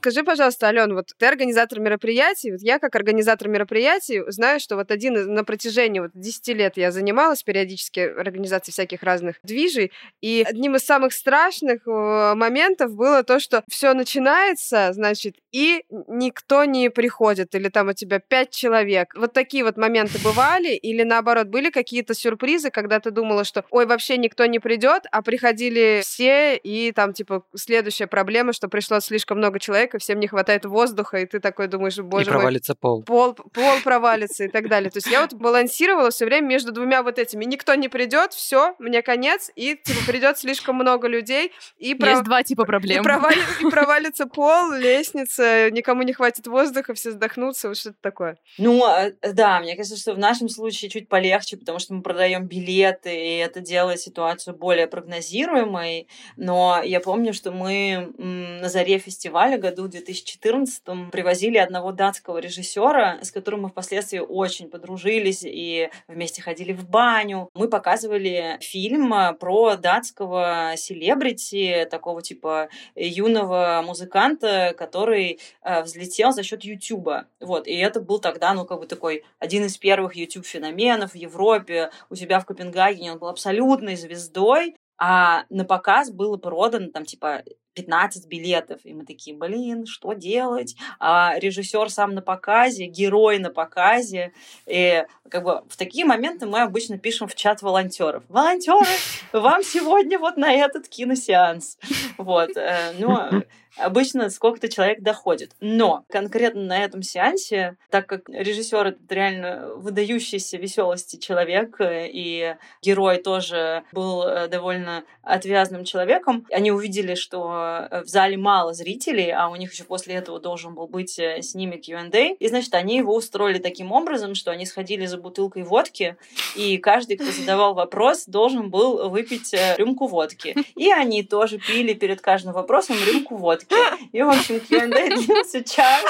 Скажи, 0.03 0.25
пожалуйста, 0.25 0.67
Ален, 0.67 0.95
вот 0.95 1.13
ты 1.17 1.27
организатор 1.27 1.79
мероприятий, 1.79 2.51
вот 2.51 2.61
я 2.61 2.81
как 2.81 2.97
организатор 2.97 3.47
мероприятий 3.47 4.25
знаю, 4.33 4.59
что 4.59 4.75
вот 4.75 4.91
один 4.91 5.33
на 5.33 5.45
протяжении 5.45 6.01
вот 6.01 6.11
10 6.15 6.49
лет 6.49 6.77
я 6.77 6.91
занималась 6.91 7.45
периодически 7.45 8.01
организацией 8.01 8.73
всяких 8.73 9.05
разных 9.05 9.37
движей, 9.45 9.93
и 10.21 10.45
одним 10.45 10.75
из 10.75 10.85
самых 10.85 11.13
страшных 11.13 11.87
э, 11.87 12.35
моментов 12.35 12.97
было 12.97 13.23
то, 13.23 13.39
что 13.39 13.63
все 13.71 13.95
начинается, 13.95 14.93
значит, 14.93 15.37
и 15.53 15.85
никто 16.09 16.65
не 16.65 16.91
приходит, 16.91 17.55
или 17.55 17.69
там 17.69 17.91
у 17.91 17.93
тебя 17.93 18.19
пять 18.19 18.51
человек. 18.51 19.15
Вот 19.15 19.33
такие 19.33 19.63
вот 19.63 19.77
моменты 19.77 20.19
бывали, 20.25 20.75
или 20.75 21.05
наоборот, 21.05 21.47
были 21.47 21.71
какие-то 21.71 22.15
сюрпризы, 22.15 22.71
когда 22.71 22.99
ты 22.99 23.13
думала, 23.13 23.45
что 23.45 23.65
ой, 23.71 23.87
вообще 23.87 24.17
никто 24.17 24.47
не 24.47 24.59
придет, 24.59 25.05
а 25.13 25.23
приходили 25.23 26.01
все, 26.03 26.57
и 26.57 26.91
там, 26.91 27.13
типа, 27.13 27.45
следующая 27.55 28.09
проблема, 28.09 28.53
что 28.53 28.67
пришло 28.67 28.99
слишком 28.99 29.39
много 29.39 29.61
человек, 29.61 29.92
и 29.95 29.99
всем 29.99 30.21
не 30.21 30.27
хватает 30.27 30.65
воздуха, 30.65 31.19
и 31.19 31.27
ты 31.27 31.41
такой 31.41 31.69
думаешь, 31.69 31.99
боже 31.99 32.25
и 32.25 32.29
провалится 32.29 32.75
мой, 32.81 33.03
пол. 33.03 33.35
пол. 33.35 33.35
Пол 33.53 33.81
провалится 33.85 34.45
и 34.45 34.49
так 34.49 34.69
далее. 34.69 34.91
То 34.91 34.99
есть 34.99 35.09
я 35.09 35.23
вот 35.23 35.35
балансировала 35.35 36.11
все 36.11 36.25
время 36.25 36.47
между 36.47 36.73
двумя 36.73 37.03
вот 37.03 37.19
этими. 37.19 37.45
Никто 37.45 37.75
не 37.75 37.89
придет, 37.89 38.33
все, 38.33 38.75
мне 38.79 39.03
конец, 39.03 39.51
и 39.57 39.77
типа 39.77 40.01
придет 40.07 40.39
слишком 40.39 40.77
много 40.77 41.09
людей, 41.09 41.53
и 41.79 41.89
Есть 41.89 42.01
пров... 42.01 42.25
два 42.25 42.43
типа 42.43 42.65
проблем. 42.65 43.01
И, 43.01 43.05
провали... 43.05 43.41
и 43.61 43.71
провалится 43.71 44.27
пол, 44.27 44.73
лестница, 44.73 45.71
никому 45.71 46.03
не 46.03 46.13
хватит 46.13 46.47
воздуха, 46.47 46.95
все 46.95 47.11
задохнутся, 47.13 47.69
вот 47.69 47.77
что-то 47.77 47.97
такое. 48.01 48.39
Ну, 48.59 48.85
а, 48.85 49.11
да, 49.23 49.61
мне 49.61 49.77
кажется, 49.77 49.97
что 49.97 50.15
в 50.15 50.19
нашем 50.19 50.49
случае 50.49 50.91
чуть 50.91 51.09
полегче, 51.09 51.57
потому 51.57 51.79
что 51.79 51.95
мы 51.95 52.03
продаем 52.03 52.47
билеты, 52.47 53.15
и 53.15 53.37
это 53.39 53.61
делает 53.61 54.01
ситуацию 54.01 54.57
более 54.57 54.87
прогнозируемой. 54.87 56.09
Но 56.37 56.81
я 56.85 57.01
помню, 57.01 57.33
что 57.33 57.51
мы 57.51 58.13
на 58.19 58.69
заре 58.69 58.99
фестиваля 58.99 59.59
году 59.59 59.82
2014 59.89 61.11
привозили 61.11 61.59
одного 61.59 61.93
датского 61.93 62.39
режиссера, 62.39 63.19
с 63.23 63.31
которым 63.31 63.63
мы 63.63 63.69
впоследствии 63.69 64.19
очень 64.19 64.69
подружились 64.69 65.43
и 65.45 65.91
вместе 66.09 66.43
ходили 66.43 66.73
в 66.73 66.89
баню. 66.89 67.49
Мы 67.55 67.69
показывали 67.69 68.59
фильм 68.61 69.13
про 69.39 69.77
датского 69.77 70.75
селебрити, 70.77 71.87
такого 71.91 72.23
типа 72.23 72.69
юного 72.95 73.83
музыканта, 73.85 74.75
который 74.77 75.41
э, 75.63 75.83
взлетел 75.83 76.33
за 76.33 76.43
счет 76.43 76.65
Ютуба. 76.65 77.27
Вот. 77.41 77.67
И 77.67 77.75
это 77.75 78.01
был 78.01 78.19
тогда, 78.19 78.55
ну, 78.55 78.65
как 78.65 78.81
бы 78.81 78.87
такой 78.87 79.25
один 79.39 79.65
из 79.65 79.77
первых 79.79 80.17
YouTube-феноменов 80.17 81.13
в 81.13 81.17
Европе. 81.17 81.91
У 82.11 82.15
себя 82.15 82.41
в 82.41 82.47
Копенгагене 82.47 83.13
он 83.13 83.19
был 83.19 83.29
абсолютной 83.29 83.97
звездой. 83.97 84.77
А 85.05 85.45
на 85.51 85.65
показ 85.65 86.11
было 86.11 86.37
продано 86.37 86.91
там 86.91 87.05
типа 87.05 87.43
15 87.75 88.27
билетов. 88.27 88.81
И 88.85 88.93
мы 88.93 89.05
такие, 89.05 89.37
блин, 89.37 89.87
что 89.87 90.13
делать? 90.13 90.77
А 90.99 91.35
режиссер 91.39 91.91
сам 91.91 92.15
на 92.15 92.23
показе, 92.23 92.87
герой 92.87 93.39
на 93.39 93.51
показе. 93.51 94.33
И 94.67 95.05
как 95.29 95.45
бы 95.45 95.63
в 95.69 95.77
такие 95.77 96.05
моменты 96.05 96.47
мы 96.47 96.61
обычно 96.61 96.99
пишем 96.99 97.29
в 97.29 97.35
чат 97.35 97.63
волонтеров. 97.63 98.23
Волонтеры, 98.29 98.87
вам 99.33 99.63
сегодня 99.63 100.19
вот 100.19 100.37
на 100.37 100.53
этот 100.53 100.89
киносеанс. 100.89 101.79
Вот. 102.19 102.57
Э, 102.57 102.93
ну, 102.99 103.43
обычно 103.77 104.31
сколько-то 104.31 104.69
человек 104.69 105.01
доходит. 105.01 105.53
Но 105.61 106.05
конкретно 106.09 106.63
на 106.63 106.85
этом 106.85 107.03
сеансе, 107.03 107.77
так 107.91 108.07
как 108.07 108.29
режиссер 108.29 108.87
это 108.87 108.99
реально 109.09 109.75
выдающийся 109.77 110.59
веселости 110.59 111.17
человек, 111.17 111.81
э, 111.81 112.09
и 112.13 112.57
герой 112.83 113.19
тоже 113.19 113.85
был 113.93 114.23
э, 114.23 114.49
довольно 114.49 115.05
отвязным 115.23 115.85
человеком, 115.85 116.47
они 116.51 116.73
увидели, 116.73 117.15
что 117.15 117.62
в 118.05 118.07
зале 118.07 118.37
мало 118.37 118.73
зрителей, 118.75 119.31
а 119.31 119.49
у 119.49 119.57
них 119.57 119.73
еще 119.73 119.85
после 119.85 120.15
этого 120.17 120.41
должен 120.41 120.75
был 120.75 120.87
быть 120.87 121.19
с 121.19 121.55
ними 121.55 121.77
Q&A, 121.77 122.35
и, 122.39 122.49
значит, 122.49 122.75
они 122.75 122.97
его 122.97 123.15
устроили 123.15 123.59
таким 123.59 123.93
образом, 123.93 124.35
что 124.35 124.51
они 124.51 124.67
сходили 124.67 125.07
за 125.07 125.19
бутылкой 125.19 125.63
водки, 125.63 126.17
и 126.57 126.79
каждый, 126.79 127.17
кто 127.17 127.31
задавал 127.31 127.75
вопрос, 127.75 128.25
должен 128.27 128.71
был 128.71 129.09
выпить 129.09 129.55
рюмку 129.79 130.07
водки. 130.07 130.57
И 130.75 130.91
они 130.91 131.23
тоже 131.23 131.59
пили 131.59 131.95
перед 131.95 132.21
каждым 132.21 132.53
вопросом 132.53 132.97
рюмку 133.07 133.37
водки 133.37 133.53
водки. 133.53 133.75
И, 134.13 134.23
в 134.23 134.29
общем, 134.29 134.61
Q&A 134.61 134.89
длился 134.89 135.63
час. 135.63 136.05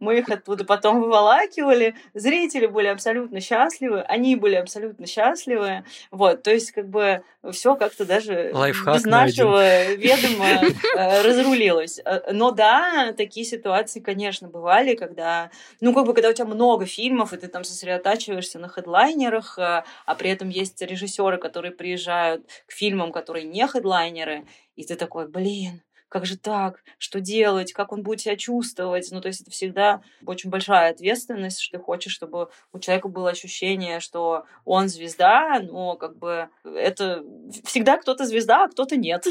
Мы 0.00 0.18
их 0.18 0.28
оттуда 0.28 0.64
потом 0.64 1.00
выволакивали. 1.00 1.94
Зрители 2.14 2.66
были 2.66 2.86
абсолютно 2.86 3.40
счастливы. 3.40 4.00
Они 4.02 4.36
были 4.36 4.54
абсолютно 4.54 5.06
счастливы. 5.06 5.84
Вот, 6.10 6.42
то 6.42 6.50
есть, 6.50 6.72
как 6.72 6.88
бы, 6.88 7.22
все 7.52 7.76
как-то 7.76 8.04
даже 8.04 8.50
Лайфхак 8.52 8.96
без 8.96 9.04
нашего 9.04 9.58
найден. 9.58 10.00
ведома 10.00 10.46
э, 10.96 11.22
разрулилось. 11.22 12.00
Э, 12.04 12.32
но 12.32 12.50
да, 12.50 13.12
такие 13.16 13.44
ситуации, 13.46 14.00
конечно, 14.00 14.48
бывали, 14.48 14.94
когда, 14.94 15.50
ну, 15.80 15.94
как 15.94 16.06
бы, 16.06 16.14
когда 16.14 16.30
у 16.30 16.32
тебя 16.32 16.46
много 16.46 16.86
фильмов, 16.86 17.32
и 17.32 17.36
ты 17.36 17.48
там 17.48 17.64
сосредотачиваешься 17.64 18.58
на 18.58 18.68
хедлайнерах, 18.68 19.58
э, 19.58 19.84
а 20.06 20.14
при 20.14 20.30
этом 20.30 20.48
есть 20.48 20.80
режиссеры, 20.82 21.38
которые 21.38 21.72
приезжают 21.72 22.46
к 22.66 22.72
фильмам, 22.72 23.12
которые 23.12 23.44
не 23.44 23.66
хедлайнеры, 23.66 24.46
и 24.76 24.84
ты 24.84 24.94
такой, 24.94 25.28
блин, 25.28 25.82
как 26.08 26.26
же 26.26 26.36
так, 26.38 26.82
что 26.98 27.20
делать, 27.20 27.72
как 27.72 27.92
он 27.92 28.02
будет 28.02 28.20
себя 28.20 28.36
чувствовать. 28.36 29.08
Ну, 29.10 29.20
то 29.20 29.28
есть 29.28 29.42
это 29.42 29.50
всегда 29.50 30.02
очень 30.24 30.50
большая 30.50 30.90
ответственность, 30.90 31.60
что 31.60 31.78
ты 31.78 31.84
хочешь, 31.84 32.12
чтобы 32.12 32.48
у 32.72 32.78
человека 32.78 33.08
было 33.08 33.30
ощущение, 33.30 34.00
что 34.00 34.44
он 34.64 34.88
звезда, 34.88 35.60
но 35.60 35.96
как 35.96 36.16
бы 36.16 36.48
это 36.64 37.22
всегда 37.64 37.98
кто-то 37.98 38.24
звезда, 38.24 38.64
а 38.64 38.68
кто-то 38.68 38.96
нет. 38.96 39.26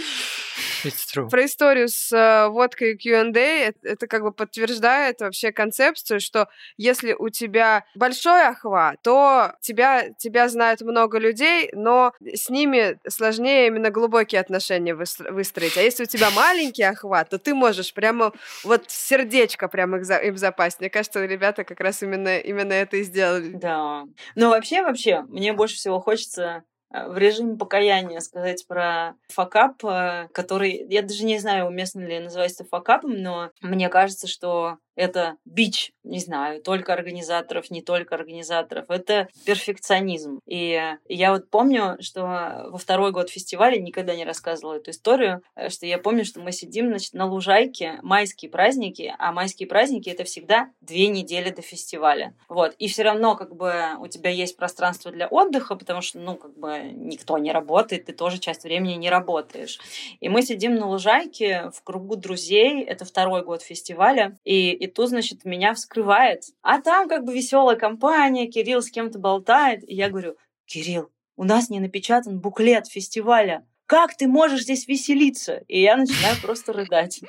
Про 1.29 1.45
историю 1.45 1.89
с 1.89 2.11
э, 2.11 2.47
водкой 2.49 2.97
Q&A, 2.97 3.39
это, 3.39 3.79
это 3.83 4.07
как 4.07 4.21
бы 4.21 4.31
подтверждает 4.31 5.21
вообще 5.21 5.51
концепцию, 5.51 6.19
что 6.19 6.47
если 6.77 7.13
у 7.13 7.29
тебя 7.29 7.85
большой 7.95 8.47
охват, 8.47 9.01
то 9.01 9.53
тебя, 9.61 10.09
тебя 10.17 10.47
знают 10.49 10.81
много 10.81 11.17
людей, 11.17 11.69
но 11.73 12.13
с 12.21 12.49
ними 12.49 12.99
сложнее 13.07 13.67
именно 13.67 13.89
глубокие 13.89 14.39
отношения 14.39 14.93
выстроить. 14.95 15.77
А 15.77 15.81
если 15.81 16.03
у 16.03 16.07
тебя 16.07 16.29
маленький 16.31 16.66
охват, 16.89 17.29
то 17.29 17.37
ты 17.39 17.53
можешь 17.53 17.93
прямо 17.93 18.33
вот 18.63 18.85
сердечко 18.87 19.67
прямо 19.67 19.97
им 19.97 20.37
запасть. 20.37 20.79
Мне 20.79 20.89
кажется, 20.89 21.25
ребята 21.25 21.63
как 21.63 21.79
раз 21.79 22.01
именно, 22.03 22.37
именно 22.37 22.73
это 22.73 22.97
и 22.97 23.03
сделали. 23.03 23.49
Да. 23.49 24.05
Но 24.35 24.49
вообще, 24.49 24.81
вообще, 24.81 25.21
мне 25.21 25.53
больше 25.53 25.75
всего 25.75 25.99
хочется 25.99 26.63
Э, 26.91 27.07
в 27.07 27.17
режиме 27.17 27.57
покаяния 27.57 28.19
сказать 28.19 28.65
про 28.67 29.15
факап, 29.29 29.83
э, 29.83 30.27
который, 30.31 30.85
я 30.89 31.01
даже 31.01 31.25
не 31.25 31.39
знаю, 31.39 31.67
уместно 31.67 32.01
ли 32.01 32.19
называть 32.19 32.53
это 32.53 32.63
факапом, 32.63 33.13
но 33.21 33.51
мне 33.61 33.89
кажется, 33.89 34.27
что 34.27 34.77
это 34.97 35.37
бич, 35.45 35.93
не 36.03 36.19
знаю, 36.19 36.61
только 36.61 36.93
организаторов, 36.93 37.69
не 37.69 37.81
только 37.81 38.15
организаторов. 38.15 38.89
Это 38.89 39.29
перфекционизм. 39.45 40.39
И 40.45 40.95
я 41.07 41.31
вот 41.31 41.49
помню, 41.49 41.97
что 42.01 42.67
во 42.69 42.77
второй 42.77 43.11
год 43.11 43.29
фестиваля 43.29 43.79
никогда 43.79 44.15
не 44.15 44.25
рассказывала 44.25 44.75
эту 44.75 44.91
историю, 44.91 45.41
э, 45.55 45.69
что 45.69 45.85
я 45.85 45.99
помню, 45.99 46.25
что 46.25 46.39
мы 46.39 46.51
сидим, 46.51 46.87
значит, 46.87 47.13
на 47.13 47.25
лужайке, 47.27 47.99
майские 48.01 48.49
праздники, 48.49 49.13
а 49.19 49.31
майские 49.31 49.67
праздники— 49.67 50.09
это 50.17 50.23
всегда 50.23 50.71
две 50.81 51.07
недели 51.07 51.51
до 51.51 51.61
фестиваля. 51.61 52.33
Вот. 52.49 52.73
И 52.79 52.87
все 52.87 53.03
равно 53.03 53.35
как 53.35 53.55
бы 53.55 53.73
у 53.99 54.07
тебя 54.07 54.31
есть 54.31 54.57
пространство 54.57 55.11
для 55.11 55.27
отдыха, 55.27 55.75
потому 55.75 56.01
что, 56.01 56.19
ну, 56.19 56.35
как 56.35 56.57
бы 56.57 56.91
никто 56.93 57.37
не 57.37 57.51
работает, 57.51 58.05
ты 58.05 58.13
тоже 58.13 58.39
часть 58.39 58.63
времени 58.63 58.93
не 58.93 59.11
работаешь. 59.11 59.79
И 60.19 60.29
мы 60.29 60.41
сидим 60.41 60.75
на 60.75 60.87
лужайке 60.87 61.69
в 61.73 61.83
кругу 61.83 62.15
друзей, 62.15 62.83
это 62.83 63.05
второй 63.05 63.43
год 63.43 63.61
фестиваля, 63.61 64.37
и, 64.43 64.86
тут, 64.93 65.09
значит, 65.09 65.45
меня 65.45 65.73
вскрывает. 65.73 66.43
А 66.61 66.81
там 66.81 67.07
как 67.07 67.23
бы 67.23 67.33
веселая 67.33 67.75
компания, 67.75 68.47
Кирилл 68.47 68.81
с 68.81 68.89
кем-то 68.89 69.19
болтает, 69.19 69.87
и 69.87 69.95
я 69.95 70.09
говорю, 70.09 70.35
Кирилл, 70.65 71.09
у 71.35 71.43
нас 71.43 71.69
не 71.69 71.79
напечатан 71.79 72.39
буклет 72.39 72.87
фестиваля 72.87 73.65
как 73.87 74.17
ты 74.17 74.27
можешь 74.27 74.63
здесь 74.63 74.85
веселиться? 74.87 75.63
И 75.67 75.81
я 75.81 75.95
начинаю 75.95 76.35
просто 76.41 76.73
рыдать. 76.73 77.21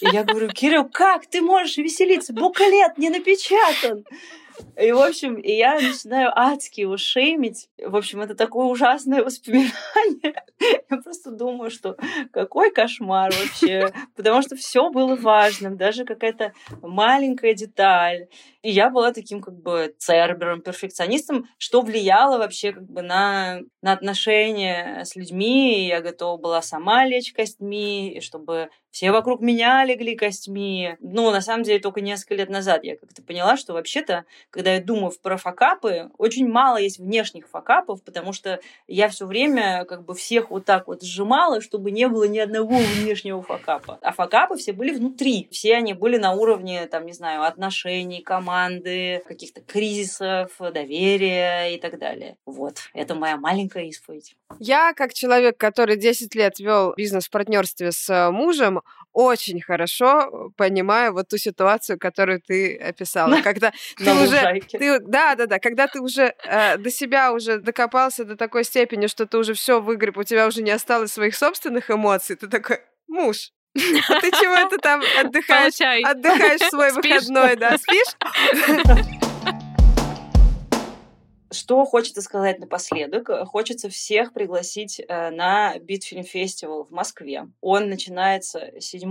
И 0.00 0.06
я 0.12 0.22
говорю, 0.22 0.48
Кирилл, 0.48 0.88
как 0.88 1.26
ты 1.26 1.42
можешь 1.42 1.76
веселиться? 1.76 2.32
Буклет 2.32 2.96
не 2.96 3.10
напечатан. 3.10 4.04
И, 4.80 4.92
в 4.92 4.98
общем, 4.98 5.34
и 5.34 5.52
я 5.52 5.74
начинаю 5.74 6.30
адски 6.34 6.80
его 6.80 6.96
шеймить. 6.96 7.68
В 7.78 7.96
общем, 7.96 8.20
это 8.20 8.34
такое 8.34 8.66
ужасное 8.66 9.22
воспоминание. 9.24 10.44
Я 10.90 10.96
просто 10.98 11.30
думаю, 11.30 11.70
что 11.70 11.96
какой 12.32 12.70
кошмар 12.70 13.32
вообще. 13.32 13.92
Потому 14.16 14.42
что 14.42 14.56
все 14.56 14.90
было 14.90 15.16
важным, 15.16 15.76
даже 15.76 16.04
какая-то 16.04 16.52
маленькая 16.82 17.54
деталь. 17.54 18.28
И 18.62 18.70
я 18.70 18.90
была 18.90 19.12
таким 19.12 19.40
как 19.40 19.54
бы 19.54 19.94
цербером, 19.98 20.60
перфекционистом, 20.62 21.46
что 21.58 21.80
влияло 21.82 22.38
вообще 22.38 22.72
как 22.72 22.84
бы 22.84 23.02
на, 23.02 23.60
на 23.82 23.92
отношения 23.92 25.02
с 25.04 25.16
людьми. 25.16 25.84
И 25.84 25.88
я 25.88 26.00
готова 26.00 26.38
была 26.38 26.62
сама 26.62 27.06
лечь 27.06 27.32
костьми, 27.32 28.14
и 28.14 28.20
чтобы 28.20 28.70
все 28.90 29.12
вокруг 29.12 29.40
меня 29.40 29.84
легли 29.84 30.16
костьми. 30.16 30.96
Ну, 31.00 31.30
на 31.30 31.40
самом 31.40 31.62
деле, 31.62 31.78
только 31.78 32.00
несколько 32.00 32.34
лет 32.34 32.48
назад 32.48 32.84
я 32.84 32.96
как-то 32.96 33.22
поняла, 33.22 33.56
что 33.56 33.72
вообще-то 33.72 34.24
когда 34.50 34.74
я 34.74 34.80
думаю 34.80 35.12
про 35.22 35.36
факапы, 35.36 36.10
очень 36.18 36.48
мало 36.48 36.76
есть 36.76 36.98
внешних 36.98 37.48
факапов, 37.48 38.02
потому 38.02 38.32
что 38.32 38.60
я 38.86 39.08
все 39.08 39.26
время 39.26 39.84
как 39.84 40.04
бы 40.04 40.14
всех 40.14 40.50
вот 40.50 40.64
так 40.64 40.88
вот 40.88 41.02
сжимала, 41.02 41.60
чтобы 41.60 41.90
не 41.90 42.08
было 42.08 42.24
ни 42.24 42.38
одного 42.38 42.76
внешнего 42.76 43.42
факапа. 43.42 43.98
А 44.02 44.12
факапы 44.12 44.56
все 44.56 44.72
были 44.72 44.92
внутри. 44.92 45.48
Все 45.50 45.76
они 45.76 45.94
были 45.94 46.16
на 46.16 46.32
уровне, 46.32 46.86
там, 46.86 47.06
не 47.06 47.12
знаю, 47.12 47.44
отношений, 47.44 48.22
команды, 48.22 49.22
каких-то 49.26 49.60
кризисов, 49.60 50.50
доверия 50.58 51.74
и 51.74 51.78
так 51.78 51.98
далее. 51.98 52.36
Вот. 52.46 52.78
Это 52.94 53.14
моя 53.14 53.36
маленькая 53.36 53.84
исповедь. 53.84 54.34
Я, 54.58 54.92
как 54.94 55.14
человек, 55.14 55.56
который 55.56 55.96
10 55.96 56.34
лет 56.34 56.58
вел 56.58 56.94
бизнес 56.96 57.26
в 57.26 57.30
партнерстве 57.30 57.92
с 57.92 58.10
э, 58.10 58.30
мужем, 58.30 58.79
очень 59.12 59.60
хорошо 59.60 60.52
понимаю 60.56 61.12
вот 61.12 61.28
ту 61.28 61.36
ситуацию, 61.36 61.98
которую 61.98 62.40
ты 62.40 62.76
описала, 62.76 63.40
когда 63.42 63.72
ты 63.96 64.12
уже, 64.12 64.60
ты, 64.70 65.00
да, 65.00 65.34
да, 65.34 65.46
да, 65.46 65.58
когда 65.58 65.86
ты 65.86 66.00
уже 66.00 66.34
э, 66.44 66.76
до 66.78 66.90
себя 66.90 67.32
уже 67.32 67.58
докопался 67.58 68.24
до 68.24 68.36
такой 68.36 68.64
степени, 68.64 69.06
что 69.06 69.26
ты 69.26 69.38
уже 69.38 69.54
все 69.54 69.80
выгреб, 69.80 70.16
у 70.16 70.24
тебя 70.24 70.46
уже 70.46 70.62
не 70.62 70.70
осталось 70.70 71.12
своих 71.12 71.34
собственных 71.34 71.90
эмоций, 71.90 72.36
ты 72.36 72.48
такой, 72.48 72.80
муж, 73.08 73.50
а 73.76 74.20
ты 74.20 74.30
чего 74.30 74.54
это 74.54 74.78
там 74.78 75.02
отдыхаешь, 75.18 75.80
отдыхаешь 76.04 76.68
свой 76.68 76.92
выходной, 76.92 77.56
да, 77.56 77.76
спишь? 77.78 79.20
Что 81.52 81.84
хочется 81.84 82.22
сказать 82.22 82.60
напоследок? 82.60 83.28
Хочется 83.48 83.88
всех 83.88 84.32
пригласить 84.32 85.00
э, 85.00 85.30
на 85.30 85.76
Битфильм 85.80 86.22
Фестивал 86.22 86.84
в 86.84 86.92
Москве. 86.92 87.48
Он 87.60 87.88
начинается 87.88 88.70
7 88.78 89.02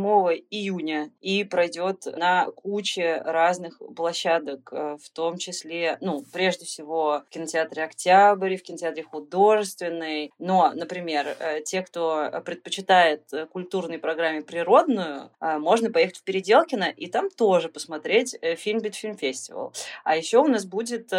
июня 0.49 1.11
и 1.19 1.43
пройдет 1.43 2.05
на 2.05 2.45
куче 2.51 3.21
разных 3.25 3.81
площадок, 3.93 4.69
э, 4.71 4.97
в 5.03 5.09
том 5.09 5.37
числе, 5.37 5.97
ну, 5.99 6.23
прежде 6.31 6.63
всего, 6.63 7.23
в 7.27 7.29
кинотеатре 7.29 7.83
«Октябрь», 7.83 8.55
в 8.55 8.63
кинотеатре 8.63 9.03
«Художественный». 9.03 10.31
Но, 10.39 10.71
например, 10.73 11.35
э, 11.39 11.61
те, 11.63 11.81
кто 11.81 12.41
предпочитает 12.45 13.29
культурной 13.51 13.97
программе 13.97 14.43
природную, 14.43 15.29
можно 15.41 15.91
поехать 15.91 16.19
в 16.19 16.23
Переделкино 16.23 16.85
и 16.85 17.07
там 17.07 17.29
тоже 17.29 17.67
посмотреть 17.67 18.37
фильм 18.57 18.79
Битфильм 18.79 19.17
Фестивал. 19.17 19.73
А 20.05 20.15
еще 20.15 20.37
у 20.37 20.47
нас 20.47 20.65
будет 20.65 21.11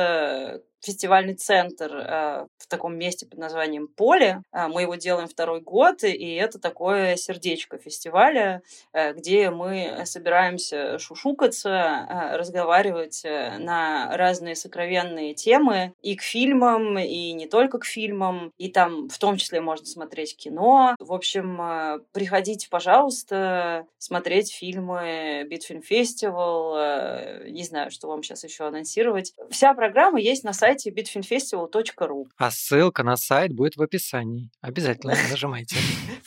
фестивальный 0.81 1.35
центр 1.35 1.95
э, 1.95 2.47
в 2.59 2.67
таком 2.67 2.97
месте 2.97 3.27
под 3.27 3.39
названием 3.39 3.89
Поле. 3.89 4.43
Э, 4.53 4.69
мы 4.69 4.83
его 4.83 4.95
делаем 4.95 5.29
второй 5.29 5.61
год, 5.61 6.03
и 6.05 6.35
это 6.35 6.59
такое 6.59 7.17
сердечко 7.17 7.79
фестиваля, 7.79 8.63
э, 8.93 9.13
где 9.13 9.51
мы 9.51 10.03
собираемся 10.05 10.99
шушукаться, 10.99 11.69
э, 11.71 12.37
разговаривать 12.37 13.23
на 13.25 14.17
разные 14.17 14.57
сокровенные 14.57 15.35
темы 15.35 15.93
и 16.01 16.17
к 16.17 16.23
фильмам, 16.23 16.99
и 16.99 17.33
не 17.33 17.47
только 17.47 17.79
к 17.79 17.85
фильмам, 17.85 18.53
и 18.59 18.69
там 18.69 19.09
в 19.09 19.19
том 19.19 19.37
числе 19.37 19.61
можно 19.61 19.87
смотреть 19.87 20.37
кино. 20.37 20.95
В 20.99 21.13
общем, 21.13 22.05
приходите, 22.13 22.69
пожалуйста, 22.71 23.87
смотреть 23.99 24.53
фильмы 24.53 25.47
Битфильм 25.49 25.83
Фестивал, 25.83 26.75
не 27.47 27.65
знаю, 27.65 27.91
что 27.91 28.09
вам 28.09 28.23
сейчас 28.23 28.45
еще 28.45 28.67
анонсировать. 28.67 29.35
Вся 29.51 29.75
программа 29.75 30.21
есть 30.21 30.45
на 30.45 30.53
сайте 30.53 30.70
сайте 30.71 30.91
bitfinfestival.ru. 30.91 32.27
А 32.39 32.51
ссылка 32.51 33.03
на 33.03 33.17
сайт 33.17 33.53
будет 33.53 33.77
в 33.77 33.83
описании. 33.83 34.51
Обязательно 34.61 35.15
нажимайте. 35.31 35.77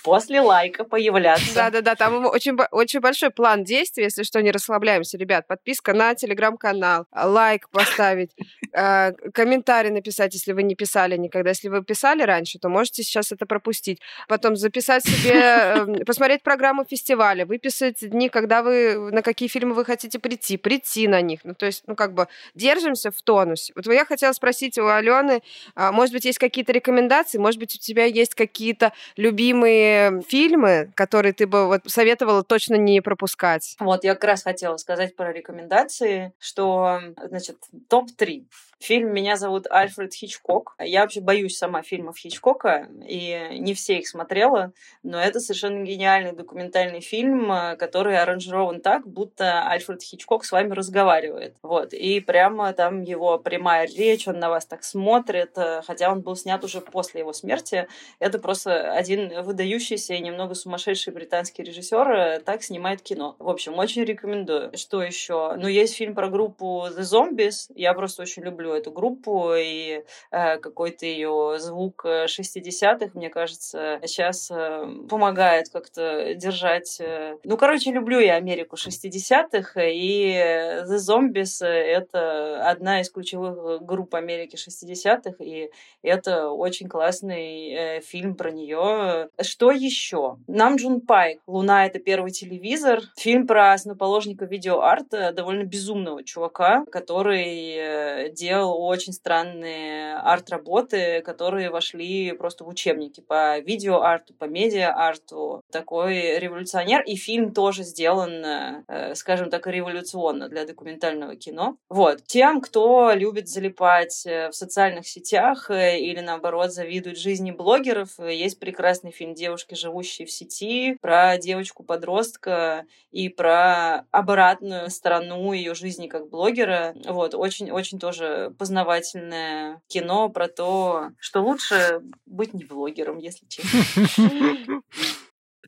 После 0.03 0.41
лайка 0.41 0.83
появляться. 0.83 1.55
Да-да-да, 1.55 1.95
там 1.95 2.25
очень, 2.33 2.57
очень 2.71 2.99
большой 2.99 3.29
план 3.29 3.63
действий, 3.63 4.03
если 4.03 4.23
что, 4.23 4.41
не 4.41 4.51
расслабляемся, 4.51 5.17
ребят. 5.17 5.47
Подписка 5.47 5.93
на 5.93 6.13
телеграм-канал, 6.15 7.05
лайк 7.13 7.69
поставить, 7.69 8.31
э, 8.73 9.13
комментарий 9.33 9.91
написать, 9.91 10.33
если 10.33 10.51
вы 10.51 10.63
не 10.63 10.75
писали 10.75 11.15
никогда. 11.15 11.51
Если 11.51 11.69
вы 11.69 11.83
писали 11.83 12.23
раньше, 12.23 12.59
то 12.59 12.69
можете 12.69 13.03
сейчас 13.03 13.31
это 13.31 13.45
пропустить. 13.45 14.01
Потом 14.27 14.55
записать 14.55 15.05
себе, 15.05 15.31
эм, 15.33 16.05
посмотреть 16.05 16.43
программу 16.43 16.83
фестиваля, 16.83 17.45
выписать 17.45 18.09
дни, 18.09 18.27
когда 18.29 18.61
вы, 18.61 19.11
на 19.11 19.21
какие 19.21 19.47
фильмы 19.47 19.73
вы 19.73 19.85
хотите 19.85 20.19
прийти, 20.19 20.57
прийти 20.57 21.07
на 21.07 21.21
них. 21.21 21.41
Ну, 21.43 21.53
то 21.53 21.65
есть, 21.65 21.83
ну, 21.87 21.95
как 21.95 22.13
бы 22.13 22.27
держимся 22.55 23.11
в 23.11 23.21
тонусе. 23.21 23.71
Вот 23.75 23.85
я 23.85 24.05
хотела 24.05 24.32
хотела 24.33 24.43
спросить 24.43 24.77
у 24.77 24.87
Алены, 24.87 25.41
а, 25.75 25.91
может 25.91 26.13
быть, 26.13 26.25
есть 26.25 26.39
какие-то 26.39 26.71
рекомендации, 26.71 27.37
может 27.37 27.59
быть, 27.59 27.75
у 27.75 27.79
тебя 27.79 28.05
есть 28.05 28.35
какие-то 28.35 28.91
любимые 29.17 30.21
фильмы, 30.27 30.91
которые 30.95 31.33
ты 31.33 31.47
бы 31.47 31.67
вот 31.67 31.81
советовала 31.87 32.43
точно 32.43 32.75
не 32.75 33.01
пропускать? 33.01 33.75
Вот, 33.79 34.03
я 34.03 34.13
как 34.13 34.23
раз 34.23 34.43
хотела 34.43 34.77
сказать 34.77 35.15
про 35.15 35.31
рекомендации, 35.31 36.33
что, 36.39 36.99
значит, 37.29 37.57
топ-3 37.89 38.43
Фильм 38.83 39.13
«Меня 39.13 39.37
зовут 39.37 39.65
Альфред 39.69 40.13
Хичкок». 40.13 40.75
Я 40.77 41.03
вообще 41.03 41.21
боюсь 41.21 41.57
сама 41.57 41.83
фильмов 41.83 42.17
Хичкока, 42.17 42.89
и 43.07 43.57
не 43.57 43.73
все 43.75 43.99
их 43.99 44.09
смотрела, 44.09 44.73
но 45.03 45.21
это 45.21 45.39
совершенно 45.39 45.85
гениальный 45.85 46.33
документальный 46.33 46.99
фильм, 46.99 47.49
э, 47.49 47.77
который 47.77 48.17
аранжирован 48.17 48.81
так, 48.81 49.07
будто 49.07 49.65
Альфред 49.69 50.01
Хичкок 50.01 50.43
с 50.43 50.51
вами 50.51 50.73
разговаривает. 50.73 51.55
Вот. 51.63 51.93
И 51.93 52.19
прямо 52.19 52.73
там 52.73 53.03
его 53.03 53.39
прямая 53.39 53.87
речь, 53.87 54.27
он 54.27 54.39
на 54.39 54.49
вас 54.49 54.65
так 54.65 54.83
смотрит, 54.83 55.57
э, 55.57 55.81
хотя 55.87 56.11
он 56.11 56.19
был 56.19 56.35
снят 56.35 56.61
уже 56.65 56.81
после 56.81 57.21
его 57.21 57.31
смерти. 57.31 57.87
Это 58.19 58.37
просто 58.37 58.91
один 58.91 59.43
выдающийся 59.43 60.15
и 60.15 60.19
немного 60.19 60.55
сумасшедший 60.55 61.13
британский 61.13 61.63
режиссер 61.63 62.11
э, 62.11 62.39
так 62.41 62.61
снимает 62.61 63.01
кино. 63.01 63.37
В 63.39 63.47
общем, 63.47 63.79
очень 63.79 64.03
рекомендую. 64.03 64.75
Что 64.75 65.01
еще? 65.01 65.55
Ну, 65.55 65.69
есть 65.69 65.95
фильм 65.95 66.15
про 66.15 66.27
группу 66.27 66.87
The 66.89 67.03
Zombies. 67.03 67.71
Я 67.75 67.93
просто 67.93 68.23
очень 68.23 68.43
люблю 68.43 68.72
эту 68.73 68.91
группу, 68.91 69.53
и 69.55 70.03
э, 70.31 70.57
какой-то 70.57 71.05
ее 71.05 71.55
звук 71.59 72.05
60-х, 72.05 73.05
э, 73.05 73.09
мне 73.13 73.29
кажется, 73.29 73.99
сейчас 74.05 74.49
э, 74.51 74.85
помогает 75.09 75.69
как-то 75.69 76.33
держать... 76.35 76.97
Э... 76.99 77.37
Ну, 77.43 77.57
короче, 77.57 77.91
люблю 77.91 78.19
я 78.19 78.35
Америку 78.35 78.75
60-х, 78.75 79.81
и 79.83 80.33
The 80.33 80.97
Zombies— 80.97 81.65
это 81.65 82.69
одна 82.69 83.01
из 83.01 83.09
ключевых 83.09 83.83
групп 83.83 84.15
Америки 84.15 84.55
60-х, 84.55 85.43
и 85.43 85.69
это 86.01 86.49
очень 86.49 86.87
классный 86.87 87.71
э, 87.71 88.01
фильм 88.01 88.35
про 88.35 88.51
нее. 88.51 89.29
Что 89.41 89.71
еще? 89.71 90.37
Нам 90.47 90.75
Джун 90.75 91.01
Пай 91.01 91.39
«Луна— 91.47 91.85
это 91.87 91.99
первый 91.99 92.31
телевизор». 92.31 93.01
Фильм 93.17 93.47
про 93.47 93.73
основоположника 93.73 94.45
видеоарта, 94.45 95.31
довольно 95.31 95.63
безумного 95.63 96.23
чувака, 96.23 96.85
который 96.91 97.75
э, 97.75 98.29
делал 98.31 98.62
делал 98.63 98.81
очень 98.83 99.13
странные 99.13 100.15
арт-работы, 100.15 101.21
которые 101.21 101.69
вошли 101.69 102.31
просто 102.31 102.63
в 102.63 102.69
учебники 102.69 103.19
по 103.19 103.59
видео-арту, 103.59 104.33
по 104.33 104.45
медиа-арту. 104.45 105.61
Такой 105.71 106.39
революционер. 106.39 107.01
И 107.01 107.15
фильм 107.15 107.53
тоже 107.53 107.83
сделан, 107.83 108.43
э, 108.87 109.15
скажем 109.15 109.49
так, 109.49 109.67
революционно 109.67 110.47
для 110.47 110.65
документального 110.65 111.35
кино. 111.35 111.75
Вот. 111.89 112.23
Тем, 112.25 112.61
кто 112.61 113.11
любит 113.13 113.49
залипать 113.49 114.25
э, 114.25 114.49
в 114.49 114.55
социальных 114.55 115.07
сетях 115.07 115.69
э, 115.69 115.99
или, 115.99 116.21
наоборот, 116.21 116.71
завидует 116.71 117.17
жизни 117.17 117.51
блогеров, 117.51 118.19
есть 118.19 118.59
прекрасный 118.59 119.11
фильм 119.11 119.33
«Девушки, 119.33 119.75
живущие 119.75 120.25
в 120.25 120.31
сети» 120.31 120.97
про 121.01 121.37
девочку-подростка 121.37 122.85
и 123.11 123.29
про 123.29 124.05
обратную 124.11 124.89
сторону 124.89 125.51
ее 125.51 125.75
жизни 125.75 126.07
как 126.07 126.29
блогера. 126.29 126.95
Вот. 127.05 127.35
Очень-очень 127.35 127.99
тоже 127.99 128.42
познавательное 128.51 129.81
кино 129.87 130.29
про 130.29 130.47
то, 130.47 131.11
что 131.19 131.41
лучше 131.41 132.01
быть 132.25 132.53
не 132.53 132.65
блогером, 132.65 133.17
если 133.17 133.45
честно. 133.47 134.81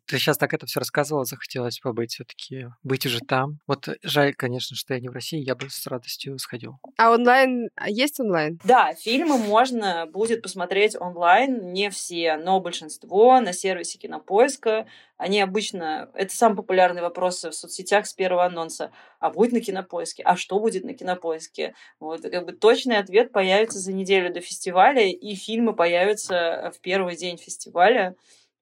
Ты 0.07 0.19
сейчас 0.19 0.37
так 0.37 0.53
это 0.53 0.67
все 0.67 0.79
рассказывала, 0.79 1.25
захотелось 1.25 1.79
побыть 1.79 2.13
все-таки, 2.13 2.67
быть 2.83 3.05
уже 3.05 3.19
там. 3.19 3.59
Вот 3.65 3.89
жаль, 4.03 4.35
конечно, 4.35 4.75
что 4.75 4.93
я 4.93 4.99
не 4.99 5.09
в 5.09 5.13
России, 5.13 5.39
я 5.39 5.55
бы 5.55 5.69
с 5.69 5.87
радостью 5.87 6.37
сходил. 6.37 6.77
А 6.97 7.11
онлайн, 7.11 7.69
а 7.75 7.89
есть 7.89 8.19
онлайн? 8.19 8.59
Да, 8.63 8.93
фильмы 8.93 9.37
можно 9.37 10.05
будет 10.05 10.43
посмотреть 10.43 10.95
онлайн, 10.95 11.73
не 11.73 11.89
все, 11.89 12.37
но 12.37 12.59
большинство 12.59 13.39
на 13.39 13.51
сервисе 13.51 13.97
Кинопоиска. 13.97 14.85
Они 15.17 15.41
обычно, 15.41 16.09
это 16.13 16.35
самый 16.35 16.55
популярный 16.55 17.01
вопрос 17.01 17.43
в 17.43 17.53
соцсетях 17.53 18.05
с 18.05 18.13
первого 18.13 18.45
анонса. 18.45 18.91
А 19.19 19.31
будет 19.31 19.53
на 19.53 19.61
Кинопоиске? 19.61 20.21
А 20.23 20.35
что 20.35 20.59
будет 20.59 20.83
на 20.83 20.93
Кинопоиске? 20.93 21.73
Вот, 21.99 22.21
как 22.21 22.45
бы 22.45 22.51
точный 22.51 22.97
ответ 22.97 23.31
появится 23.31 23.79
за 23.79 23.91
неделю 23.93 24.31
до 24.31 24.41
фестиваля, 24.41 25.07
и 25.07 25.35
фильмы 25.35 25.73
появятся 25.73 26.71
в 26.75 26.81
первый 26.81 27.15
день 27.15 27.37
фестиваля 27.37 28.15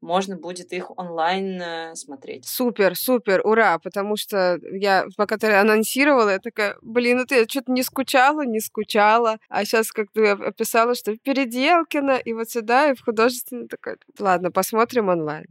можно 0.03 0.35
будет 0.35 0.71
их 0.73 0.97
онлайн 0.97 1.61
э, 1.61 1.95
смотреть. 1.95 2.45
Супер, 2.45 2.95
супер, 2.95 3.41
ура, 3.43 3.79
потому 3.79 4.17
что 4.17 4.59
я, 4.71 5.05
пока 5.17 5.37
ты 5.37 5.51
анонсировала, 5.53 6.29
я 6.29 6.39
такая, 6.39 6.75
блин, 6.81 7.21
это 7.21 7.35
я 7.35 7.45
что-то 7.47 7.71
не 7.71 7.83
скучала, 7.83 8.45
не 8.45 8.59
скучала, 8.59 9.37
а 9.49 9.65
сейчас 9.65 9.91
как 9.91 10.07
ты 10.13 10.27
описала, 10.27 10.93
что 10.95 11.13
в 11.13 11.21
Переделкино, 11.21 12.17
и 12.17 12.33
вот 12.33 12.49
сюда, 12.49 12.91
и 12.91 12.95
в 12.95 13.03
художественный, 13.03 13.67
такая, 13.67 13.97
ладно, 14.19 14.51
посмотрим 14.51 15.09
онлайн. 15.09 15.45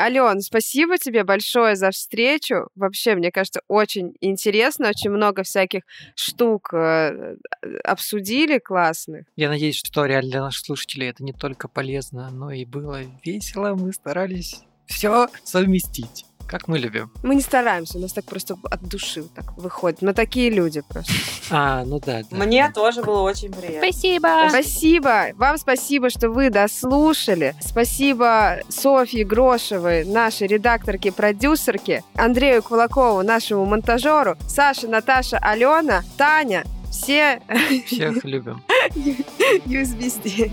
Ален, 0.00 0.40
спасибо 0.40 0.96
тебе 0.96 1.24
большое 1.24 1.76
за 1.76 1.90
встречу. 1.90 2.68
Вообще, 2.74 3.14
мне 3.14 3.30
кажется, 3.30 3.60
очень 3.68 4.14
интересно, 4.20 4.88
очень 4.88 5.10
много 5.10 5.42
всяких 5.42 5.82
штук 6.14 6.72
э, 6.72 7.36
обсудили 7.84 8.58
классных. 8.58 9.26
Я 9.36 9.50
надеюсь, 9.50 9.76
что 9.76 10.06
реально 10.06 10.30
для 10.30 10.40
наших 10.40 10.64
слушателей 10.64 11.08
это 11.08 11.22
не 11.22 11.34
только 11.34 11.68
полезно, 11.68 12.30
но 12.30 12.50
и 12.50 12.64
было 12.64 13.02
весело. 13.24 13.74
Мы 13.74 13.92
старались 13.92 14.62
все 14.86 15.28
совместить. 15.44 16.24
Как 16.46 16.68
мы 16.68 16.78
любим. 16.78 17.10
Мы 17.22 17.34
не 17.34 17.42
стараемся, 17.42 17.98
у 17.98 18.00
нас 18.00 18.12
так 18.12 18.24
просто 18.24 18.56
от 18.70 18.82
души 18.82 19.24
так 19.34 19.56
выходит. 19.56 20.02
Мы 20.02 20.14
такие 20.14 20.50
люди 20.50 20.82
просто. 20.88 21.12
А, 21.50 21.84
ну 21.84 22.00
да. 22.00 22.22
да. 22.30 22.36
Мне 22.36 22.70
тоже 22.70 23.02
было 23.02 23.22
очень 23.22 23.52
приятно. 23.52 23.88
Спасибо. 23.88 24.46
Спасибо. 24.48 25.26
Вам 25.34 25.58
спасибо, 25.58 26.10
что 26.10 26.30
вы 26.30 26.50
дослушали. 26.50 27.54
Спасибо 27.60 28.58
Софье 28.68 29.24
Грошевой, 29.24 30.04
нашей 30.04 30.46
редакторке, 30.48 31.12
продюсерке, 31.12 32.02
Андрею 32.14 32.62
Кулакову, 32.62 33.22
нашему 33.22 33.64
монтажеру, 33.64 34.36
Саше, 34.48 34.88
Наташа, 34.88 35.38
Алена, 35.38 36.02
Таня. 36.16 36.64
Все 36.90 37.40
Всех 37.86 38.24
любим. 38.24 38.62
USB 39.66 40.08
здесь. 40.08 40.50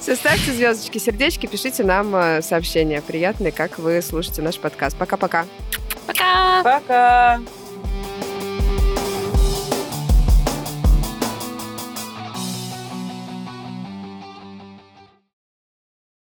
Все, 0.00 0.16
ставьте 0.16 0.52
звездочки, 0.52 0.98
сердечки, 0.98 1.46
пишите 1.46 1.84
нам 1.84 2.14
э, 2.14 2.42
сообщения 2.42 3.00
приятные, 3.02 3.52
как 3.52 3.78
вы 3.78 4.00
слушаете 4.02 4.42
наш 4.42 4.58
подкаст. 4.58 4.96
Пока-пока. 4.96 5.46
Пока. 6.06 6.62
Пока. 6.62 7.40